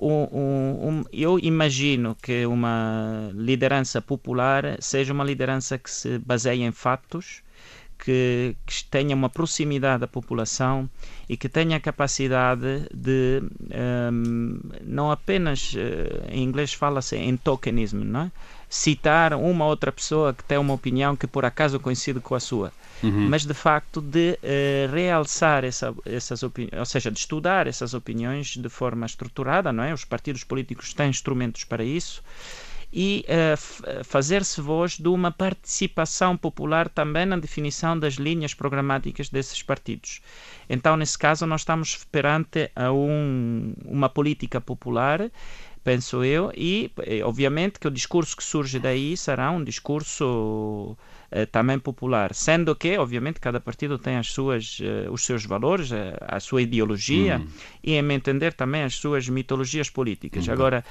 um, 0.00 0.88
um, 0.88 1.04
eu 1.12 1.38
imagino 1.38 2.16
que 2.20 2.46
uma 2.46 3.30
liderança 3.34 4.00
popular 4.00 4.76
seja 4.80 5.12
uma 5.12 5.22
liderança 5.22 5.76
que 5.76 5.90
se 5.90 6.18
baseie 6.18 6.62
em 6.62 6.72
fatos, 6.72 7.42
que, 7.98 8.56
que, 8.64 8.84
tenha 8.84 9.14
uma 9.14 9.28
proximidade 9.28 10.00
da 10.00 10.08
população 10.08 10.88
e 11.28 11.36
que 11.36 11.50
tenha 11.50 11.76
a 11.76 11.80
capacidade 11.80 12.88
de 12.94 13.42
um, 14.10 14.58
não 14.82 15.10
apenas 15.10 15.74
uh, 15.74 16.30
em 16.30 16.42
inglês 16.44 16.72
fala-se 16.72 17.16
em 17.16 17.36
tokenism, 17.36 17.98
não 17.98 18.20
é? 18.22 18.32
Citar 18.70 19.34
uma 19.34 19.66
outra 19.66 19.90
pessoa 19.90 20.32
que 20.32 20.44
tem 20.44 20.56
uma 20.56 20.72
opinião 20.72 21.16
que 21.16 21.26
por 21.26 21.44
acaso 21.44 21.80
coincide 21.80 22.20
com 22.20 22.36
a 22.36 22.40
sua, 22.40 22.72
uhum. 23.02 23.28
mas 23.28 23.44
de 23.44 23.52
facto 23.52 24.00
de 24.00 24.38
uh, 24.42 24.94
realçar 24.94 25.64
essa, 25.64 25.92
essas 26.06 26.44
opiniões, 26.44 26.78
ou 26.78 26.86
seja, 26.86 27.10
de 27.10 27.18
estudar 27.18 27.66
essas 27.66 27.94
opiniões 27.94 28.56
de 28.56 28.68
forma 28.68 29.04
estruturada, 29.04 29.72
não 29.72 29.82
é? 29.82 29.92
Os 29.92 30.04
partidos 30.04 30.44
políticos 30.44 30.94
têm 30.94 31.10
instrumentos 31.10 31.64
para 31.64 31.82
isso 31.82 32.22
e 32.92 33.24
uh, 33.28 34.04
fazer-se 34.04 34.60
voz 34.60 34.98
de 34.98 35.08
uma 35.08 35.32
participação 35.32 36.36
popular 36.36 36.88
também 36.88 37.26
na 37.26 37.36
definição 37.36 37.98
das 37.98 38.14
linhas 38.14 38.54
programáticas 38.54 39.28
desses 39.28 39.62
partidos. 39.62 40.20
Então, 40.68 40.96
nesse 40.96 41.18
caso, 41.18 41.44
nós 41.46 41.62
estamos 41.62 42.04
perante 42.10 42.70
a 42.74 42.92
um, 42.92 43.74
uma 43.84 44.08
política 44.08 44.60
popular 44.60 45.30
penso 45.82 46.24
eu, 46.24 46.52
e 46.54 46.90
eh, 46.98 47.22
obviamente 47.22 47.78
que 47.78 47.88
o 47.88 47.90
discurso 47.90 48.36
que 48.36 48.44
surge 48.44 48.78
daí 48.78 49.16
será 49.16 49.50
um 49.50 49.62
discurso 49.64 50.96
eh, 51.30 51.46
também 51.46 51.78
popular, 51.78 52.34
sendo 52.34 52.74
que, 52.74 52.98
obviamente, 52.98 53.40
cada 53.40 53.60
partido 53.60 53.98
tem 53.98 54.16
as 54.16 54.28
suas, 54.28 54.78
eh, 54.82 55.08
os 55.10 55.24
seus 55.24 55.44
valores, 55.44 55.92
eh, 55.92 56.16
a 56.20 56.40
sua 56.40 56.62
ideologia 56.62 57.38
uhum. 57.38 57.46
e, 57.82 57.94
em 57.94 58.02
me 58.02 58.14
entender, 58.14 58.52
também 58.52 58.82
as 58.82 58.96
suas 58.96 59.28
mitologias 59.28 59.88
políticas. 59.88 60.46
Uhum. 60.46 60.52
Agora, 60.52 60.84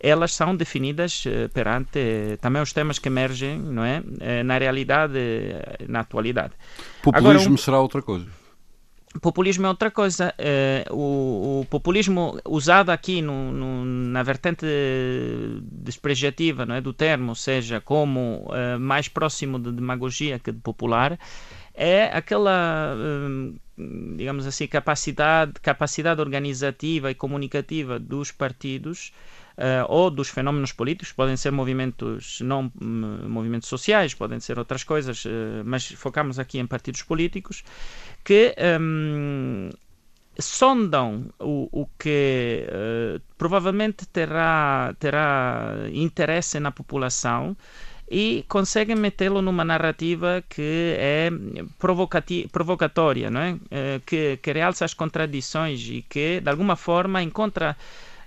elas 0.00 0.34
são 0.34 0.54
definidas 0.54 1.24
eh, 1.26 1.48
perante 1.48 1.98
eh, 1.98 2.38
também 2.40 2.60
os 2.60 2.72
temas 2.72 2.98
que 2.98 3.08
emergem, 3.08 3.58
não 3.58 3.84
é, 3.84 4.02
na 4.42 4.58
realidade, 4.58 5.18
na 5.88 6.00
atualidade. 6.00 6.54
Populismo 7.02 7.30
Agora, 7.30 7.50
um... 7.50 7.56
será 7.56 7.80
outra 7.80 8.02
coisa 8.02 8.43
populismo 9.20 9.66
é 9.66 9.68
outra 9.68 9.90
coisa. 9.90 10.34
É, 10.36 10.84
o, 10.90 11.60
o, 11.60 11.66
populismo 11.70 12.38
usado 12.44 12.90
aqui 12.90 13.22
no, 13.22 13.52
no, 13.52 13.84
na 13.84 14.22
vertente 14.22 14.66
despreciativa 15.62 16.66
não 16.66 16.74
é, 16.74 16.80
do 16.80 16.92
termo, 16.92 17.30
ou 17.30 17.34
seja, 17.34 17.80
como 17.80 18.48
é, 18.52 18.76
mais 18.76 19.08
próximo 19.08 19.58
de 19.58 19.72
demagogia 19.72 20.38
que 20.38 20.52
de 20.52 20.60
popular, 20.60 21.18
é 21.74 22.04
aquela, 22.04 22.96
digamos 24.16 24.46
assim, 24.46 24.66
capacidade, 24.66 25.54
capacidade 25.60 26.20
organizativa 26.20 27.10
e 27.10 27.14
comunicativa 27.14 27.98
dos 27.98 28.30
partidos 28.30 29.12
uh, 29.58 29.84
ou 29.88 30.10
dos 30.10 30.28
fenómenos 30.28 30.72
políticos, 30.72 31.12
podem 31.12 31.36
ser 31.36 31.50
movimentos 31.50 32.40
não 32.40 32.70
movimentos 32.80 33.68
sociais, 33.68 34.14
podem 34.14 34.38
ser 34.40 34.58
outras 34.58 34.84
coisas, 34.84 35.24
uh, 35.24 35.28
mas 35.64 35.90
focamos 35.90 36.38
aqui 36.38 36.58
em 36.58 36.66
partidos 36.66 37.02
políticos 37.02 37.64
que 38.24 38.54
um, 38.80 39.70
sondam 40.38 41.26
o, 41.38 41.68
o 41.70 41.86
que 41.98 42.66
uh, 42.66 43.20
provavelmente 43.36 44.06
terá, 44.06 44.94
terá 44.98 45.74
interesse 45.92 46.58
na 46.58 46.72
população 46.72 47.56
e 48.10 48.44
conseguem 48.48 48.96
metê-lo 48.96 49.40
numa 49.40 49.64
narrativa 49.64 50.42
que 50.48 50.94
é 50.98 51.30
provocatória, 52.50 53.30
não 53.30 53.40
é? 53.40 53.58
que, 54.04 54.38
que 54.42 54.52
realça 54.52 54.84
as 54.84 54.92
contradições 54.92 55.80
e 55.88 56.04
que, 56.06 56.38
de 56.40 56.50
alguma 56.50 56.76
forma, 56.76 57.22
encontra 57.22 57.74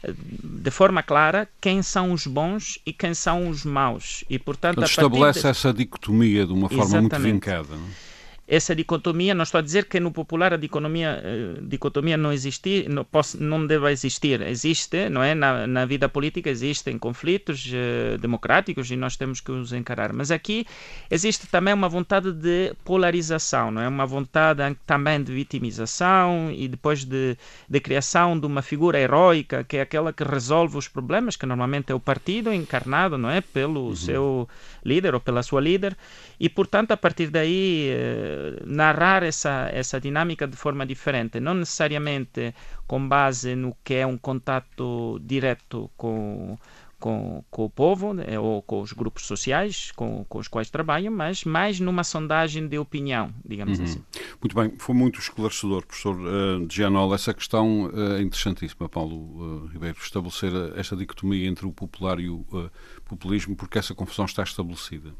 de 0.03 0.71
forma 0.71 1.03
clara 1.03 1.47
quem 1.59 1.81
são 1.81 2.11
os 2.11 2.25
bons 2.25 2.79
e 2.85 2.93
quem 2.93 3.13
são 3.13 3.49
os 3.49 3.63
maus. 3.65 4.23
E, 4.29 4.39
portanto, 4.39 4.83
estabelece 4.83 5.41
de... 5.41 5.47
essa 5.47 5.73
dicotomia 5.73 6.45
de 6.45 6.53
uma 6.53 6.69
forma 6.69 6.83
Exatamente. 6.83 7.19
muito 7.19 7.33
vincada. 7.33 7.75
Não? 7.75 7.85
É? 7.85 8.06
Essa 8.47 8.73
dicotomia, 8.73 9.35
não 9.35 9.43
estou 9.43 9.59
a 9.59 9.61
dizer 9.61 9.85
que 9.85 9.99
no 9.99 10.09
popular 10.09 10.53
a 10.53 10.57
dicotomia, 10.57 11.21
eh, 11.21 11.59
dicotomia 11.63 12.15
não 12.15 12.31
existe, 12.31 12.87
não, 12.87 13.03
posso, 13.03 13.41
não 13.43 13.67
deve 13.67 13.91
existir. 13.91 14.41
Existe, 14.41 15.09
não 15.09 15.21
é? 15.21 15.35
Na, 15.35 15.67
na 15.67 15.85
vida 15.85 16.07
política 16.07 16.49
existem 16.49 16.97
conflitos 16.97 17.65
uh, 17.67 18.17
democráticos 18.19 18.89
e 18.89 18.95
nós 18.95 19.17
temos 19.17 19.41
que 19.41 19.51
os 19.51 19.73
encarar. 19.73 20.13
Mas 20.13 20.31
aqui 20.31 20.65
existe 21.11 21.45
também 21.47 21.73
uma 21.73 21.89
vontade 21.89 22.31
de 22.31 22.73
polarização, 22.85 23.69
não 23.69 23.81
é? 23.81 23.87
Uma 23.87 24.05
vontade 24.05 24.61
também 24.85 25.21
de 25.21 25.33
vitimização 25.33 26.49
e 26.49 26.69
depois 26.69 27.03
de, 27.03 27.37
de 27.67 27.79
criação 27.81 28.39
de 28.39 28.45
uma 28.45 28.61
figura 28.61 28.97
heróica 28.97 29.65
que 29.65 29.75
é 29.75 29.81
aquela 29.81 30.13
que 30.13 30.23
resolve 30.23 30.77
os 30.77 30.87
problemas, 30.87 31.35
que 31.35 31.45
normalmente 31.45 31.91
é 31.91 31.95
o 31.95 31.99
partido 31.99 32.53
encarnado, 32.53 33.17
não 33.17 33.29
é? 33.29 33.41
Pelo 33.41 33.87
uhum. 33.87 33.95
seu 33.95 34.49
líder 34.87 35.13
ou 35.13 35.19
pela 35.19 35.43
sua 35.43 35.61
líder. 35.61 35.95
E, 36.39 36.47
portanto, 36.49 36.91
a 36.91 36.97
partir 36.97 37.27
daí, 37.29 37.89
eh, 37.89 38.61
narrar 38.65 39.21
essa, 39.23 39.69
essa 39.71 39.99
dinâmica 39.99 40.47
de 40.47 40.55
forma 40.55 40.85
diferente, 40.85 41.39
não 41.39 41.53
necessariamente 41.53 42.55
com 42.87 43.07
base 43.07 43.55
no 43.55 43.75
que 43.83 43.95
é 43.95 44.05
um 44.07 44.17
contato 44.17 45.19
direto 45.21 45.91
com, 45.97 46.57
com, 46.99 47.43
com 47.49 47.65
o 47.65 47.69
povo 47.69 48.13
né, 48.13 48.39
ou 48.39 48.61
com 48.61 48.81
os 48.81 48.91
grupos 48.91 49.25
sociais 49.25 49.91
com, 49.91 50.25
com 50.27 50.39
os 50.39 50.47
quais 50.47 50.69
trabalham, 50.69 51.13
mas 51.13 51.43
mais 51.43 51.79
numa 51.79 52.03
sondagem 52.03 52.67
de 52.67 52.77
opinião, 52.77 53.33
digamos 53.45 53.79
uhum. 53.79 53.85
assim. 53.85 54.03
Muito 54.41 54.55
bem, 54.55 54.73
foi 54.77 54.95
muito 54.95 55.19
esclarecedor, 55.19 55.85
professor 55.85 56.15
uh, 56.15 56.67
Gianol. 56.69 57.13
Essa 57.13 57.33
questão 57.33 57.85
uh, 57.85 58.17
é 58.17 58.21
interessantíssima, 58.21 58.89
Paulo 58.89 59.15
uh, 59.15 59.65
Ribeiro, 59.67 59.97
estabelecer 60.01 60.51
esta 60.75 60.95
dicotomia 60.95 61.47
entre 61.47 61.65
o 61.65 61.71
popular 61.71 62.19
e 62.19 62.29
o 62.29 62.45
uh, 62.51 62.69
populismo, 63.05 63.55
porque 63.55 63.77
essa 63.77 63.93
confusão 63.93 64.25
está 64.25 64.43
estabelecida. 64.43 65.13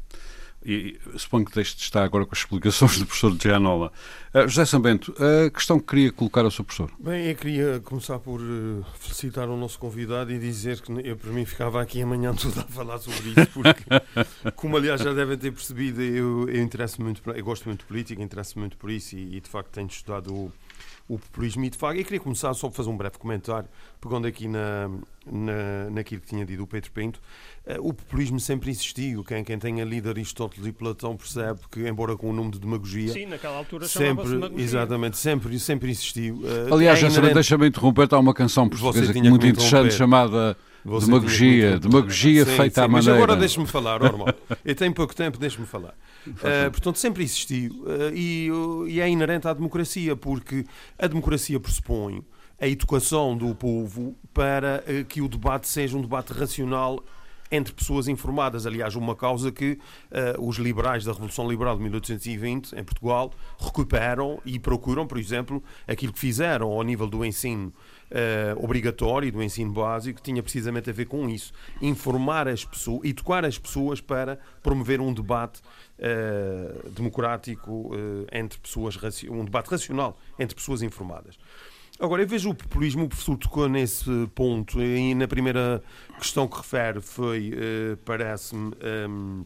E 0.64 0.98
suponho 1.16 1.44
que 1.44 1.54
deixe 1.54 1.76
de 1.76 1.82
estar 1.82 2.02
agora 2.02 2.26
com 2.26 2.34
as 2.34 2.40
explicações 2.40 2.98
do 2.98 3.06
professor 3.06 3.36
Gianola. 3.40 3.92
Uh, 4.34 4.48
José 4.48 4.64
Sambento, 4.64 5.14
a 5.18 5.50
questão 5.50 5.78
que 5.78 5.86
queria 5.86 6.12
colocar 6.12 6.44
ao 6.44 6.50
seu 6.50 6.64
professor. 6.64 6.90
Bem, 6.98 7.26
eu 7.26 7.34
queria 7.36 7.80
começar 7.80 8.18
por 8.18 8.40
uh, 8.40 8.84
felicitar 8.98 9.48
o 9.48 9.56
nosso 9.56 9.78
convidado 9.78 10.32
e 10.32 10.38
dizer 10.38 10.80
que 10.80 10.92
eu, 10.92 11.16
para 11.16 11.30
mim, 11.30 11.44
ficava 11.44 11.80
aqui 11.80 12.02
amanhã 12.02 12.34
toda 12.36 12.60
a 12.60 12.64
falar 12.64 12.98
sobre 12.98 13.30
isso, 13.30 13.50
porque, 13.52 13.84
como 14.56 14.76
aliás 14.76 15.00
já 15.00 15.12
devem 15.12 15.38
ter 15.38 15.52
percebido, 15.52 16.02
eu, 16.02 16.48
eu 16.48 16.62
interesso 16.62 17.00
muito, 17.00 17.22
eu 17.30 17.44
gosto 17.44 17.64
muito 17.66 17.80
de 17.80 17.86
política, 17.86 18.22
interesso 18.22 18.58
muito 18.58 18.76
por 18.76 18.90
isso 18.90 19.16
e, 19.16 19.36
e 19.36 19.40
de 19.40 19.48
facto 19.48 19.70
tenho 19.70 19.86
estudado 19.86 20.34
o 20.34 20.52
o 21.08 21.18
populismo. 21.18 21.64
E 21.64 21.70
de 21.70 21.78
facto, 21.78 21.98
eu 21.98 22.04
queria 22.04 22.20
começar 22.20 22.52
só 22.54 22.66
a 22.66 22.70
fazer 22.70 22.90
um 22.90 22.96
breve 22.96 23.18
comentário, 23.18 23.68
pegando 24.00 24.26
aqui 24.26 24.46
na, 24.46 24.90
na, 25.26 25.90
naquilo 25.90 26.20
que 26.20 26.28
tinha 26.28 26.44
dito 26.44 26.62
o 26.62 26.66
Pedro 26.66 26.90
Pinto. 26.92 27.20
Uh, 27.66 27.88
o 27.88 27.94
populismo 27.94 28.38
sempre 28.38 28.70
existiu. 28.70 29.24
Quem, 29.24 29.42
quem 29.42 29.58
tenha 29.58 29.84
lido 29.84 30.10
Aristóteles 30.10 30.66
e 30.66 30.72
Platão 30.72 31.16
percebe 31.16 31.60
que, 31.70 31.88
embora 31.88 32.16
com 32.16 32.28
o 32.28 32.32
nome 32.32 32.50
de 32.50 32.60
demagogia. 32.60 33.08
Sim, 33.08 33.26
naquela 33.26 33.56
altura 33.56 33.88
sempre, 33.88 34.24
exatamente, 34.62 35.16
sempre, 35.16 35.58
sempre 35.58 35.90
existiu. 35.90 36.36
Uh, 36.36 36.74
Aliás, 36.74 37.02
é 37.02 37.06
inerente... 37.06 37.34
deixa-me 37.34 37.66
interromper, 37.68 38.06
há 38.10 38.18
uma 38.18 38.34
canção 38.34 38.68
portuguesa 38.68 39.12
muito 39.14 39.46
interessante 39.46 39.94
chamada. 39.94 40.56
Você 40.84 41.06
demagogia, 41.06 41.78
demagogia 41.78 42.44
sim, 42.44 42.56
feita 42.56 42.80
sim, 42.80 42.84
à 42.84 42.88
maneira. 42.88 43.14
Mas 43.14 43.22
agora 43.22 43.36
deixe-me 43.36 43.66
falar, 43.66 44.00
normal. 44.00 44.28
Eu 44.64 44.74
tenho 44.74 44.94
pouco 44.94 45.14
tempo, 45.14 45.38
deixe-me 45.38 45.66
falar. 45.66 45.94
Uh, 46.26 46.70
portanto, 46.70 46.98
sempre 46.98 47.22
existiu 47.22 47.72
uh, 47.84 48.14
e, 48.14 48.48
e, 48.88 49.00
é 49.00 49.08
inerente 49.08 49.48
à 49.48 49.52
democracia, 49.52 50.14
porque 50.14 50.64
a 50.98 51.06
democracia 51.06 51.58
pressupõe 51.58 52.24
a 52.60 52.66
educação 52.66 53.36
do 53.36 53.54
povo 53.54 54.16
para 54.32 54.82
uh, 54.86 55.04
que 55.04 55.20
o 55.20 55.28
debate 55.28 55.68
seja 55.68 55.96
um 55.96 56.00
debate 56.00 56.32
racional 56.32 57.02
entre 57.50 57.72
pessoas 57.72 58.08
informadas. 58.08 58.66
Aliás, 58.66 58.94
uma 58.94 59.14
causa 59.14 59.50
que 59.50 59.78
uh, 60.38 60.46
os 60.46 60.56
liberais 60.56 61.04
da 61.04 61.12
Revolução 61.12 61.48
Liberal 61.48 61.76
de 61.76 61.82
1820 61.82 62.72
em 62.74 62.84
Portugal 62.84 63.32
recuperam 63.58 64.40
e 64.44 64.58
procuram, 64.58 65.06
por 65.06 65.18
exemplo, 65.18 65.62
aquilo 65.86 66.12
que 66.12 66.18
fizeram 66.18 66.68
ao 66.68 66.82
nível 66.82 67.06
do 67.06 67.24
ensino 67.24 67.72
uh, 68.10 68.64
obrigatório, 68.64 69.30
do 69.30 69.42
ensino 69.42 69.72
básico, 69.72 70.20
tinha 70.20 70.42
precisamente 70.42 70.90
a 70.90 70.92
ver 70.92 71.06
com 71.06 71.28
isso. 71.28 71.52
Informar 71.80 72.48
as 72.48 72.64
pessoas, 72.64 73.04
educar 73.04 73.44
as 73.44 73.58
pessoas 73.58 74.00
para 74.00 74.38
promover 74.62 75.00
um 75.00 75.12
debate 75.12 75.60
uh, 75.98 76.90
democrático 76.90 77.90
entre 78.32 78.58
pessoas, 78.58 78.98
um 79.30 79.44
debate 79.44 79.70
racional 79.70 80.18
entre 80.38 80.54
pessoas 80.54 80.82
informadas. 80.82 81.38
Agora, 82.00 82.22
eu 82.22 82.28
vejo 82.28 82.50
o 82.50 82.54
populismo, 82.54 83.04
o 83.04 83.08
professor 83.08 83.36
tocou 83.36 83.68
nesse 83.68 84.28
ponto, 84.32 84.80
e 84.80 85.16
na 85.16 85.26
primeira 85.26 85.82
questão 86.16 86.46
que 86.46 86.56
refere 86.56 87.00
foi, 87.00 87.50
uh, 87.50 87.96
parece-me, 88.04 88.68
um, 88.68 88.72
ehm, 88.80 89.44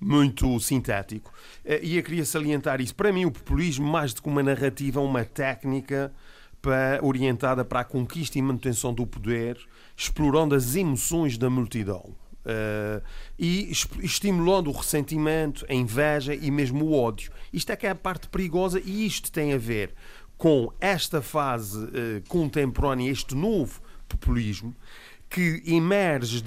muito 0.00 0.58
sintético. 0.58 1.30
Uh, 1.62 1.78
e 1.82 1.98
eu 1.98 2.02
queria 2.02 2.24
salientar 2.24 2.80
isso. 2.80 2.94
Para 2.94 3.12
mim, 3.12 3.26
o 3.26 3.30
populismo, 3.30 3.86
mais 3.86 4.14
do 4.14 4.22
que 4.22 4.28
uma 4.28 4.42
narrativa, 4.42 5.00
é 5.00 5.02
uma 5.02 5.22
técnica 5.22 6.10
para, 6.60 6.98
orientada 7.02 7.64
para 7.64 7.80
a 7.80 7.84
conquista 7.84 8.38
e 8.38 8.42
manutenção 8.42 8.92
do 8.92 9.06
poder, 9.06 9.58
explorando 9.96 10.54
as 10.54 10.74
emoções 10.74 11.36
da 11.36 11.48
multidão. 11.48 12.14
Uh, 12.40 13.02
e 13.38 13.70
estimulando 14.00 14.70
o 14.70 14.72
ressentimento, 14.72 15.66
a 15.68 15.74
inveja 15.74 16.34
e 16.34 16.50
mesmo 16.50 16.86
o 16.86 16.98
ódio. 16.98 17.30
Isto 17.52 17.72
é 17.72 17.76
que 17.76 17.86
é 17.86 17.90
a 17.90 17.94
parte 17.94 18.28
perigosa 18.28 18.80
e 18.82 19.04
isto 19.04 19.30
tem 19.30 19.52
a 19.52 19.58
ver 19.58 19.92
com 20.38 20.72
esta 20.80 21.20
fase 21.20 21.84
uh, 21.84 21.90
contemporânea, 22.28 23.10
este 23.10 23.34
novo 23.34 23.82
populismo, 24.08 24.74
que 25.28 25.62
emerge 25.64 26.42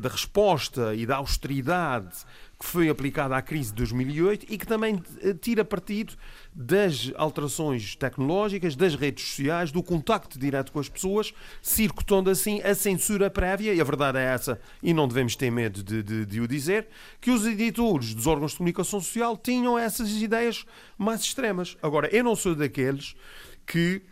da 0.00 0.08
resposta 0.08 0.94
e 0.94 1.06
da 1.06 1.16
austeridade 1.16 2.24
que 2.62 2.68
foi 2.68 2.88
aplicada 2.88 3.36
à 3.36 3.42
crise 3.42 3.70
de 3.70 3.74
2008 3.78 4.46
e 4.48 4.56
que 4.56 4.64
também 4.64 5.02
eh, 5.20 5.34
tira 5.34 5.64
partido 5.64 6.14
das 6.54 7.10
alterações 7.16 7.96
tecnológicas, 7.96 8.76
das 8.76 8.94
redes 8.94 9.24
sociais, 9.24 9.72
do 9.72 9.82
contacto 9.82 10.38
direto 10.38 10.70
com 10.70 10.78
as 10.78 10.88
pessoas, 10.88 11.34
circutando 11.60 12.30
assim 12.30 12.62
a 12.62 12.72
censura 12.72 13.28
prévia, 13.28 13.74
e 13.74 13.80
a 13.80 13.84
verdade 13.84 14.18
é 14.18 14.22
essa, 14.22 14.60
e 14.80 14.94
não 14.94 15.08
devemos 15.08 15.34
ter 15.34 15.50
medo 15.50 15.82
de, 15.82 16.04
de, 16.04 16.24
de 16.24 16.40
o 16.40 16.46
dizer, 16.46 16.86
que 17.20 17.32
os 17.32 17.44
editores 17.44 18.14
dos 18.14 18.28
órgãos 18.28 18.52
de 18.52 18.58
comunicação 18.58 19.00
social 19.00 19.36
tinham 19.36 19.76
essas 19.76 20.12
ideias 20.22 20.64
mais 20.96 21.20
extremas. 21.22 21.76
Agora, 21.82 22.08
eu 22.14 22.22
não 22.22 22.36
sou 22.36 22.54
daqueles 22.54 23.16
que 23.66 24.02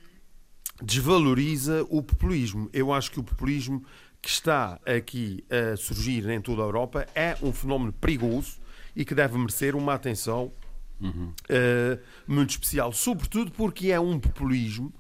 desvaloriza 0.83 1.87
o 1.89 2.03
populismo. 2.03 2.69
Eu 2.73 2.93
acho 2.93 3.13
que 3.13 3.21
o 3.21 3.23
populismo 3.23 3.85
que 4.23 4.29
está 4.29 4.79
aqui 4.85 5.45
a 5.51 5.77
surgir 5.77 6.29
em 6.29 6.41
toda 6.41 6.63
a 6.63 6.65
Europa 6.65 7.07
é 7.15 7.37
um 7.43 7.53
fenómeno 7.53 7.93
perigoso 7.93 8.59
e 8.95 9.05
que 9.05 9.15
deve 9.15 9.39
merecer 9.39 9.75
uma 9.75 9.95
atenção 9.95 10.53
uhum. 11.01 11.33
uh, 11.33 12.01
muito 12.27 12.51
especial, 12.51 12.93
sobretudo 12.93 13.51
porque 13.53 13.91
é 13.91 13.99
um 13.99 14.19
populismo 14.19 14.93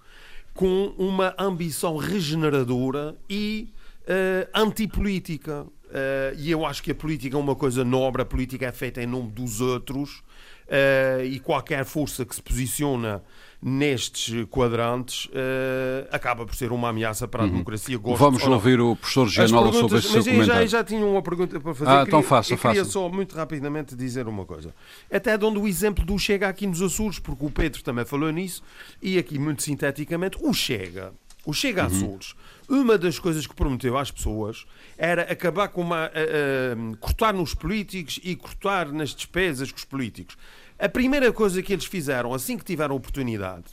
com 0.55 0.95
uma 0.99 1.35
ambição 1.39 1.97
regeneradora 1.97 3.16
e 3.29 3.73
uh, 4.03 4.49
antipolítica. 4.55 5.62
Uh, 5.62 6.37
e 6.39 6.51
eu 6.51 6.64
acho 6.64 6.83
que 6.83 6.93
a 6.93 6.95
política 6.95 7.37
é 7.37 7.41
uma 7.41 7.57
coisa 7.57 7.85
nobre, 7.85 8.23
a 8.23 8.25
política 8.25 8.66
é 8.66 8.73
feita 8.73 9.03
em 9.03 9.07
nome 9.07 9.31
dos 9.33 9.61
outros 9.61 10.23
uh, 10.71 11.25
e 11.25 11.41
qualquer 11.41 11.85
força 11.85 12.25
que 12.25 12.35
se 12.35 12.43
posiciona 12.43 13.23
nestes 13.62 14.47
quadrantes 14.47 15.27
uh, 15.27 16.09
acaba 16.11 16.47
por 16.47 16.55
ser 16.55 16.73
uma 16.73 16.89
ameaça 16.89 17.29
para 17.29 17.43
a 17.43 17.45
uhum. 17.45 17.53
democracia. 17.53 17.99
Gosto, 17.99 18.18
Vamos 18.18 18.43
ouvir 18.47 18.81
o 18.81 18.97
professor 18.97 19.29
Gianola 19.29 19.73
sobre 19.73 19.99
esse 19.99 20.14
mas 20.14 20.25
seu 20.25 20.33
comentário. 20.33 20.68
Já, 20.68 20.79
já 20.79 20.85
tinha 20.85 21.05
uma 21.05 21.21
pergunta 21.21 21.61
para 21.61 21.75
fazer. 21.75 21.91
Ah, 21.91 22.05
então 22.07 22.23
faça, 22.23 22.55
eu 22.55 22.59
queria 22.59 22.85
só 22.85 23.09
muito 23.09 23.37
rapidamente 23.37 23.95
dizer 23.95 24.27
uma 24.27 24.47
coisa. 24.47 24.75
Até 25.12 25.37
dando 25.37 25.61
o 25.61 25.68
exemplo 25.68 26.05
do 26.05 26.18
Chega 26.18 26.49
aqui 26.49 26.66
nos 26.66 26.81
Açores, 26.81 27.18
porque 27.18 27.45
o 27.45 27.51
Pedro 27.51 27.83
também 27.83 28.05
falou 28.05 28.31
nisso, 28.31 28.62
e 29.03 29.18
aqui 29.18 29.39
muito 29.39 29.62
sinteticamente, 29.62 30.39
o 30.41 30.55
Chega, 30.55 31.12
o 31.45 31.53
Chega 31.53 31.83
uhum. 31.83 31.89
Açores, 31.89 32.35
uma 32.71 32.97
das 32.97 33.18
coisas 33.18 33.47
que 33.49 33.55
prometeu 33.55 33.99
às 33.99 34.12
pessoas 34.12 34.64
era 34.97 35.23
acabar 35.23 35.68
com 35.68 35.81
uma. 35.83 36.07
Uh, 36.07 36.93
uh, 36.93 36.97
cortar 36.99 37.35
nos 37.35 37.53
políticos 37.53 38.21
e 38.23 38.37
cortar 38.37 38.93
nas 38.93 39.11
despesas 39.11 39.73
com 39.73 39.79
os 39.79 39.85
políticos. 39.85 40.37
A 40.79 40.89
primeira 40.89 41.33
coisa 41.33 41.61
que 41.62 41.73
eles 41.73 41.85
fizeram, 41.85 42.33
assim 42.33 42.57
que 42.57 42.64
tiveram 42.64 42.95
oportunidade, 42.95 43.64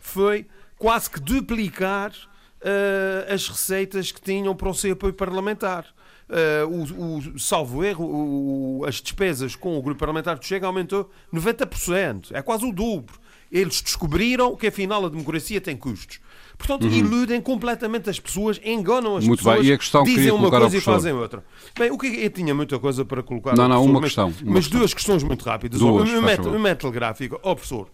foi 0.00 0.46
quase 0.76 1.08
que 1.08 1.20
duplicar 1.20 2.10
uh, 2.10 3.32
as 3.32 3.48
receitas 3.48 4.10
que 4.10 4.20
tinham 4.20 4.54
para 4.54 4.68
o 4.68 4.74
seu 4.74 4.92
apoio 4.92 5.12
parlamentar. 5.12 5.86
Uh, 6.28 6.68
o, 6.68 7.34
o, 7.34 7.38
salvo 7.38 7.84
erro, 7.84 8.04
o, 8.04 8.84
as 8.84 8.96
despesas 8.96 9.56
com 9.56 9.76
o 9.76 9.82
grupo 9.82 9.98
parlamentar 9.98 10.38
do 10.38 10.44
Chega 10.44 10.66
aumentou 10.66 11.10
90%. 11.32 12.32
É 12.32 12.42
quase 12.42 12.64
o 12.64 12.72
dobro. 12.72 13.18
Eles 13.50 13.80
descobriram 13.80 14.54
que 14.54 14.68
afinal 14.68 15.04
a 15.04 15.08
democracia 15.08 15.60
tem 15.60 15.76
custos. 15.76 16.20
Portanto, 16.60 16.86
uhum. 16.86 16.92
iludem 16.92 17.40
completamente 17.40 18.10
as 18.10 18.20
pessoas, 18.20 18.60
enganam 18.62 19.16
as 19.16 19.26
Muito 19.26 19.38
pessoas, 19.38 19.60
bem. 19.60 19.70
E 19.70 19.72
a 19.72 19.78
questão 19.78 20.04
dizem 20.04 20.30
uma 20.30 20.50
coisa 20.50 20.76
e 20.76 20.80
fazem 20.80 21.12
outra. 21.14 21.42
Bem, 21.76 21.90
o 21.90 21.96
que 21.96 22.06
eu 22.06 22.30
tinha 22.30 22.54
muita 22.54 22.78
coisa 22.78 23.02
para 23.02 23.22
colocar. 23.22 23.56
Não, 23.56 23.66
não, 23.66 23.82
uma 23.82 23.98
questão. 24.02 24.28
Mas, 24.28 24.42
uma 24.42 24.52
mas 24.52 24.68
duas 24.68 24.92
questões 24.92 25.22
muito 25.22 25.42
rápidas. 25.42 25.80
Duas, 25.80 26.06
uma, 26.10 26.18
uma, 26.18 26.56
uma 26.56 26.74
telegráfica. 26.74 27.36
Ó, 27.42 27.52
oh, 27.52 27.54
professor, 27.54 27.88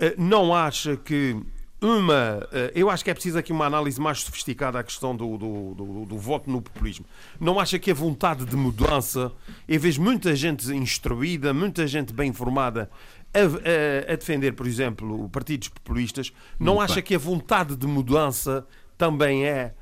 eh, 0.00 0.16
não 0.18 0.52
acha 0.52 0.96
que 0.96 1.36
uma. 1.80 2.44
Eh, 2.52 2.72
eu 2.74 2.90
acho 2.90 3.04
que 3.04 3.10
é 3.10 3.14
preciso 3.14 3.38
aqui 3.38 3.52
uma 3.52 3.66
análise 3.66 4.00
mais 4.00 4.18
sofisticada 4.18 4.80
à 4.80 4.82
questão 4.82 5.14
do, 5.14 5.38
do, 5.38 5.74
do, 5.74 6.04
do, 6.06 6.18
voto 6.18 6.50
no 6.50 6.60
populismo. 6.60 7.06
Não 7.38 7.60
acha 7.60 7.78
que 7.78 7.92
a 7.92 7.94
vontade 7.94 8.44
de 8.44 8.56
mudança, 8.56 9.30
em 9.68 9.78
vez 9.78 9.94
de 9.94 10.00
muita 10.00 10.34
gente 10.34 10.66
instruída, 10.74 11.54
muita 11.54 11.86
gente 11.86 12.12
bem 12.12 12.30
informada, 12.30 12.90
a, 13.34 13.38
a, 13.38 14.12
a, 14.12 14.16
defender, 14.16 14.52
por 14.52 14.66
exemplo, 14.66 15.28
partidos 15.30 15.68
populistas, 15.68 16.32
não 16.58 16.74
Muito 16.74 16.84
acha 16.84 16.94
bem. 16.96 17.04
que 17.04 17.14
a 17.14 17.18
vontade 17.18 17.76
de 17.76 17.86
mudança 17.86 18.66
também 18.96 19.46
é 19.46 19.74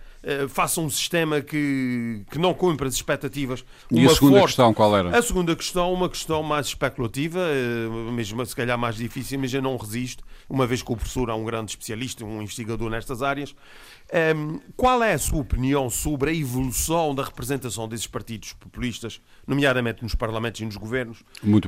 faça 0.48 0.80
um 0.80 0.90
sistema 0.90 1.40
que, 1.40 2.22
que 2.30 2.38
não 2.38 2.52
cumpra 2.52 2.86
as 2.86 2.94
expectativas. 2.94 3.64
E 3.90 4.04
a 4.04 4.10
segunda 4.10 4.38
forte... 4.38 4.48
questão 4.48 4.74
qual 4.74 4.96
era? 4.96 5.16
A 5.16 5.22
segunda 5.22 5.56
questão, 5.56 5.92
uma 5.92 6.08
questão 6.08 6.42
mais 6.42 6.66
especulativa, 6.66 7.38
uh, 7.38 8.12
mesmo 8.12 8.44
se 8.44 8.54
calhar 8.54 8.76
mais 8.76 8.96
difícil, 8.96 9.38
mas 9.38 9.52
eu 9.54 9.62
não 9.62 9.76
resisto, 9.76 10.22
uma 10.48 10.66
vez 10.66 10.82
que 10.82 10.92
o 10.92 10.96
professor 10.96 11.28
é 11.28 11.34
um 11.34 11.44
grande 11.44 11.72
especialista, 11.72 12.24
um 12.24 12.42
investigador 12.42 12.90
nestas 12.90 13.22
áreas. 13.22 13.54
Um, 14.36 14.60
qual 14.76 15.02
é 15.02 15.14
a 15.14 15.18
sua 15.18 15.40
opinião 15.40 15.88
sobre 15.88 16.30
a 16.30 16.34
evolução 16.34 17.14
da 17.14 17.22
representação 17.22 17.88
desses 17.88 18.06
partidos 18.06 18.52
populistas, 18.52 19.20
nomeadamente 19.46 20.02
nos 20.02 20.14
parlamentos 20.14 20.60
e 20.60 20.64
nos 20.64 20.76
governos, 20.76 21.22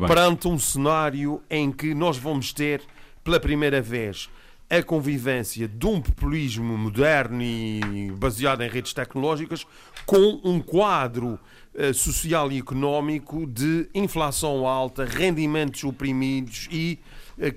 perante 0.07 0.48
um 0.48 0.59
cenário 0.59 1.40
em 1.48 1.70
que 1.70 1.94
nós 1.94 2.18
vamos 2.18 2.53
ter, 2.53 2.82
pela 3.22 3.38
primeira 3.38 3.80
vez, 3.80 4.28
a 4.73 4.83
convivência 4.83 5.68
de 5.68 5.87
um 5.87 6.01
populismo 6.01 6.79
moderno 6.79 7.43
e 7.43 8.11
baseado 8.16 8.62
em 8.62 8.68
redes 8.70 8.95
tecnológicas 8.95 9.66
com 10.07 10.41
um 10.43 10.61
quadro 10.61 11.39
uh, 11.75 11.93
social 11.93 12.51
e 12.51 12.59
económico 12.59 13.47
de 13.47 13.87
inflação 13.95 14.66
alta, 14.66 15.05
rendimentos 15.05 15.85
oprimidos 15.85 16.68
e 16.73 16.99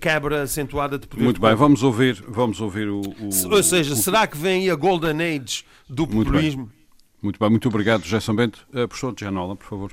quebra 0.02 0.44
acentuada 0.44 0.98
de 1.00 1.08
poder. 1.08 1.24
Muito 1.24 1.40
bem, 1.40 1.56
vamos 1.56 1.84
ouvir, 1.84 2.22
vamos 2.28 2.60
ouvir 2.60 2.90
o, 2.90 3.00
o 3.02 3.52
Ou 3.52 3.64
seja, 3.64 3.94
o, 3.94 3.96
será 3.96 4.28
que 4.28 4.38
vem 4.38 4.70
a 4.70 4.76
Golden 4.76 5.22
Age 5.22 5.64
do 5.88 6.06
populismo? 6.06 6.64
Muito 6.64 6.74
bem, 6.74 7.22
muito, 7.22 7.40
bem, 7.40 7.50
muito 7.50 7.68
obrigado, 7.70 8.04
José 8.04 8.20
São 8.20 8.36
Bento. 8.36 8.68
Uh, 8.70 8.88
professor 8.88 9.14
Gianola, 9.18 9.56
por 9.56 9.66
favor. 9.66 9.92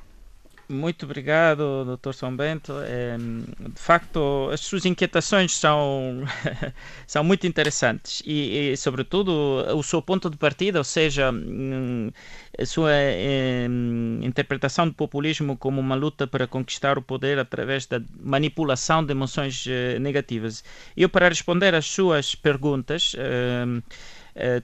Muito 0.72 1.04
obrigado, 1.04 1.84
Dr. 1.84 2.14
São 2.14 2.34
Bento. 2.34 2.72
É, 2.80 3.18
de 3.18 3.78
facto, 3.80 4.48
as 4.50 4.60
suas 4.60 4.86
inquietações 4.86 5.54
são, 5.54 6.22
são 7.06 7.22
muito 7.22 7.46
interessantes 7.46 8.22
e, 8.24 8.72
e, 8.72 8.76
sobretudo, 8.78 9.30
o 9.76 9.82
seu 9.82 10.00
ponto 10.00 10.30
de 10.30 10.38
partida, 10.38 10.78
ou 10.78 10.84
seja, 10.84 11.30
hum, 11.30 12.10
a 12.58 12.64
sua 12.64 12.90
é, 12.90 13.66
interpretação 14.22 14.88
do 14.88 14.94
populismo 14.94 15.58
como 15.58 15.78
uma 15.78 15.94
luta 15.94 16.26
para 16.26 16.46
conquistar 16.46 16.96
o 16.96 17.02
poder 17.02 17.38
através 17.38 17.84
da 17.84 18.00
manipulação 18.18 19.04
de 19.04 19.12
emoções 19.12 19.66
eh, 19.68 19.98
negativas. 19.98 20.64
Eu, 20.96 21.08
para 21.10 21.28
responder 21.28 21.74
às 21.74 21.84
suas 21.84 22.34
perguntas, 22.34 23.14
eh, 23.18 23.82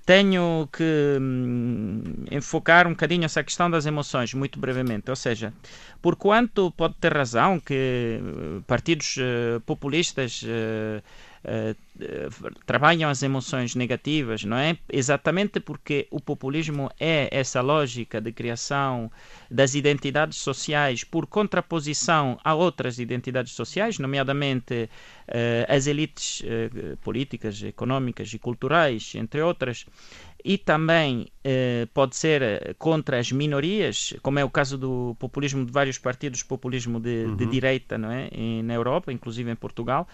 tenho 0.07 0.69
que 0.73 1.19
hum, 1.21 2.03
enfocar 2.31 2.87
um 2.87 2.91
bocadinho 2.91 3.25
essa 3.25 3.45
questão 3.45 3.71
das 3.71 3.85
emoções, 3.85 4.33
muito 4.33 4.59
brevemente. 4.59 5.11
Ou 5.11 5.17
seja, 5.17 5.53
por 6.01 6.17
quanto 6.17 6.71
pode 6.73 6.95
ter 6.95 7.13
razão 7.13 7.61
que 7.61 7.75
eh, 7.75 8.61
partidos 8.67 9.17
uh, 9.19 9.61
populistas 9.61 10.43
uh, 11.45 11.77
trabalham 12.67 13.11
as 13.11 13.23
emoções 13.23 13.75
negativas, 13.75 14.45
não 14.45 14.57
é? 14.57 14.77
Exatamente 14.91 15.61
porque 15.61 16.07
o 16.11 16.21
populismo 16.21 16.91
é 16.99 17.29
essa 17.31 17.61
lógica 17.61 18.21
de 18.21 18.33
criação 18.33 19.11
das 19.51 19.75
identidades 19.75 20.39
sociais 20.39 21.05
por 21.05 21.27
contraposição 21.27 22.39
a 22.45 22.55
outras 22.55 22.99
identidades 22.99 23.53
sociais, 23.53 23.99
nomeadamente 23.99 24.89
uh, 25.29 25.73
as 25.75 25.87
elites 25.87 26.41
uh, 26.41 26.97
políticas, 26.99 27.63
económicas 27.63 28.33
e 28.33 28.39
culturais, 28.39 29.13
entre 29.15 29.41
outras, 29.41 29.87
e 30.45 30.57
também 30.57 31.27
pode 31.93 32.15
ser 32.15 32.77
contra 32.79 33.19
as 33.19 33.33
minorias, 33.33 34.15
como 34.23 34.39
é 34.39 34.45
o 34.45 34.49
caso 34.49 34.79
do 34.79 35.17
populismo 35.19 35.67
de 35.67 35.73
vários 35.73 35.99
partidos, 35.99 36.45
populismo 36.45 37.01
de, 37.01 37.25
uhum. 37.25 37.37
de 37.37 37.47
direita, 37.47 37.99
não 37.99 38.11
é? 38.11 38.29
E, 38.31 38.63
na 38.63 38.75
Europa, 38.75 39.13
inclusive 39.13 39.51
em 39.51 39.57
Portugal. 39.57 40.07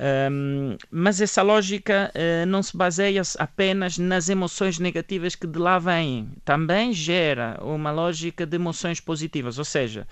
Um, 0.00 0.78
mas 0.90 1.20
essa 1.20 1.42
lógica 1.42 2.10
uh, 2.14 2.46
não 2.46 2.62
se 2.62 2.74
baseia 2.74 3.20
apenas 3.38 3.98
nas 3.98 4.30
emoções 4.30 4.78
negativas 4.78 5.34
que 5.34 5.46
de 5.46 5.58
lá 5.58 5.78
vêm. 5.78 6.30
Também 6.42 6.90
gera 6.90 7.58
uma 7.60 7.90
lógica 7.90 8.46
de 8.46 8.56
emoções 8.56 8.98
positivas, 8.98 9.58
ou 9.58 9.64
seja, 9.64 10.06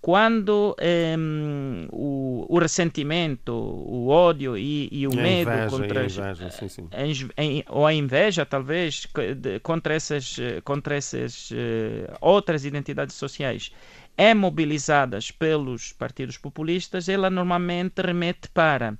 quando 0.00 0.76
um, 1.18 1.88
o, 1.90 2.46
o, 2.48 2.58
ressentimento, 2.60 3.52
o 3.52 4.08
ódio 4.08 4.56
e, 4.56 4.88
e 4.92 5.08
o 5.08 5.16
medo 5.16 5.50
inveja, 5.50 5.70
contra 5.70 6.00
a 6.00 6.04
inveja, 6.04 6.50
sim, 6.50 6.68
sim. 6.68 6.88
A, 6.92 7.72
ou 7.72 7.86
a 7.86 7.92
inveja 7.92 8.46
talvez 8.46 9.08
contra 9.62 9.94
essas 9.94 10.36
contra 10.62 10.94
essas 10.94 11.50
uh, 11.50 11.54
outras 12.20 12.66
identidades 12.66 13.16
sociais 13.16 13.72
é 14.16 14.34
mobilizadas 14.34 15.30
pelos 15.30 15.92
partidos 15.92 16.36
populistas, 16.36 17.08
ela 17.08 17.28
normalmente 17.28 18.00
remete 18.00 18.48
para 18.48 18.96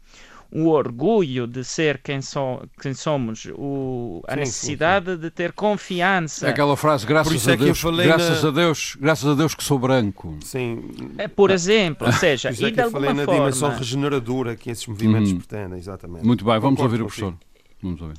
o 0.55 0.69
orgulho 0.69 1.49
de 1.49 1.65
ser 1.65 1.99
quem, 1.99 2.23
so, 2.23 2.63
quem 2.81 2.95
somos, 2.95 3.49
o, 3.55 4.23
a 4.29 4.35
sim, 4.35 4.41
necessidade 4.41 5.07
sim, 5.07 5.13
sim. 5.15 5.21
de 5.21 5.31
ter 5.31 5.53
confiança. 5.53 6.47
É 6.47 6.51
aquela 6.51 6.77
frase, 6.77 7.05
graças, 7.05 7.49
a, 7.49 7.53
é 7.53 7.57
Deus, 7.57 7.83
graças 7.83 8.43
na... 8.43 8.49
a 8.49 8.53
Deus, 8.53 8.97
graças 9.01 9.29
a 9.29 9.35
Deus 9.35 9.55
que 9.55 9.65
sou 9.65 9.81
branco. 9.81 10.39
Sim. 10.43 10.81
É, 11.19 11.27
por 11.27 11.51
exemplo, 11.51 12.07
ou 12.07 12.13
seja, 12.13 12.51
Por 12.51 12.55
isso 12.55 12.67
é 12.67 12.71
que 12.71 12.77
de 12.77 12.83
eu 12.83 12.91
falei 12.91 13.13
na 13.13 13.25
forma... 13.25 13.41
dimensão 13.41 13.71
regeneradora 13.71 14.55
que 14.55 14.71
esses 14.71 14.87
movimentos 14.87 15.33
hum. 15.33 15.39
pretendem, 15.39 15.77
exatamente. 15.77 16.25
Muito 16.25 16.45
bem, 16.45 16.61
vamos 16.61 16.81
ouvir 16.81 17.03
o 17.03 17.07
professor. 17.07 17.35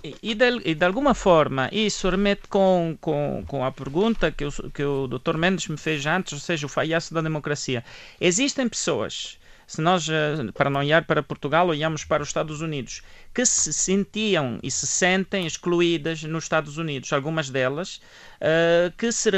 E, 0.03 0.15
e, 0.21 0.35
de, 0.35 0.61
e, 0.63 0.75
de, 0.75 0.85
alguma 0.85 1.13
forma, 1.13 1.69
isso 1.71 2.07
remete 2.09 2.47
com, 2.47 2.95
com, 3.01 3.43
com 3.47 3.65
a 3.65 3.71
pergunta 3.71 4.31
que 4.31 4.45
o, 4.45 4.51
que 4.71 4.83
o 4.83 5.07
Dr. 5.07 5.37
Mendes 5.37 5.67
me 5.67 5.77
fez 5.77 6.05
antes, 6.05 6.33
ou 6.33 6.39
seja, 6.39 6.65
o 6.65 6.69
falhaço 6.69 7.13
da 7.13 7.21
democracia. 7.21 7.83
Existem 8.21 8.69
pessoas, 8.69 9.39
se 9.67 9.81
nós, 9.81 10.07
eh, 10.07 10.51
para 10.53 10.69
não 10.69 10.79
olhar 10.81 11.05
para 11.05 11.23
Portugal, 11.23 11.67
olhamos 11.67 12.05
para 12.05 12.21
os 12.21 12.29
Estados 12.29 12.61
Unidos, 12.61 13.01
que 13.33 13.45
se 13.45 13.73
sentiam 13.73 14.59
e 14.61 14.69
se 14.69 14.85
sentem 14.85 15.45
excluídas 15.47 16.21
nos 16.23 16.43
Estados 16.43 16.77
Unidos. 16.77 17.11
Algumas 17.11 17.49
delas 17.49 17.99
uh, 18.35 18.91
que 18.97 19.11
se 19.11 19.29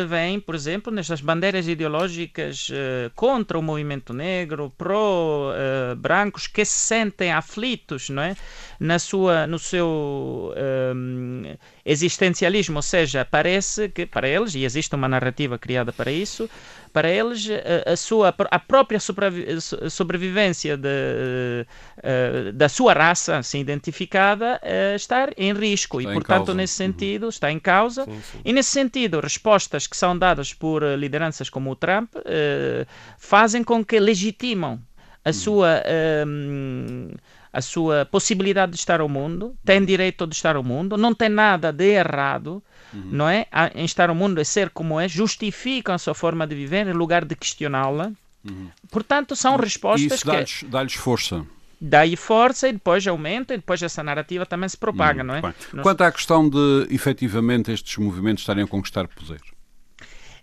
por 0.46 0.54
exemplo, 0.54 0.94
nestas 0.94 1.22
bandeiras 1.22 1.68
ideológicas 1.68 2.70
uh, 2.70 3.10
contra 3.16 3.58
o 3.58 3.62
movimento 3.62 4.14
negro, 4.14 4.72
pró-brancos, 4.78 6.46
uh, 6.46 6.52
que 6.52 6.66
se 6.66 6.78
sentem 6.78 7.32
aflitos 7.32 8.10
não 8.10 8.22
é? 8.22 8.36
Na 8.80 9.00
sua, 9.00 9.48
no 9.48 9.58
seu 9.58 10.54
existencialismo, 11.84 12.78
ou 12.78 12.82
seja, 12.82 13.26
parece 13.26 13.90
que 13.90 14.06
para 14.06 14.28
eles, 14.28 14.54
e 14.56 14.64
existe 14.64 14.94
uma 14.96 15.08
narrativa 15.08 15.58
criada 15.58 15.92
para 15.92 16.12
isso, 16.12 16.50
para 16.94 17.10
eles 17.10 17.48
a, 17.86 17.96
sua, 17.96 18.34
a 18.52 18.60
própria 18.60 19.00
sobrevivência 19.90 20.78
de, 20.78 21.66
da 22.54 22.70
sua 22.70 22.94
raça, 22.94 23.38
assim, 23.38 23.60
identificada, 23.60 24.60
está 24.96 25.30
em 25.38 25.54
risco. 25.54 26.00
Está 26.00 26.12
e, 26.12 26.14
portanto, 26.14 26.46
causa. 26.46 26.54
nesse 26.54 26.84
uhum. 26.84 26.88
sentido, 26.90 27.24
uhum. 27.24 27.30
está 27.30 27.52
em 27.52 27.60
causa. 27.60 28.06
Sim, 28.06 28.22
sim. 28.32 28.42
E, 28.44 28.54
nesse 28.54 28.70
sentido, 28.70 29.20
respostas 29.20 29.88
que 29.88 29.98
são 29.98 30.18
dadas 30.18 30.54
por 30.54 30.84
eh, 30.84 30.96
lideranças 30.96 31.50
como 31.50 31.72
o 31.72 31.76
Trump 31.76 32.14
fazem 33.18 33.64
com 33.64 33.84
que 33.84 34.00
legitimam 34.00 34.80
a 35.24 35.30
hum. 35.30 35.34
sua. 35.34 35.84
Uh, 36.26 37.18
a 37.58 37.62
sua 37.62 38.06
possibilidade 38.06 38.74
de 38.74 38.78
estar 38.78 39.02
ao 39.02 39.10
mundo, 39.10 39.56
tem 39.66 39.84
direito 39.84 40.28
de 40.28 40.36
estar 40.36 40.56
ao 40.56 40.64
mundo, 40.64 40.96
não 40.96 41.12
tem 41.12 41.28
nada 41.28 41.74
de 41.74 41.86
errado, 41.86 42.62
uhum. 42.94 43.10
não 43.12 43.28
é? 43.28 43.48
Em 43.74 43.84
estar 43.84 44.10
ao 44.12 44.16
mundo 44.16 44.40
é 44.40 44.44
ser 44.44 44.70
como 44.70 45.00
é, 45.00 45.08
justificam 45.08 45.96
a 45.96 45.98
sua 45.98 46.14
forma 46.14 46.46
de 46.46 46.54
viver 46.54 46.86
em 46.86 46.94
lugar 46.94 47.26
de 47.26 47.36
questioná-la. 47.36 48.12
Uhum. 48.48 48.70
Portanto, 48.92 49.36
são 49.36 49.56
respostas 49.56 50.20
Isso 50.20 50.28
dá-lhes 50.28 50.60
que... 50.60 50.66
dá 50.68 50.88
força 50.90 51.44
dá-lhe 51.82 52.16
força 52.16 52.70
e 52.70 52.74
depois 52.74 53.08
aumenta 53.08 53.56
e 53.56 53.58
depois 53.58 53.82
essa 53.82 54.04
narrativa 54.04 54.46
também 54.46 54.70
se 54.70 54.78
propaga, 54.78 55.24
hum, 55.24 55.26
não 55.26 55.36
é? 55.36 55.42
Quanto 55.82 56.02
à 56.02 56.12
questão 56.12 56.48
de 56.48 56.88
efetivamente 56.92 57.72
estes 57.72 57.98
movimentos 57.98 58.44
estarem 58.44 58.64
a 58.64 58.68
conquistar 58.68 59.08
poder? 59.08 59.42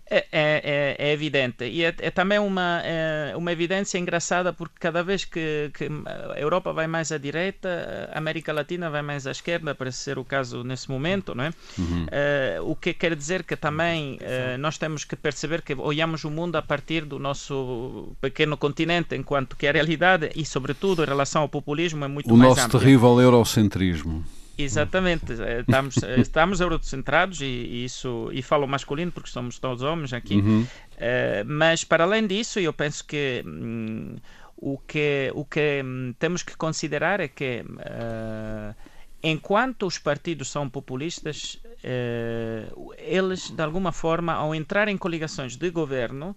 É, 0.07 0.17
é, 0.17 0.25
é, 0.31 0.95
é, 0.99 1.13
evidente. 1.13 1.65
E 1.65 1.83
é, 1.83 1.93
é 1.97 2.11
também 2.11 2.37
uma, 2.37 2.79
é, 2.83 3.33
uma 3.35 3.51
evidência 3.51 3.97
engraçada 3.97 4.53
porque 4.53 4.75
cada 4.79 5.01
vez 5.01 5.25
que, 5.25 5.71
que, 5.73 5.89
a 6.05 6.39
Europa 6.39 6.71
vai 6.71 6.85
mais 6.85 7.11
à 7.11 7.17
direita, 7.17 8.11
a 8.13 8.17
América 8.19 8.53
Latina 8.53 8.87
vai 8.87 9.01
mais 9.01 9.25
à 9.25 9.31
esquerda, 9.31 9.73
parece 9.73 9.97
ser 9.97 10.19
o 10.19 10.23
caso 10.23 10.63
nesse 10.63 10.91
momento, 10.91 11.33
não 11.33 11.45
é? 11.45 11.51
Uhum. 11.77 12.05
É, 12.11 12.59
o 12.61 12.75
que 12.75 12.93
quer 12.93 13.15
dizer 13.15 13.43
que 13.43 13.55
também 13.55 14.19
é, 14.21 14.57
nós 14.57 14.77
temos 14.77 15.03
que 15.03 15.15
perceber 15.15 15.63
que 15.63 15.73
olhamos 15.73 16.23
o 16.23 16.29
mundo 16.29 16.55
a 16.55 16.61
partir 16.61 17.03
do 17.03 17.17
nosso 17.17 18.15
pequeno 18.21 18.57
continente, 18.57 19.15
enquanto 19.15 19.55
que 19.55 19.65
a 19.67 19.71
realidade, 19.71 20.29
e 20.35 20.45
sobretudo 20.45 21.01
em 21.01 21.07
relação 21.07 21.41
ao 21.41 21.49
populismo, 21.49 22.05
é 22.05 22.07
muito 22.07 22.31
o 22.31 22.37
mais 22.37 22.51
ampla. 22.51 22.61
O 22.61 22.67
nosso 22.67 22.79
terrível 22.79 23.19
eurocentrismo. 23.19 24.23
Exatamente, 24.57 25.33
eh, 25.33 25.59
estamos, 25.59 25.97
eh, 26.03 26.19
estamos 26.19 26.61
eurocentrados 26.61 27.41
e, 27.41 27.45
e, 27.45 27.85
isso 27.85 28.29
e 28.31 28.41
falo 28.41 28.65
masculino 28.67 29.11
porque 29.11 29.29
somos 29.29 29.59
todos 29.59 29.83
homens 29.83 30.13
aqui, 30.13 30.35
uhum. 30.35 30.61
uh, 30.61 31.45
mas 31.45 31.83
para 31.83 32.05
além 32.05 32.25
disso 32.25 32.59
eu 32.59 32.71
penso 32.71 33.03
que 33.05 33.43
hum, 33.45 34.15
o 34.55 34.77
que 34.77 35.29
o 35.35 35.43
que 35.43 35.81
hum, 35.83 36.13
temos 36.17 36.41
que 36.41 36.55
considerar 36.55 37.19
é 37.19 37.27
que 37.27 37.65
uh, 37.67 38.75
enquanto 39.21 39.85
os 39.85 39.97
partidos 39.97 40.49
são 40.49 40.69
populistas, 40.69 41.59
uh, 41.83 42.93
eles 42.97 43.49
de 43.49 43.61
alguma 43.61 43.91
forma 43.91 44.31
ao 44.33 44.55
entrar 44.55 44.87
em 44.87 44.97
coligações 44.97 45.57
de 45.57 45.69
governo 45.69 46.35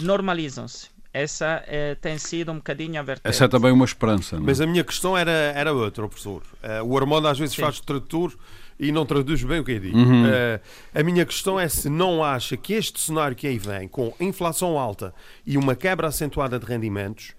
normalizam-se 0.00 0.95
essa 1.16 1.64
é, 1.66 1.94
tem 1.94 2.18
sido 2.18 2.52
um 2.52 2.56
bocadinho 2.56 3.00
a 3.00 3.02
vertente. 3.02 3.28
Essa 3.28 3.46
é 3.46 3.48
também 3.48 3.72
uma 3.72 3.84
esperança. 3.86 4.36
Não? 4.36 4.42
É? 4.42 4.46
Mas 4.46 4.60
a 4.60 4.66
minha 4.66 4.84
questão 4.84 5.16
era, 5.16 5.30
era 5.30 5.72
outra, 5.72 6.06
professor. 6.06 6.42
Uh, 6.62 6.84
o 6.84 6.98
Armando 6.98 7.26
às 7.26 7.38
vezes 7.38 7.54
Sim. 7.54 7.62
faz 7.62 7.80
tradutor 7.80 8.34
e 8.78 8.92
não 8.92 9.06
traduz 9.06 9.42
bem 9.42 9.60
o 9.60 9.64
que 9.64 9.72
eu 9.72 9.80
digo. 9.80 9.96
Uhum. 9.96 10.24
Uh, 10.24 10.60
a 10.94 11.02
minha 11.02 11.24
questão 11.24 11.58
é 11.58 11.68
se 11.68 11.88
não 11.88 12.22
acha 12.22 12.56
que 12.56 12.74
este 12.74 13.00
cenário 13.00 13.34
que 13.34 13.46
aí 13.46 13.58
vem, 13.58 13.88
com 13.88 14.12
inflação 14.20 14.78
alta 14.78 15.14
e 15.46 15.56
uma 15.56 15.74
quebra 15.74 16.08
acentuada 16.08 16.58
de 16.58 16.66
rendimentos, 16.66 17.32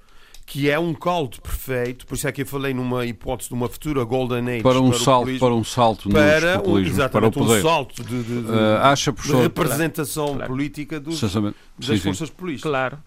que 0.44 0.70
é 0.70 0.80
um 0.80 0.94
caldo 0.94 1.40
perfeito, 1.40 2.08
por 2.08 2.16
isso 2.16 2.28
é 2.28 2.32
que 2.32 2.42
eu 2.42 2.46
falei 2.48 2.74
numa 2.74 3.06
hipótese 3.06 3.50
de 3.50 3.54
uma 3.54 3.68
futura 3.68 4.04
Golden 4.06 4.50
Age 4.50 4.64
para 4.64 4.80
um 4.80 4.90
para 4.90 5.00
salto, 5.00 5.40
para 5.40 5.54
um 5.54 5.64
salto 5.64 6.10
para 6.10 6.64
um, 6.66 6.80
exatamente, 6.80 7.12
para 7.12 7.28
o 7.28 7.32
poder. 7.32 7.60
um 7.60 7.62
salto 7.62 8.04
de, 8.04 8.24
de, 8.24 8.42
de, 8.44 8.52
uh, 8.52 8.78
acha, 8.82 9.12
de 9.12 9.36
representação 9.36 10.36
claro. 10.36 10.48
política 10.48 11.00
dos, 11.00 11.22
das 11.22 11.32
sim, 11.32 11.98
forças 12.00 12.30
políticas. 12.30 12.72
Claro. 12.72 12.98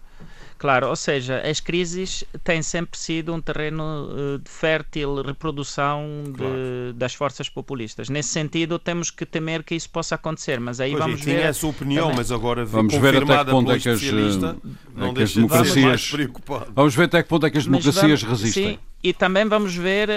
Claro, 0.61 0.89
ou 0.89 0.95
seja, 0.95 1.39
as 1.39 1.59
crises 1.59 2.23
têm 2.43 2.61
sempre 2.61 2.95
sido 2.95 3.33
um 3.33 3.41
terreno 3.41 3.83
uh, 3.83 4.37
de 4.37 4.47
fértil 4.47 5.23
reprodução 5.23 6.05
claro. 6.37 6.53
de, 6.53 6.93
das 6.99 7.15
forças 7.15 7.49
populistas. 7.49 8.09
Nesse 8.09 8.29
sentido, 8.29 8.77
temos 8.77 9.09
que 9.09 9.25
temer 9.25 9.63
que 9.63 9.73
isso 9.73 9.89
possa 9.89 10.13
acontecer, 10.13 10.59
mas 10.59 10.79
aí 10.79 10.91
pois 10.91 11.03
vamos 11.03 11.21
é, 11.21 11.25
ver... 11.25 11.31
Tinha 11.31 11.47
essa 11.47 11.65
opinião, 11.65 12.03
também. 12.03 12.17
mas 12.17 12.31
agora 12.31 12.63
vamos 12.63 12.93
ver 12.93 13.23
até 13.23 13.43
que 13.43 13.49
ponto 13.49 13.71
é 13.71 13.79
que 13.79 13.89
as, 13.89 14.01
não 14.03 15.09
é 15.09 15.13
que 15.15 15.23
as 15.23 15.33
democracias... 15.33 16.11
Vamos 16.75 16.93
ver 16.93 17.03
até 17.05 17.23
que 17.23 17.29
ponto 17.29 17.45
é 17.47 17.49
que 17.49 17.57
as 17.57 17.65
democracias 17.65 18.21
vamos, 18.21 18.41
resistem. 18.41 18.73
Sim, 18.73 18.79
e 19.03 19.13
também 19.13 19.47
vamos 19.47 19.75
ver 19.75 20.09
uh, 20.09 20.11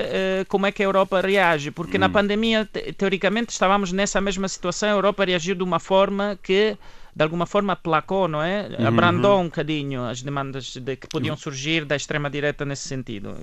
como 0.47 0.67
é 0.67 0.73
que 0.73 0.83
a 0.83 0.85
Europa 0.85 1.23
reage, 1.23 1.71
porque 1.71 1.97
hum. 1.97 2.01
na 2.01 2.11
pandemia, 2.11 2.69
te, 2.71 2.93
teoricamente, 2.93 3.51
estávamos 3.51 3.93
nessa 3.93 4.21
mesma 4.21 4.47
situação, 4.47 4.91
a 4.91 4.93
Europa 4.93 5.25
reagiu 5.25 5.55
de 5.55 5.63
uma 5.63 5.81
forma 5.81 6.39
que 6.43 6.77
de 7.15 7.23
alguma 7.23 7.47
forma 7.47 7.73
aplacou, 7.75 8.27
não 8.27 8.43
é? 8.43 8.69
Uhum. 8.79 8.87
Abrandou 8.87 9.41
um 9.41 9.45
bocadinho 9.45 10.05
as 10.05 10.23
demandas 10.23 10.77
de, 10.77 10.97
que 10.97 11.07
podiam 11.07 11.37
surgir 11.37 11.85
da 11.85 11.95
extrema-direita 11.95 12.65
nesse 12.65 12.89
sentido. 12.89 13.35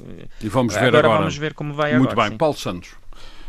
E 0.42 0.50
vamos 0.50 0.74
ver 0.74 0.88
agora. 0.88 1.00
agora. 1.00 1.20
vamos 1.20 1.38
ver 1.38 1.54
como 1.54 1.74
vai 1.74 1.98
Muito 1.98 2.12
agora. 2.12 2.30
Muito 2.30 2.30
bem. 2.30 2.32
Sim. 2.32 2.38
Paulo 2.38 2.58
Santos. 2.58 3.02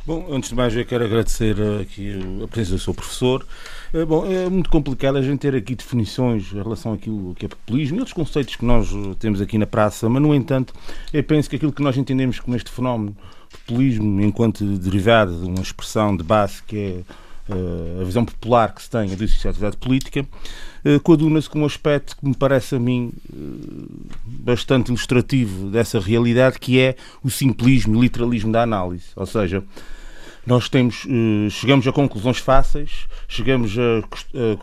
Bom, 0.04 0.26
antes 0.32 0.50
de 0.50 0.56
mais 0.56 0.74
eu 0.74 0.84
quero 0.84 1.04
agradecer 1.04 1.56
eh, 1.60 1.82
aqui 1.82 2.18
a 2.42 2.48
presença 2.48 2.74
do 2.74 2.80
seu 2.80 2.92
professor. 2.92 3.46
Eh, 3.94 4.04
bom, 4.04 4.26
é 4.26 4.50
muito 4.50 4.68
complicado 4.68 5.16
a 5.16 5.22
gente 5.22 5.38
ter 5.38 5.54
aqui 5.54 5.76
definições 5.76 6.52
em 6.52 6.60
relação 6.60 6.92
àquilo 6.92 7.34
que 7.36 7.46
é 7.46 7.48
populismo 7.48 7.98
e 7.98 8.00
outros 8.00 8.12
conceitos 8.12 8.56
que 8.56 8.64
nós 8.64 8.92
eh, 8.92 9.14
temos 9.20 9.40
aqui 9.40 9.56
na 9.58 9.66
praça, 9.66 10.08
mas 10.08 10.20
no 10.20 10.34
entanto 10.34 10.74
eu 11.12 11.22
penso 11.22 11.48
que 11.48 11.54
aquilo 11.54 11.72
que 11.72 11.82
nós 11.82 11.96
entendemos 11.96 12.40
como 12.40 12.56
este 12.56 12.68
fenómeno 12.68 13.16
populismo 13.48 14.20
enquanto 14.22 14.64
derivado 14.64 15.40
de 15.40 15.46
uma 15.46 15.62
expressão 15.62 16.16
de 16.16 16.24
base 16.24 16.64
que 16.64 16.76
é 16.76 17.00
a 18.00 18.04
visão 18.04 18.24
popular 18.24 18.74
que 18.74 18.82
se 18.82 18.90
tem 18.90 19.08
da 19.08 19.14
atividade 19.14 19.76
política, 19.76 20.24
coaduna-se 21.02 21.50
com 21.50 21.60
um 21.60 21.64
aspecto 21.64 22.16
que 22.16 22.26
me 22.26 22.34
parece 22.34 22.76
a 22.76 22.78
mim 22.78 23.12
bastante 24.24 24.88
ilustrativo 24.88 25.68
dessa 25.70 26.00
realidade, 26.00 26.58
que 26.58 26.78
é 26.78 26.96
o 27.22 27.30
simplismo 27.30 27.96
e 27.96 28.00
literalismo 28.00 28.52
da 28.52 28.62
análise. 28.62 29.06
Ou 29.16 29.26
seja, 29.26 29.62
nós 30.44 30.68
temos, 30.68 31.06
chegamos 31.50 31.86
a 31.86 31.92
conclusões 31.92 32.38
fáceis, 32.38 33.06
chegamos 33.28 33.76
a, 33.78 34.02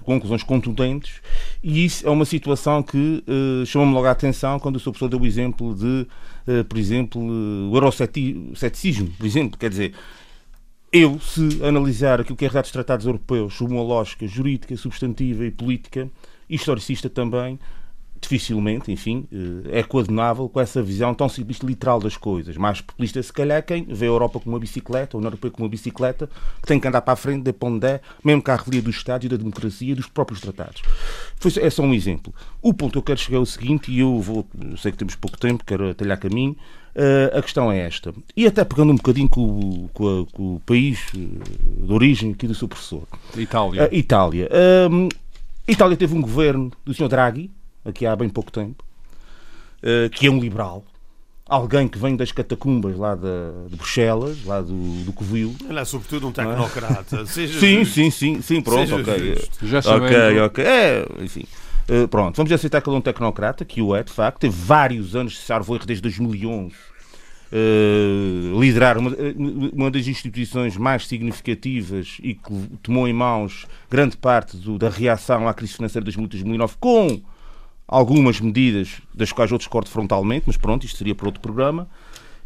conclusões 0.03 0.43
contundentes 0.43 1.21
e 1.63 1.85
isso 1.85 2.05
é 2.05 2.09
uma 2.09 2.25
situação 2.25 2.83
que 2.83 3.23
chamou-me 3.65 3.93
logo 3.93 4.07
a 4.07 4.11
atenção 4.11 4.59
quando 4.59 4.75
o 4.75 4.79
Sr. 4.79 4.91
Professor 4.91 5.09
deu 5.09 5.21
o 5.21 5.25
exemplo 5.25 5.73
de, 5.73 6.05
por 6.63 6.77
exemplo, 6.77 7.21
o 7.21 7.73
euroceticismo, 7.73 9.09
por 9.17 9.25
exemplo, 9.25 9.57
quer 9.57 9.69
dizer, 9.69 9.93
eu, 10.91 11.19
se 11.19 11.63
analisar 11.63 12.21
aquilo 12.21 12.35
que 12.35 12.45
é 12.45 12.49
a 12.49 12.61
dos 12.61 12.71
tratados 12.71 13.05
europeus 13.05 13.53
sob 13.53 13.73
uma 13.73 13.83
lógica 13.83 14.25
jurídica, 14.27 14.75
substantiva 14.75 15.45
e 15.45 15.51
política, 15.51 16.09
historicista 16.49 17.09
também, 17.09 17.59
dificilmente, 18.21 18.91
enfim, 18.91 19.27
eh, 19.31 19.79
é 19.79 19.83
coordenável 19.83 20.49
com 20.49 20.59
essa 20.59 20.81
visão 20.83 21.13
tão 21.13 21.29
simplista 21.29 21.65
literal 21.65 21.99
das 21.99 22.17
coisas. 22.17 22.57
Mais 22.57 22.81
populista, 22.81 23.21
se 23.21 23.31
calhar, 23.31 23.63
quem 23.63 23.85
vê 23.85 24.05
a 24.05 24.09
Europa 24.09 24.39
como 24.39 24.55
uma 24.55 24.59
bicicleta, 24.59 25.15
ou 25.15 25.19
a 25.19 25.21
União 25.21 25.29
Europeia 25.29 25.51
como 25.51 25.65
uma 25.65 25.69
bicicleta, 25.69 26.29
que 26.61 26.67
tem 26.67 26.79
que 26.79 26.87
andar 26.87 27.01
para 27.01 27.13
a 27.13 27.15
frente, 27.15 27.43
de 27.43 27.55
onde 27.61 28.01
mesmo 28.23 28.41
com 28.41 28.51
a 28.51 28.55
relia 28.55 28.81
do 28.81 28.89
Estado 28.89 29.25
e 29.25 29.29
da 29.29 29.37
democracia 29.37 29.91
e 29.91 29.95
dos 29.95 30.07
próprios 30.07 30.41
tratados. 30.41 30.81
Foi, 31.37 31.51
é 31.61 31.69
só 31.69 31.83
um 31.83 31.93
exemplo. 31.93 32.33
O 32.61 32.73
ponto 32.73 32.93
que 32.93 32.97
eu 32.97 33.03
quero 33.03 33.19
chegar 33.19 33.37
é 33.37 33.41
o 33.41 33.45
seguinte, 33.45 33.91
e 33.91 33.99
eu 33.99 34.19
vou, 34.19 34.47
sei 34.77 34.91
que 34.91 34.97
temos 34.97 35.15
pouco 35.15 35.37
tempo, 35.37 35.63
quero 35.63 35.89
atalhar 35.89 36.19
caminho, 36.19 36.57
a 37.33 37.41
questão 37.41 37.71
é 37.71 37.79
esta. 37.79 38.13
E 38.35 38.45
até 38.45 38.63
pegando 38.63 38.91
um 38.91 38.95
bocadinho 38.95 39.29
com, 39.29 39.87
com, 39.93 40.21
a, 40.21 40.25
com 40.35 40.55
o 40.55 40.59
país 40.65 40.99
eh, 41.15 41.85
de 41.85 41.93
origem 41.93 42.31
aqui 42.31 42.47
do 42.47 42.55
seu 42.55 42.67
professor. 42.67 43.03
Itália. 43.35 43.83
Uh, 43.83 43.95
Itália. 43.95 44.49
Uh, 44.49 45.09
Itália 45.67 45.95
teve 45.95 46.15
um 46.15 46.21
governo 46.21 46.71
do 46.83 46.93
Sr. 46.93 47.07
Draghi, 47.07 47.51
aqui 47.85 48.05
há 48.05 48.15
bem 48.15 48.27
pouco 48.27 48.51
tempo, 48.51 48.83
que 50.13 50.25
é 50.25 50.29
um 50.31 50.39
liberal. 50.39 50.83
Alguém 51.45 51.87
que 51.87 51.97
vem 51.97 52.15
das 52.15 52.31
catacumbas 52.31 52.97
lá 52.97 53.15
de, 53.15 53.69
de 53.69 53.75
Bruxelas, 53.75 54.43
lá 54.45 54.61
do, 54.61 55.03
do 55.03 55.13
Covil. 55.13 55.55
Ele 55.67 55.79
é 55.79 55.85
sobretudo 55.85 56.27
um 56.27 56.31
tecnocrata. 56.31 57.25
Seja 57.27 57.59
sim, 57.59 57.85
sim, 57.85 58.11
sim, 58.11 58.41
sim, 58.41 58.61
pronto, 58.61 58.79
Seja 58.79 58.95
ok. 58.95 59.35
Justo. 59.35 59.67
Já 59.67 59.81
sabemos. 59.81 60.11
Ok, 60.11 60.39
ok. 60.41 60.65
É, 60.65 61.05
enfim. 61.21 61.45
Uh, 61.89 62.07
pronto, 62.07 62.35
vamos 62.35 62.51
aceitar 62.51 62.81
que 62.81 62.89
ele 62.89 62.95
é 62.95 62.99
um 62.99 63.01
tecnocrata, 63.01 63.65
que 63.65 63.81
o 63.81 63.95
é, 63.95 64.03
de 64.03 64.11
facto, 64.11 64.39
teve 64.39 64.55
vários 64.55 65.15
anos, 65.15 65.39
se 65.39 65.45
salvo 65.45 65.73
erro, 65.75 65.85
desde 65.87 66.03
2011, 66.03 66.75
uh, 67.51 68.59
liderar 68.59 68.97
uma, 68.97 69.11
eh, 69.11 69.33
uma, 69.73 69.91
das 69.91 70.07
instituições 70.07 70.77
mais 70.77 71.07
significativas 71.07 72.17
e 72.21 72.33
que 72.33 72.53
tomou 72.81 73.07
em 73.07 73.13
mãos 73.13 73.65
grande 73.89 74.17
parte 74.17 74.57
do, 74.57 74.77
da 74.77 74.89
reação 74.89 75.47
à 75.47 75.53
crise 75.53 75.73
financeira 75.73 76.09
de 76.09 76.15
2009 76.15 76.75
com 76.79 77.21
algumas 77.87 78.39
medidas 78.39 79.01
das 79.13 79.31
quais 79.31 79.51
eu 79.51 79.57
discordo 79.57 79.89
frontalmente, 79.89 80.43
mas 80.45 80.57
pronto, 80.57 80.85
isto 80.85 80.97
seria 80.97 81.15
para 81.15 81.25
outro 81.25 81.41
programa. 81.41 81.89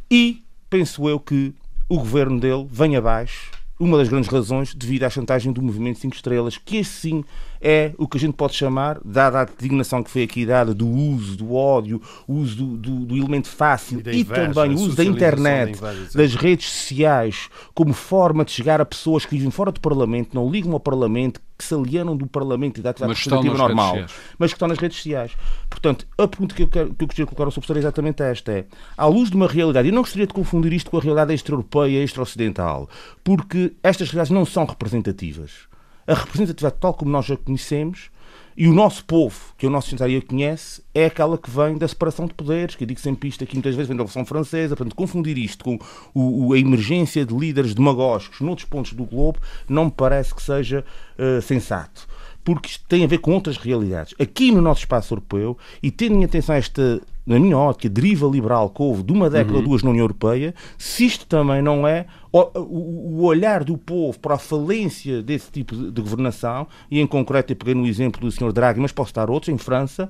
E 0.10 0.41
penso 0.70 1.08
eu 1.10 1.20
que 1.20 1.54
o 1.89 1.97
governo 1.97 2.39
dele 2.39 2.66
vem 2.72 2.95
abaixo, 2.95 3.51
uma 3.80 3.98
das 3.98 4.08
grandes 4.08 4.30
razões 4.30 4.74
devido 4.74 5.04
à 5.04 5.10
chantagem 5.10 5.52
do 5.52 5.62
movimento 5.62 6.00
5 6.00 6.16
estrelas, 6.16 6.58
que 6.58 6.80
assim 6.80 7.24
é 7.60 7.94
o 7.98 8.08
que 8.08 8.18
a 8.18 8.20
gente 8.20 8.34
pode 8.34 8.54
chamar, 8.54 9.00
dada 9.04 9.42
a 9.42 9.46
designação 9.46 10.04
que 10.04 10.12
foi 10.12 10.24
aqui 10.24 10.46
dada 10.46 10.74
do 10.74 10.88
uso 10.88 11.38
do 11.38 11.54
ódio, 11.54 12.02
o 12.28 12.34
uso 12.34 12.56
do, 12.56 12.78
do, 12.78 13.06
do 13.06 13.18
elemento 13.18 13.48
fácil 13.48 14.02
e, 14.06 14.20
e 14.20 14.26
também 14.26 14.72
o 14.72 14.76
uso 14.76 14.96
da 14.96 15.04
internet, 15.04 15.80
das 16.14 16.36
redes 16.36 16.70
sociais, 16.70 17.50
como 17.74 17.94
forma 17.94 18.46
de 18.46 18.52
chegar 18.52 18.80
a 18.80 18.86
pessoas 18.86 19.26
que 19.26 19.36
vivem 19.36 19.52
fora 19.52 19.72
do 19.72 19.80
Parlamento, 19.80 20.36
não 20.36 20.50
ligam 20.50 20.74
ao 20.74 20.80
Parlamento, 20.80 21.42
que 21.64 21.68
se 21.68 21.74
alienam 21.74 22.16
do 22.16 22.28
Parlamento 22.28 22.80
e 22.80 22.84
da 22.84 22.89
atividade 22.89 23.14
legislativa 23.14 23.57
normal, 23.57 23.95
mas 24.38 24.51
que 24.51 24.55
estão 24.55 24.68
nas 24.68 24.78
redes 24.78 24.97
sociais. 24.97 25.32
Portanto, 25.70 26.05
a 26.18 26.28
pergunta 26.28 26.53
que 26.53 26.64
eu, 26.64 26.68
quero, 26.68 26.93
que 26.93 27.03
eu 27.03 27.07
gostaria 27.07 27.26
de 27.26 27.30
colocar 27.30 27.45
ao 27.45 27.51
seu 27.51 27.61
professor 27.61 27.78
é 27.78 27.80
exatamente 27.80 28.22
esta: 28.22 28.51
é, 28.51 28.66
à 28.97 29.05
luz 29.05 29.30
de 29.30 29.36
uma 29.36 29.47
realidade, 29.47 29.88
e 29.88 29.91
não 29.91 30.01
gostaria 30.01 30.28
de 30.28 30.34
confundir 30.34 30.74
isto 30.74 30.91
com 30.91 30.97
a 30.97 31.01
realidade 31.01 31.34
extra-europeia 31.34 32.03
extra-ocidental, 32.03 32.89
porque 33.24 33.74
estas 33.82 34.09
realidades 34.09 34.32
não 34.32 34.45
são 34.45 34.66
representativas 34.66 35.72
a 36.05 36.14
representatividade 36.14 36.76
tal 36.80 36.93
como 36.93 37.11
nós 37.11 37.30
a 37.32 37.38
conhecemos 37.38 38.09
e 38.56 38.68
o 38.68 38.74
nosso 38.74 39.04
povo, 39.06 39.36
que 39.58 39.66
o 39.66 39.70
nosso 39.70 39.89
centenário 39.89 40.22
conhece, 40.26 40.84
é 40.93 41.06
aquela 41.06 41.38
que 41.38 41.49
vem 41.49 41.78
da 41.78 41.88
separação 41.88 42.26
de 42.26 42.34
poderes, 42.34 42.76
que 42.76 42.84
eu 42.84 42.88
digo 42.88 42.99
sempre 42.99 43.30
isto 43.30 43.43
aqui 43.43 43.56
muitas 43.56 43.76
vezes, 43.76 43.88
vem 43.88 43.97
da 43.97 44.04
Revolução 44.04 44.26
Francesa. 44.26 44.76
Portanto, 44.76 44.95
confundir 44.95 45.38
isto 45.38 45.64
com 45.64 45.80
o, 46.14 46.54
a 46.54 46.58
emergência 46.58 47.26
de 47.26 47.34
líderes 47.34 47.74
demagógicos 47.74 48.41
noutros 48.41 48.68
pontos 48.68 48.93
do 48.93 49.06
globo 49.06 49.39
não 49.68 49.86
me 49.86 49.91
parece 49.91 50.34
que 50.36 50.41
seja 50.41 50.86
uh, 51.18 51.41
sensato. 51.41 52.08
Porque 52.44 52.70
isto 52.70 52.86
tem 52.88 53.04
a 53.04 53.08
ver 53.08 53.20
com 53.20 53.34
outras 53.34 53.58
realidades. 53.58 54.14
Aqui 54.20 54.52
no 54.52 54.62
nosso 54.62 54.82
espaço 54.82 55.14
europeu, 55.14 55.58
e 55.82 55.89
tendo 55.89 56.16
em 56.16 56.24
atenção 56.24 56.56
esta 56.56 57.02
na 57.26 57.39
minha 57.39 57.58
ótica, 57.58 57.89
deriva 57.89 58.28
liberal 58.28 58.70
que 58.70 58.82
houve 58.82 59.02
de 59.02 59.14
uma 59.14 59.30
década 59.30 59.54
uhum. 59.54 59.60
ou 59.60 59.64
duas 59.64 59.82
na 59.82 59.91
União 59.91 60.04
Europeia, 60.04 60.54
se 60.78 61.06
isto 61.06 61.26
também 61.26 61.62
não 61.62 61.88
é 61.88 62.06
o, 62.34 63.24
olhar 63.24 63.64
do 63.64 63.78
povo 63.78 64.20
para 64.20 64.36
a 64.36 64.38
falência 64.38 65.22
desse 65.22 65.50
tipo 65.52 65.76
de, 65.76 65.91
de, 65.91 66.02
governação, 66.02 66.68
e 66.91 67.00
em 67.00 67.08
concreto 67.08 67.54
eu 67.54 67.56
peguei 67.56 67.76
no 67.76 67.86
exemplo 67.86 68.20
do 68.20 68.32
Sr. 68.32 68.52
Draghi, 68.52 68.80
mas 68.80 68.91
posso 68.91 69.14
dar 69.14 69.30
outros, 69.30 69.54
em 69.54 69.58
França 69.58 70.10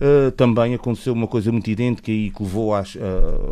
uh, 0.00 0.30
também 0.32 0.74
aconteceu 0.74 1.12
uma 1.12 1.26
coisa 1.26 1.50
muito 1.50 1.68
idêntica 1.68 2.12
e 2.12 2.30
que 2.30 2.42
levou 2.42 2.74
às, 2.74 2.94
uh, 2.94 3.00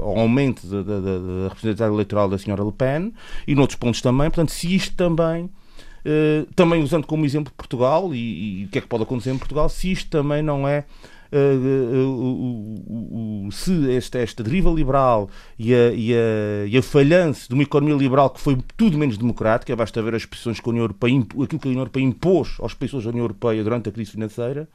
ao 0.02 0.18
aumento 0.18 0.66
da, 0.66 0.82
da, 0.82 1.00
da 1.00 1.48
representatividade 1.48 1.94
eleitoral 1.94 2.28
da 2.28 2.36
Sra. 2.36 2.62
Le 2.62 2.72
Pen, 2.72 3.12
e 3.46 3.54
noutros 3.54 3.78
pontos 3.78 4.02
também, 4.02 4.28
portanto, 4.28 4.50
se 4.50 4.74
isto 4.74 4.94
também 4.94 5.48
Uh, 6.00 6.50
também 6.54 6.82
usando 6.82 7.06
como 7.06 7.26
exemplo 7.26 7.52
Portugal 7.54 8.14
e, 8.14 8.62
e, 8.62 8.64
o 8.64 8.68
que 8.68 8.78
é 8.78 8.80
que 8.80 8.86
pode 8.86 9.02
acontecer 9.02 9.30
em 9.30 9.38
Portugal, 9.38 9.68
se 9.68 9.92
isto 9.92 10.08
também 10.08 10.42
não 10.42 10.66
é 10.66 10.84
uh, 11.32 13.46
uh, 13.46 13.52
se 13.52 13.94
esta, 13.94 14.18
esta 14.18 14.42
deriva 14.42 14.70
liberal 14.70 15.28
e 15.58 15.74
a, 15.74 15.92
e, 15.92 16.14
a, 16.14 16.66
e 16.66 16.78
a 16.78 16.82
falhança 16.82 17.48
de 17.48 17.54
uma 17.54 17.62
economia 17.62 17.96
liberal 17.96 18.30
que 18.30 18.40
foi 18.40 18.58
tudo 18.76 18.96
menos 18.96 19.18
democrática, 19.18 19.76
basta 19.76 20.02
ver 20.02 20.14
as 20.14 20.22
expressões 20.22 20.58
que 20.58 20.68
a 20.68 20.70
União 20.70 20.84
Europeia, 20.84 21.20
aquilo 21.20 21.60
que 21.60 21.68
a 21.68 21.70
União 21.70 21.82
Europeia 21.82 22.04
impôs 22.04 22.56
aos 22.60 22.74
países 22.74 23.04
da 23.04 23.10
União 23.10 23.24
Europeia 23.24 23.62
durante 23.62 23.88
a 23.88 23.92
crise 23.92 24.12
financeira, 24.12 24.68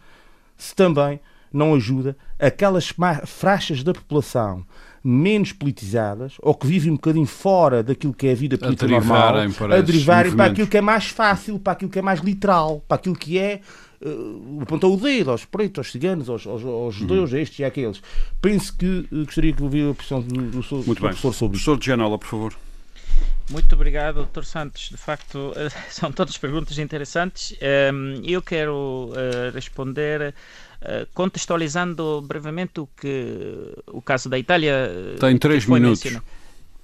se 0.55 0.76
também 0.76 1.19
não 1.51 1.73
ajuda 1.73 2.15
aquelas 2.39 2.93
faixas 3.26 3.84
da 3.84 3.93
população 3.93 4.65
menos 5.08 5.53
politizadas 5.53 6.34
ou 6.41 6.56
que 6.56 6.66
vivem 6.66 6.91
um 6.91 6.95
bocadinho 6.95 7.28
fora 7.28 7.84
daquilo 7.84 8.12
que 8.12 8.26
é 8.26 8.32
a 8.32 8.36
vida 8.36 8.58
política 8.58 8.88
normal, 8.88 9.36
a 9.72 9.82
derivarem 9.82 10.36
para 10.36 10.45
aquilo 10.51 10.68
que 10.68 10.78
é 10.78 10.82
mais 10.82 11.06
fácil, 11.06 11.60
para 11.60 11.74
aquilo 11.74 11.91
que 11.91 11.99
é 11.99 12.01
mais 12.01 12.22
literal, 12.22 12.84
para 12.88 12.95
aquilo 12.95 13.16
que 13.16 13.38
é 13.38 13.62
uh, 14.01 14.62
apontou 14.64 14.95
o 14.95 14.97
dedo 14.97 15.30
aos 15.30 15.45
pretos, 15.45 15.78
aos 15.78 15.91
ciganos, 15.91 16.28
aos, 16.28 16.47
aos, 16.47 16.64
aos 16.64 16.95
judeus, 16.95 17.32
uhum. 17.32 17.38
estes 17.38 17.60
e 17.60 17.64
aqueles. 17.64 18.01
Penso 18.41 18.76
que 18.76 19.08
uh, 19.12 19.26
gostaria 19.26 19.53
que 19.53 19.62
ouvir 19.62 19.86
a 19.86 19.91
opinião 19.91 20.22
do, 20.22 20.41
do, 20.41 20.62
do, 20.62 20.76
Muito 20.76 20.95
do 20.95 20.95
professor 20.95 21.34
sobre 21.34 21.58
isso. 21.58 21.66
Professor 21.66 21.78
de 21.78 21.86
Gianola, 21.86 22.18
por 22.18 22.28
favor. 22.28 22.56
Muito 23.49 23.76
obrigado, 23.76 24.26
Dr. 24.26 24.43
Santos. 24.43 24.89
De 24.89 24.97
facto, 24.97 25.53
são 25.89 26.12
todas 26.12 26.36
perguntas 26.38 26.80
interessantes. 26.80 27.56
Um, 27.93 28.22
eu 28.24 28.41
quero 28.41 29.12
uh, 29.12 29.53
responder 29.53 30.30
uh, 30.30 30.34
contextualizando 31.14 32.22
brevemente 32.22 32.80
o 32.80 32.88
que 32.88 33.74
o 33.88 34.02
caso 34.02 34.30
da 34.30 34.38
Itália. 34.38 35.16
Tem 35.20 35.38
três 35.38 35.66
minutos. 35.66 36.04
Mencionado. 36.04 36.26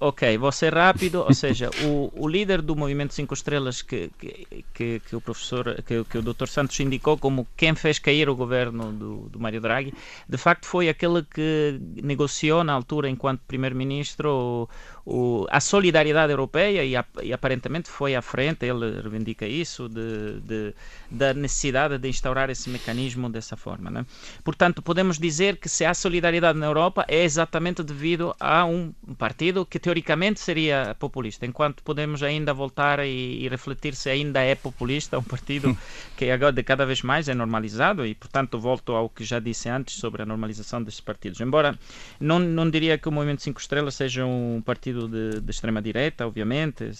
Ok, 0.04 0.36
vou 0.36 0.50
ser 0.50 0.74
rápido, 0.74 1.22
ou 1.22 1.32
seja, 1.32 1.70
o, 1.84 2.12
o 2.16 2.26
líder 2.26 2.60
do 2.60 2.74
Movimento 2.74 3.14
5 3.14 3.34
Estrelas 3.34 3.82
que, 3.82 4.10
que, 4.18 4.64
que, 4.74 4.98
que 4.98 5.14
o 5.14 5.20
professor, 5.20 5.80
que, 5.86 6.02
que, 6.02 6.18
o 6.18 6.22
Dr. 6.22 6.48
Santos 6.48 6.80
indicou 6.80 7.16
como 7.16 7.46
quem 7.56 7.72
fez 7.76 8.00
cair 8.00 8.28
o 8.28 8.34
governo 8.34 8.90
do, 8.90 9.28
do 9.28 9.38
Mário 9.38 9.60
Draghi, 9.60 9.94
de 10.28 10.36
facto 10.36 10.66
foi 10.66 10.88
aquele 10.88 11.22
que 11.22 11.78
negociou 12.02 12.64
na 12.64 12.72
altura, 12.72 13.08
enquanto 13.08 13.42
primeiro-ministro, 13.46 14.68
o, 15.04 15.46
a 15.50 15.60
solidariedade 15.60 16.32
europeia 16.32 16.84
e, 16.84 16.96
a, 16.96 17.04
e, 17.22 17.32
aparentemente 17.32 17.90
foi 17.90 18.14
à 18.14 18.22
frente, 18.22 18.64
ele 18.64 19.00
reivindica 19.00 19.46
isso, 19.46 19.88
de, 19.88 20.40
de, 20.40 20.74
da 21.10 21.34
necessidade 21.34 21.98
de 21.98 22.08
instaurar 22.08 22.50
esse 22.50 22.70
mecanismo 22.70 23.28
dessa 23.28 23.56
forma. 23.56 23.90
Né? 23.90 24.06
Portanto, 24.44 24.80
podemos 24.80 25.18
dizer 25.18 25.56
que 25.56 25.68
se 25.68 25.84
há 25.84 25.92
solidariedade 25.92 26.58
na 26.58 26.66
Europa 26.66 27.04
é 27.08 27.24
exatamente 27.24 27.82
devido 27.82 28.34
a 28.38 28.64
um 28.64 28.92
partido 29.18 29.66
que 29.66 29.78
teoricamente 29.78 30.38
seria 30.38 30.96
populista, 30.98 31.46
enquanto 31.46 31.82
podemos 31.82 32.22
ainda 32.22 32.54
voltar 32.54 33.00
e, 33.00 33.44
e 33.44 33.48
refletir 33.48 33.94
se 33.94 34.08
ainda 34.08 34.40
é 34.40 34.54
populista, 34.54 35.18
um 35.18 35.22
partido 35.22 35.76
que 36.16 36.30
agora 36.30 36.52
de 36.52 36.62
cada 36.62 36.86
vez 36.86 37.02
mais 37.02 37.28
é 37.28 37.34
normalizado 37.34 38.06
e, 38.06 38.14
portanto, 38.14 38.58
volto 38.58 38.92
ao 38.92 39.08
que 39.08 39.24
já 39.24 39.40
disse 39.40 39.68
antes 39.68 39.96
sobre 39.96 40.22
a 40.22 40.26
normalização 40.26 40.82
desses 40.82 41.00
partidos. 41.00 41.40
Embora 41.40 41.76
não, 42.20 42.38
não 42.38 42.70
diria 42.70 42.96
que 42.96 43.08
o 43.08 43.12
Movimento 43.12 43.42
5 43.42 43.60
Estrelas 43.60 43.94
seja 43.94 44.24
um 44.24 44.62
partido 44.64 44.91
partido 44.92 45.08
de, 45.08 45.40
de 45.40 45.50
extrema-direita, 45.50 46.26
obviamente, 46.26 46.90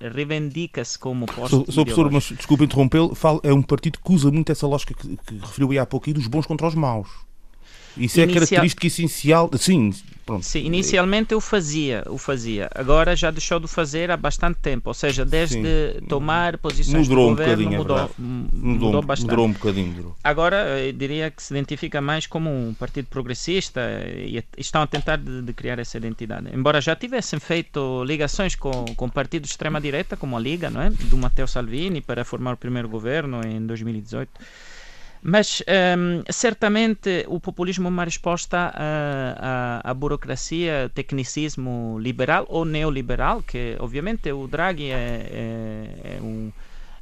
reivindica-se 0.00 0.98
como 0.98 1.26
posto. 1.26 1.70
Sou 1.70 1.84
professor, 1.84 2.10
mas 2.10 2.24
desculpe 2.24 2.64
interrompê-lo, 2.64 3.16
é 3.42 3.52
um 3.52 3.62
partido 3.62 3.98
que 4.04 4.12
usa 4.12 4.30
muito 4.30 4.50
essa 4.50 4.66
lógica 4.66 4.94
que, 4.94 5.16
que 5.16 5.38
referiu 5.38 5.70
aí 5.70 5.78
há 5.78 5.86
pouco 5.86 6.12
dos 6.12 6.26
bons 6.26 6.46
contra 6.46 6.66
os 6.66 6.74
maus. 6.74 7.08
Isso 7.96 8.18
é 8.20 8.24
Inicial... 8.24 8.34
característica 8.34 8.86
essencial. 8.86 9.50
Sim, 9.56 9.92
Pronto. 10.24 10.44
Sim, 10.44 10.60
inicialmente 10.60 11.34
eu 11.34 11.40
fazia, 11.40 12.02
o 12.08 12.16
fazia. 12.16 12.70
Agora 12.74 13.14
já 13.14 13.30
deixou 13.30 13.60
de 13.60 13.68
fazer 13.68 14.10
há 14.10 14.16
bastante 14.16 14.58
tempo. 14.60 14.88
Ou 14.88 14.94
seja, 14.94 15.24
desde 15.24 15.56
Sim. 15.56 16.06
tomar 16.08 16.56
posições 16.58 17.08
mudou 17.08 17.30
do 17.30 17.36
governo, 17.36 17.66
um 17.66 17.76
mudou, 17.76 17.98
é 17.98 18.08
mudou, 18.18 18.86
mudou, 18.86 19.02
bastante. 19.02 19.30
Mudou 19.30 19.46
um 19.46 19.52
bocadinho. 19.52 19.94
Mudou. 19.94 20.16
Agora 20.24 20.80
eu 20.80 20.92
diria 20.92 21.30
que 21.30 21.42
se 21.42 21.52
identifica 21.52 22.00
mais 22.00 22.26
como 22.26 22.50
um 22.50 22.72
partido 22.72 23.06
progressista 23.06 23.80
e 24.16 24.42
estão 24.56 24.82
a 24.82 24.86
tentar 24.86 25.16
de, 25.16 25.42
de 25.42 25.52
criar 25.52 25.78
essa 25.78 25.98
identidade. 25.98 26.48
Embora 26.54 26.80
já 26.80 26.96
tivessem 26.96 27.38
feito 27.38 28.02
ligações 28.04 28.54
com, 28.54 28.84
com 28.96 29.08
partidos 29.08 29.48
de 29.48 29.52
extrema-direita, 29.52 30.16
como 30.16 30.36
a 30.36 30.40
Liga, 30.40 30.70
não 30.70 30.80
é? 30.80 30.90
do 30.90 31.18
Matteo 31.18 31.46
Salvini, 31.46 32.00
para 32.00 32.24
formar 32.24 32.54
o 32.54 32.56
primeiro 32.56 32.88
governo 32.88 33.40
em 33.46 33.64
2018. 33.66 34.30
Mas 35.26 35.62
um, 35.62 36.22
certamente 36.30 37.24
o 37.28 37.40
populismo 37.40 37.86
é 37.86 37.90
uma 37.90 38.04
resposta 38.04 38.70
à, 39.82 39.94
burocracia, 39.94 40.90
tecnicismo 40.94 41.98
liberal 41.98 42.44
ou 42.46 42.66
neoliberal, 42.66 43.42
que 43.42 43.74
obviamente 43.80 44.30
o 44.30 44.46
Draghi 44.46 44.90
é, 44.90 44.94
é, 44.94 46.16
é 46.18 46.20
um 46.20 46.52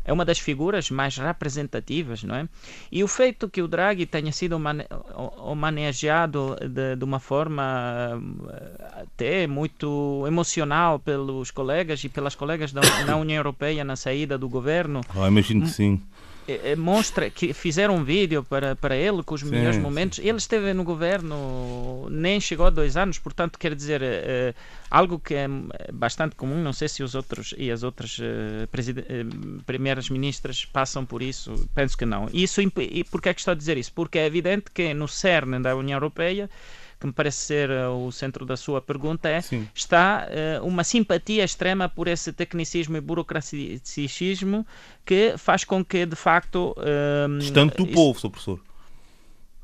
é 0.05 0.13
uma 0.13 0.25
das 0.25 0.39
figuras 0.39 0.91
mais 0.91 1.17
representativas, 1.17 2.25
não 2.25 2.35
é? 2.35 2.49
E 2.91 3.05
o 3.05 3.09
feito 3.09 3.49
que 3.49 3.63
o 3.63 3.69
Draghi 3.69 4.05
tenha 4.05 4.33
sido 4.33 4.59
mane 4.59 4.85
manejado 5.57 6.57
de, 6.61 6.97
de, 6.97 7.05
uma 7.05 7.21
forma 7.21 8.21
até 9.01 9.47
muito 9.47 10.25
emocional 10.27 10.99
pelos 10.99 11.53
colegas 11.53 12.03
e 12.03 12.09
pelas 12.09 12.35
colegas 12.35 12.73
da, 12.73 12.81
da 13.07 13.17
União 13.17 13.37
Europeia 13.37 13.85
na 13.85 13.95
saída 13.95 14.37
do 14.37 14.49
governo. 14.49 15.03
Oh, 15.15 15.25
imagino 15.27 15.63
que 15.63 15.71
sim. 15.71 16.01
É, 16.47 16.73
é, 16.73 16.77
mostra 16.77 17.31
que 17.31 17.53
fizeram 17.53 17.97
um 17.97 18.05
vídeo 18.05 18.43
para, 18.43 18.75
para 18.75 18.97
ele 18.97 19.23
com 19.23 19.35
os 19.35 19.43
sim, 19.43 19.51
melhores 19.51 19.79
momentos. 19.79 20.17
Sim. 20.17 20.29
Ele 20.29 20.39
esteve 20.39 20.75
no 20.75 20.83
governo, 20.83 22.09
nem 22.11 22.41
chegou 22.41 22.67
a 22.67 22.71
dois 22.71 22.97
anos, 22.97 23.19
portanto, 23.19 23.59
quer 23.59 23.75
dizer, 23.75 24.03
é, 24.03 24.55
algo 24.91 25.21
que 25.21 25.35
é 25.35 25.47
bastante 25.93 26.35
comum. 26.35 26.61
Não 26.63 26.73
sei 26.73 26.89
se 26.89 27.03
os 27.03 27.15
outros 27.15 27.55
e 27.57 27.71
as 27.71 27.83
outras 27.83 28.19
é, 28.21 28.67
primeiras 29.65 30.11
ministras 30.11 30.65
passam 30.65 31.07
por 31.07 31.23
isso, 31.23 31.69
penso 31.75 31.97
que 31.97 32.05
não. 32.05 32.29
Isso, 32.33 32.61
e 32.61 33.05
por 33.05 33.23
que 33.23 33.29
é 33.29 33.35
que 33.35 33.41
estou 33.41 33.53
a 33.53 33.57
dizer 33.57 33.77
isso? 33.77 33.93
Porque 33.93 34.19
é 34.19 34.27
evidente 34.27 34.65
que 34.73 34.93
no 34.95 35.07
cerne 35.07 35.61
da 35.61 35.77
União 35.77 35.97
Europeia 35.97 36.51
que 37.03 37.07
me 37.09 37.13
parece 37.13 37.39
ser 37.39 37.69
eh, 37.69 37.89
o 37.89 38.13
centro 38.13 38.47
da 38.47 38.57
sua 38.57 38.81
pergunta, 38.81 39.29
é 39.29 39.41
Sim. 39.41 39.69
está 39.75 40.29
uh, 40.61 40.65
uma 40.65 40.85
simpatia 40.85 41.43
extrema 41.43 41.89
por 41.89 42.07
esse 42.07 42.33
tecnicismo 42.33 42.97
e 42.97 43.01
burocraticismo 43.01 44.65
que 45.05 45.35
faz 45.37 45.65
com 45.65 45.85
que, 45.85 46.07
de 46.07 46.15
facto... 46.15 46.77
Uh, 46.79 47.39
distante 47.39 47.77
do 47.77 47.89
povo, 47.89 48.21
Sr. 48.21 48.31
Professor. 48.31 48.61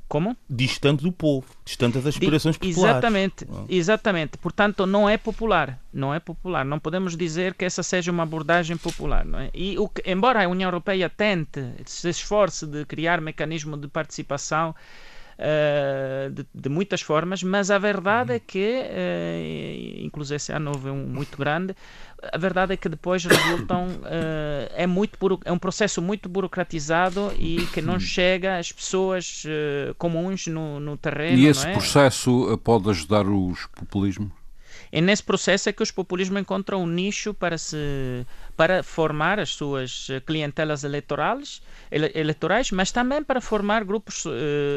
Como? 0.08 0.36
Distante 0.50 1.04
do 1.04 1.12
povo, 1.12 1.46
distante 1.64 1.98
das 1.98 2.06
aspirações 2.06 2.56
populares. 2.56 2.78
Exatamente, 2.78 3.46
ah. 3.48 3.64
exatamente. 3.68 4.38
Portanto, 4.38 4.86
não 4.86 5.08
é 5.08 5.16
popular, 5.18 5.78
não 5.92 6.12
é 6.12 6.18
popular. 6.18 6.64
Não 6.64 6.80
podemos 6.80 7.16
dizer 7.16 7.54
que 7.54 7.64
essa 7.64 7.82
seja 7.82 8.10
uma 8.10 8.22
abordagem 8.22 8.76
popular, 8.76 9.24
não 9.24 9.38
é? 9.38 9.50
E 9.54 9.78
o 9.78 9.86
que, 9.86 10.02
embora 10.10 10.42
a 10.42 10.48
União 10.48 10.66
Europeia 10.66 11.10
tente, 11.10 11.60
se 11.84 12.08
esforce 12.08 12.66
de 12.66 12.86
criar 12.86 13.20
mecanismo 13.20 13.76
de 13.76 13.86
participação 13.86 14.74
uh, 15.38 16.30
de, 16.30 16.46
de, 16.52 16.68
muitas 16.68 17.00
formas, 17.00 17.42
mas 17.42 17.70
a 17.70 17.78
verdade 17.78 18.32
é 18.32 18.38
que, 18.38 18.82
uh, 18.82 20.04
inclusive 20.04 20.36
esse 20.36 20.52
ano 20.52 20.72
houve 20.72 20.90
um 20.90 21.06
muito 21.06 21.36
grande, 21.38 21.74
a 22.32 22.36
verdade 22.36 22.74
é 22.74 22.76
que 22.76 22.88
depois 22.88 23.24
resultam 23.24 23.86
uh, 23.86 24.72
é 24.74 24.86
muito 24.86 25.16
é 25.44 25.52
um 25.52 25.58
processo 25.58 26.02
muito 26.02 26.28
burocratizado 26.28 27.32
e 27.38 27.66
que 27.72 27.80
não 27.80 27.98
chega 28.00 28.58
às 28.58 28.72
pessoas 28.72 29.44
comuns 29.96 30.46
no, 30.46 30.80
no 30.80 30.96
terreno. 30.96 31.38
E 31.38 31.46
esse 31.46 31.66
é? 31.66 31.72
processo 31.72 32.58
pode 32.64 32.90
ajudar 32.90 33.26
os 33.26 33.66
populismos? 33.66 34.37
É 34.90 35.00
nesse 35.00 35.22
processo 35.22 35.68
é 35.68 35.72
que 35.72 35.82
os 35.82 35.90
populismos 35.90 36.40
encontram 36.40 36.82
um 36.82 36.86
nicho 36.86 37.34
para 37.34 37.58
se 37.58 38.26
para 38.56 38.82
formar 38.82 39.38
as 39.38 39.50
suas 39.50 40.08
eh, 40.10 40.20
clientelas 40.20 40.82
eleitorais, 40.82 41.62
ele, 41.90 42.10
eleitorais, 42.14 42.70
mas 42.72 42.90
também 42.90 43.22
para 43.22 43.40
formar 43.40 43.84
grupos, 43.84 44.24
uh, 44.24 44.30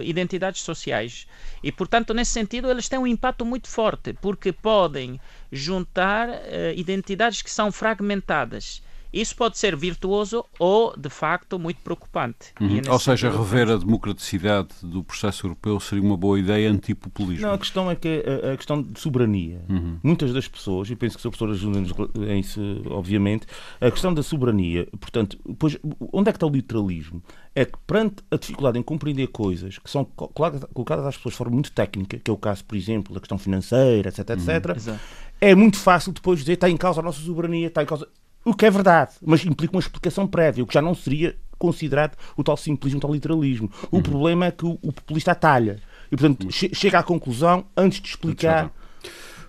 identidades 0.03 0.61
sociais. 0.61 1.27
E, 1.63 1.71
portanto, 1.71 2.13
nesse 2.13 2.31
sentido, 2.31 2.69
eles 2.69 2.87
têm 2.87 2.99
um 2.99 3.07
impacto 3.07 3.43
muito 3.43 3.67
forte, 3.67 4.13
porque 4.13 4.51
podem 4.51 5.19
juntar 5.51 6.29
uh, 6.29 6.33
identidades 6.75 7.41
que 7.41 7.49
são 7.49 7.71
fragmentadas 7.71 8.83
isso 9.13 9.35
pode 9.35 9.57
ser 9.57 9.75
virtuoso 9.75 10.45
ou, 10.57 10.95
de 10.97 11.09
facto, 11.09 11.59
muito 11.59 11.81
preocupante. 11.81 12.53
Uhum. 12.59 12.81
É 12.85 12.91
ou 12.91 12.99
seja, 12.99 13.29
rever 13.29 13.69
a 13.69 13.77
democraticidade 13.77 14.69
do 14.81 15.03
processo 15.03 15.45
europeu 15.45 15.79
seria 15.79 16.03
uma 16.03 16.15
boa 16.15 16.39
ideia 16.39 16.69
antipopulismo. 16.69 17.45
Não, 17.45 17.53
a 17.53 17.57
questão 17.57 17.91
é 17.91 17.95
que 17.95 18.23
a, 18.25 18.53
a 18.53 18.57
questão 18.57 18.81
de 18.81 18.99
soberania. 18.99 19.61
Uhum. 19.69 19.99
Muitas 20.01 20.33
das 20.33 20.47
pessoas, 20.47 20.89
e 20.89 20.95
penso 20.95 21.17
que 21.17 21.19
o 21.19 21.23
Sr. 21.23 21.37
Professor 21.37 21.51
ajuda-nos 21.51 21.91
em 22.29 22.39
isso, 22.39 22.61
obviamente, 22.89 23.45
a 23.79 23.91
questão 23.91 24.13
da 24.13 24.23
soberania, 24.23 24.87
portanto, 24.99 25.37
pois, 25.59 25.77
onde 26.11 26.29
é 26.29 26.31
que 26.31 26.37
está 26.37 26.47
o 26.47 26.49
literalismo? 26.49 27.21
É 27.53 27.65
que, 27.65 27.77
perante 27.85 28.23
a 28.31 28.37
dificuldade 28.37 28.79
em 28.79 28.83
compreender 28.83 29.27
coisas 29.27 29.77
que 29.77 29.89
são 29.89 30.05
colocadas 30.05 31.05
às 31.05 31.17
pessoas 31.17 31.33
de 31.33 31.37
forma 31.37 31.53
muito 31.53 31.71
técnica, 31.71 32.17
que 32.17 32.31
é 32.31 32.33
o 32.33 32.37
caso, 32.37 32.63
por 32.63 32.77
exemplo, 32.77 33.13
da 33.13 33.19
questão 33.19 33.37
financeira, 33.37 34.07
etc, 34.07 34.29
etc, 34.29 34.87
uhum. 34.87 34.97
é 35.41 35.53
muito 35.53 35.77
fácil 35.77 36.13
depois 36.13 36.39
dizer 36.39 36.53
está 36.53 36.69
em 36.69 36.77
causa 36.77 37.01
a 37.01 37.03
nossa 37.03 37.19
soberania, 37.19 37.67
está 37.67 37.83
em 37.83 37.85
causa 37.85 38.07
o 38.43 38.53
que 38.53 38.65
é 38.65 38.71
verdade, 38.71 39.11
mas 39.21 39.45
implica 39.45 39.75
uma 39.75 39.79
explicação 39.79 40.27
prévia, 40.27 40.63
o 40.63 40.67
que 40.67 40.73
já 40.73 40.81
não 40.81 40.95
seria 40.95 41.35
considerado 41.57 42.17
o 42.35 42.43
tal 42.43 42.57
simplismo, 42.57 42.97
o 42.97 43.01
tal 43.01 43.13
literalismo. 43.13 43.71
O 43.91 43.97
uhum. 43.97 44.03
problema 44.03 44.47
é 44.47 44.51
que 44.51 44.65
o, 44.65 44.79
o, 44.81 44.91
populista 44.91 45.31
atalha. 45.31 45.79
E, 46.11 46.17
portanto, 46.17 46.43
uhum. 46.45 46.51
che 46.51 46.73
chega 46.73 46.99
à 46.99 47.03
conclusão 47.03 47.65
antes 47.77 48.01
de 48.01 48.09
explicar 48.09 48.71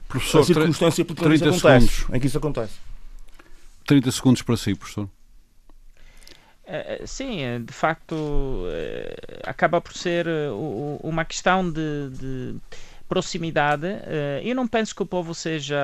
professor, 0.06 0.40
a 0.40 0.44
circunstância 0.44 1.04
por 1.04 1.16
que 1.16 1.34
isso 1.34 1.44
acontece, 1.44 1.86
segundos. 1.86 2.14
em 2.14 2.20
que 2.20 2.26
isso 2.26 2.38
acontece. 2.38 2.74
30 3.86 4.12
segundos 4.12 4.42
para 4.42 4.56
si, 4.56 4.74
professor. 4.74 5.08
Uh, 6.64 7.06
sim, 7.06 7.42
eh, 7.42 7.58
de 7.58 7.72
facto, 7.72 8.14
uh, 8.14 9.40
acaba 9.44 9.80
por 9.80 9.94
ser 9.94 10.26
uh, 10.28 11.00
uma 11.02 11.24
questão 11.24 11.68
de, 11.68 12.10
de 12.10 12.56
proximidade. 13.12 13.86
Eh, 13.86 14.40
eu 14.42 14.56
não 14.56 14.66
penso 14.66 14.96
que 14.96 15.02
o 15.02 15.06
povo 15.06 15.34
seja 15.34 15.76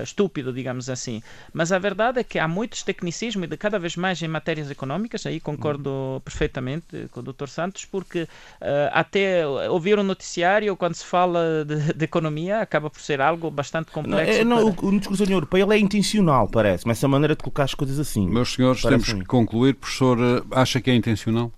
estúpido, 0.00 0.52
digamos 0.52 0.88
assim, 0.88 1.20
mas 1.52 1.72
a 1.72 1.78
verdade 1.78 2.20
é 2.20 2.22
que 2.22 2.38
há 2.38 2.46
muitos 2.46 2.84
tecnicismos 2.84 3.46
e 3.46 3.48
de 3.48 3.56
cada 3.56 3.80
vez 3.80 3.96
mais 3.96 4.22
em 4.22 4.28
matérias 4.28 4.70
económicas, 4.70 5.26
aí 5.26 5.40
concordo 5.40 5.90
uhum. 5.90 6.20
perfeitamente 6.20 7.08
com 7.10 7.18
o 7.18 7.22
Dr. 7.24 7.48
Santos, 7.48 7.84
porque 7.84 8.28
eh, 8.60 8.90
até 8.92 9.44
ouvir 9.44 9.98
um 9.98 10.04
noticiário 10.04 10.76
quando 10.76 10.94
se 10.94 11.04
fala 11.04 11.64
de, 11.66 11.94
de 11.94 12.04
economia 12.04 12.60
acaba 12.60 12.88
por 12.88 13.00
ser 13.00 13.20
algo 13.20 13.50
bastante 13.50 13.90
complexo. 13.90 14.44
Não, 14.44 14.58
é, 14.58 14.62
não, 14.62 14.72
para... 14.72 14.86
O 14.86 14.96
discurso 14.96 15.22
da 15.22 15.24
União 15.24 15.36
Europeia 15.38 15.66
é 15.72 15.78
intencional, 15.78 16.46
parece, 16.46 16.86
mas 16.86 16.98
essa 16.98 17.08
maneira 17.08 17.34
de 17.34 17.42
colocar 17.42 17.64
as 17.64 17.74
coisas 17.74 17.98
assim. 17.98 18.28
Meus 18.28 18.52
senhores, 18.54 18.82
temos 18.82 19.12
que 19.12 19.24
concluir. 19.24 19.74
Professor, 19.74 20.16
eh, 20.20 20.42
acha 20.52 20.80
que 20.80 20.92
é 20.92 20.94
intencional? 20.94 21.50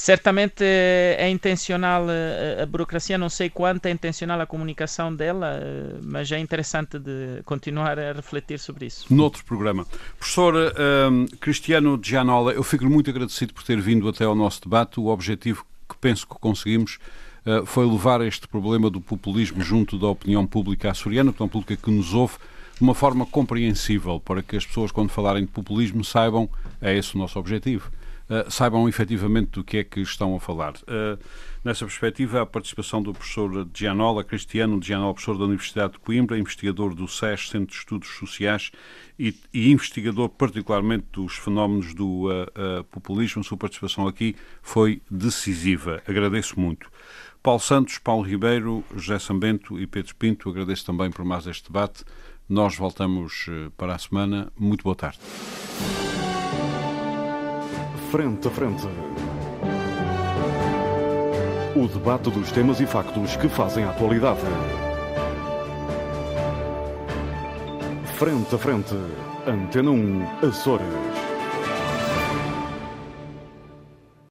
Certamente 0.00 0.64
eh, 0.64 1.16
é 1.18 1.28
intencional 1.28 2.06
eh, 2.08 2.62
a 2.62 2.64
burocracia, 2.64 3.18
não 3.18 3.28
sei 3.28 3.50
quanto 3.50 3.84
é 3.84 3.90
intencional 3.90 4.40
a 4.40 4.46
comunicação 4.46 5.14
dela, 5.14 5.60
eh, 5.60 5.98
mas 6.02 6.32
é 6.32 6.38
interessante 6.38 6.98
de 6.98 7.42
continuar 7.44 7.98
a 7.98 8.14
refletir 8.14 8.58
sobre 8.58 8.86
isso. 8.86 9.14
Noutro 9.14 9.44
programa. 9.44 9.86
Professor 10.18 10.54
um, 10.54 11.26
Cristiano 11.38 12.00
Gianola, 12.02 12.52
eu 12.52 12.62
fico 12.62 12.86
muito 12.86 13.10
agradecido 13.10 13.52
por 13.52 13.62
ter 13.62 13.78
vindo 13.78 14.08
até 14.08 14.24
ao 14.24 14.34
nosso 14.34 14.62
debate. 14.62 14.98
O 14.98 15.08
objetivo 15.08 15.66
que 15.86 15.94
penso 16.00 16.26
que 16.26 16.34
conseguimos 16.36 16.98
uh, 17.44 17.66
foi 17.66 17.84
levar 17.84 18.22
este 18.22 18.48
problema 18.48 18.88
do 18.88 19.02
populismo 19.02 19.60
junto 19.60 19.98
da 19.98 20.06
opinião 20.06 20.46
pública 20.46 20.90
açoriana, 20.90 21.28
opinião 21.28 21.48
pública 21.50 21.76
que 21.76 21.90
nos 21.90 22.14
ouve, 22.14 22.38
de 22.74 22.82
uma 22.82 22.94
forma 22.94 23.26
compreensível, 23.26 24.18
para 24.18 24.42
que 24.42 24.56
as 24.56 24.64
pessoas, 24.64 24.90
quando 24.90 25.10
falarem 25.10 25.44
de 25.44 25.50
populismo, 25.50 26.02
saibam, 26.02 26.48
é 26.80 26.96
esse 26.96 27.16
o 27.16 27.18
nosso 27.18 27.38
objetivo 27.38 27.92
uh, 28.30 28.50
saibam 28.50 28.88
efetivamente 28.88 29.50
do 29.50 29.64
que 29.64 29.78
é 29.78 29.84
que 29.84 30.00
estão 30.00 30.34
a 30.36 30.40
falar. 30.40 30.74
Uh, 30.82 31.18
nessa 31.64 31.84
perspectiva, 31.84 32.40
a 32.40 32.46
participação 32.46 33.02
do 33.02 33.12
professor 33.12 33.68
Gianola 33.74 34.22
Cristiano 34.22 34.80
Gianola, 34.80 35.12
professor 35.12 35.36
da 35.36 35.44
Universidade 35.44 35.94
de 35.94 35.98
Coimbra, 35.98 36.38
investigador 36.38 36.94
do 36.94 37.08
SES, 37.08 37.48
Centro 37.48 37.66
de 37.66 37.74
Estudos 37.74 38.08
Sociais, 38.08 38.70
e, 39.18 39.34
e 39.52 39.70
investigador 39.70 40.28
particularmente 40.28 41.06
dos 41.12 41.34
fenómenos 41.34 41.92
do 41.92 42.30
uh, 42.30 42.84
populismo, 42.84 43.42
sua 43.42 43.58
participação 43.58 44.06
aqui 44.06 44.36
foi 44.62 45.02
decisiva. 45.10 46.02
Agradeço 46.06 46.58
muito. 46.58 46.88
Paulo 47.42 47.60
Santos, 47.60 47.98
Paulo 47.98 48.22
Ribeiro, 48.22 48.84
José 48.94 49.18
Sambento 49.18 49.78
e 49.78 49.86
Pedro 49.86 50.14
Pinto, 50.14 50.48
agradeço 50.48 50.84
também 50.84 51.10
por 51.10 51.24
mais 51.24 51.46
este 51.46 51.68
debate. 51.68 52.04
Nós 52.48 52.76
voltamos 52.76 53.46
para 53.76 53.94
a 53.94 53.98
semana. 53.98 54.52
Muito 54.58 54.82
boa 54.82 54.96
tarde. 54.96 55.18
Frente 58.10 58.48
a 58.48 58.50
Frente. 58.50 58.88
O 61.76 61.86
debate 61.86 62.28
dos 62.28 62.50
temas 62.50 62.80
e 62.80 62.86
factos 62.86 63.36
que 63.36 63.48
fazem 63.48 63.84
a 63.84 63.90
atualidade. 63.90 64.40
Frente 68.18 68.52
a 68.52 68.58
Frente. 68.58 68.96
Antena 69.46 69.92
1, 69.92 70.48
Açores. 70.48 71.09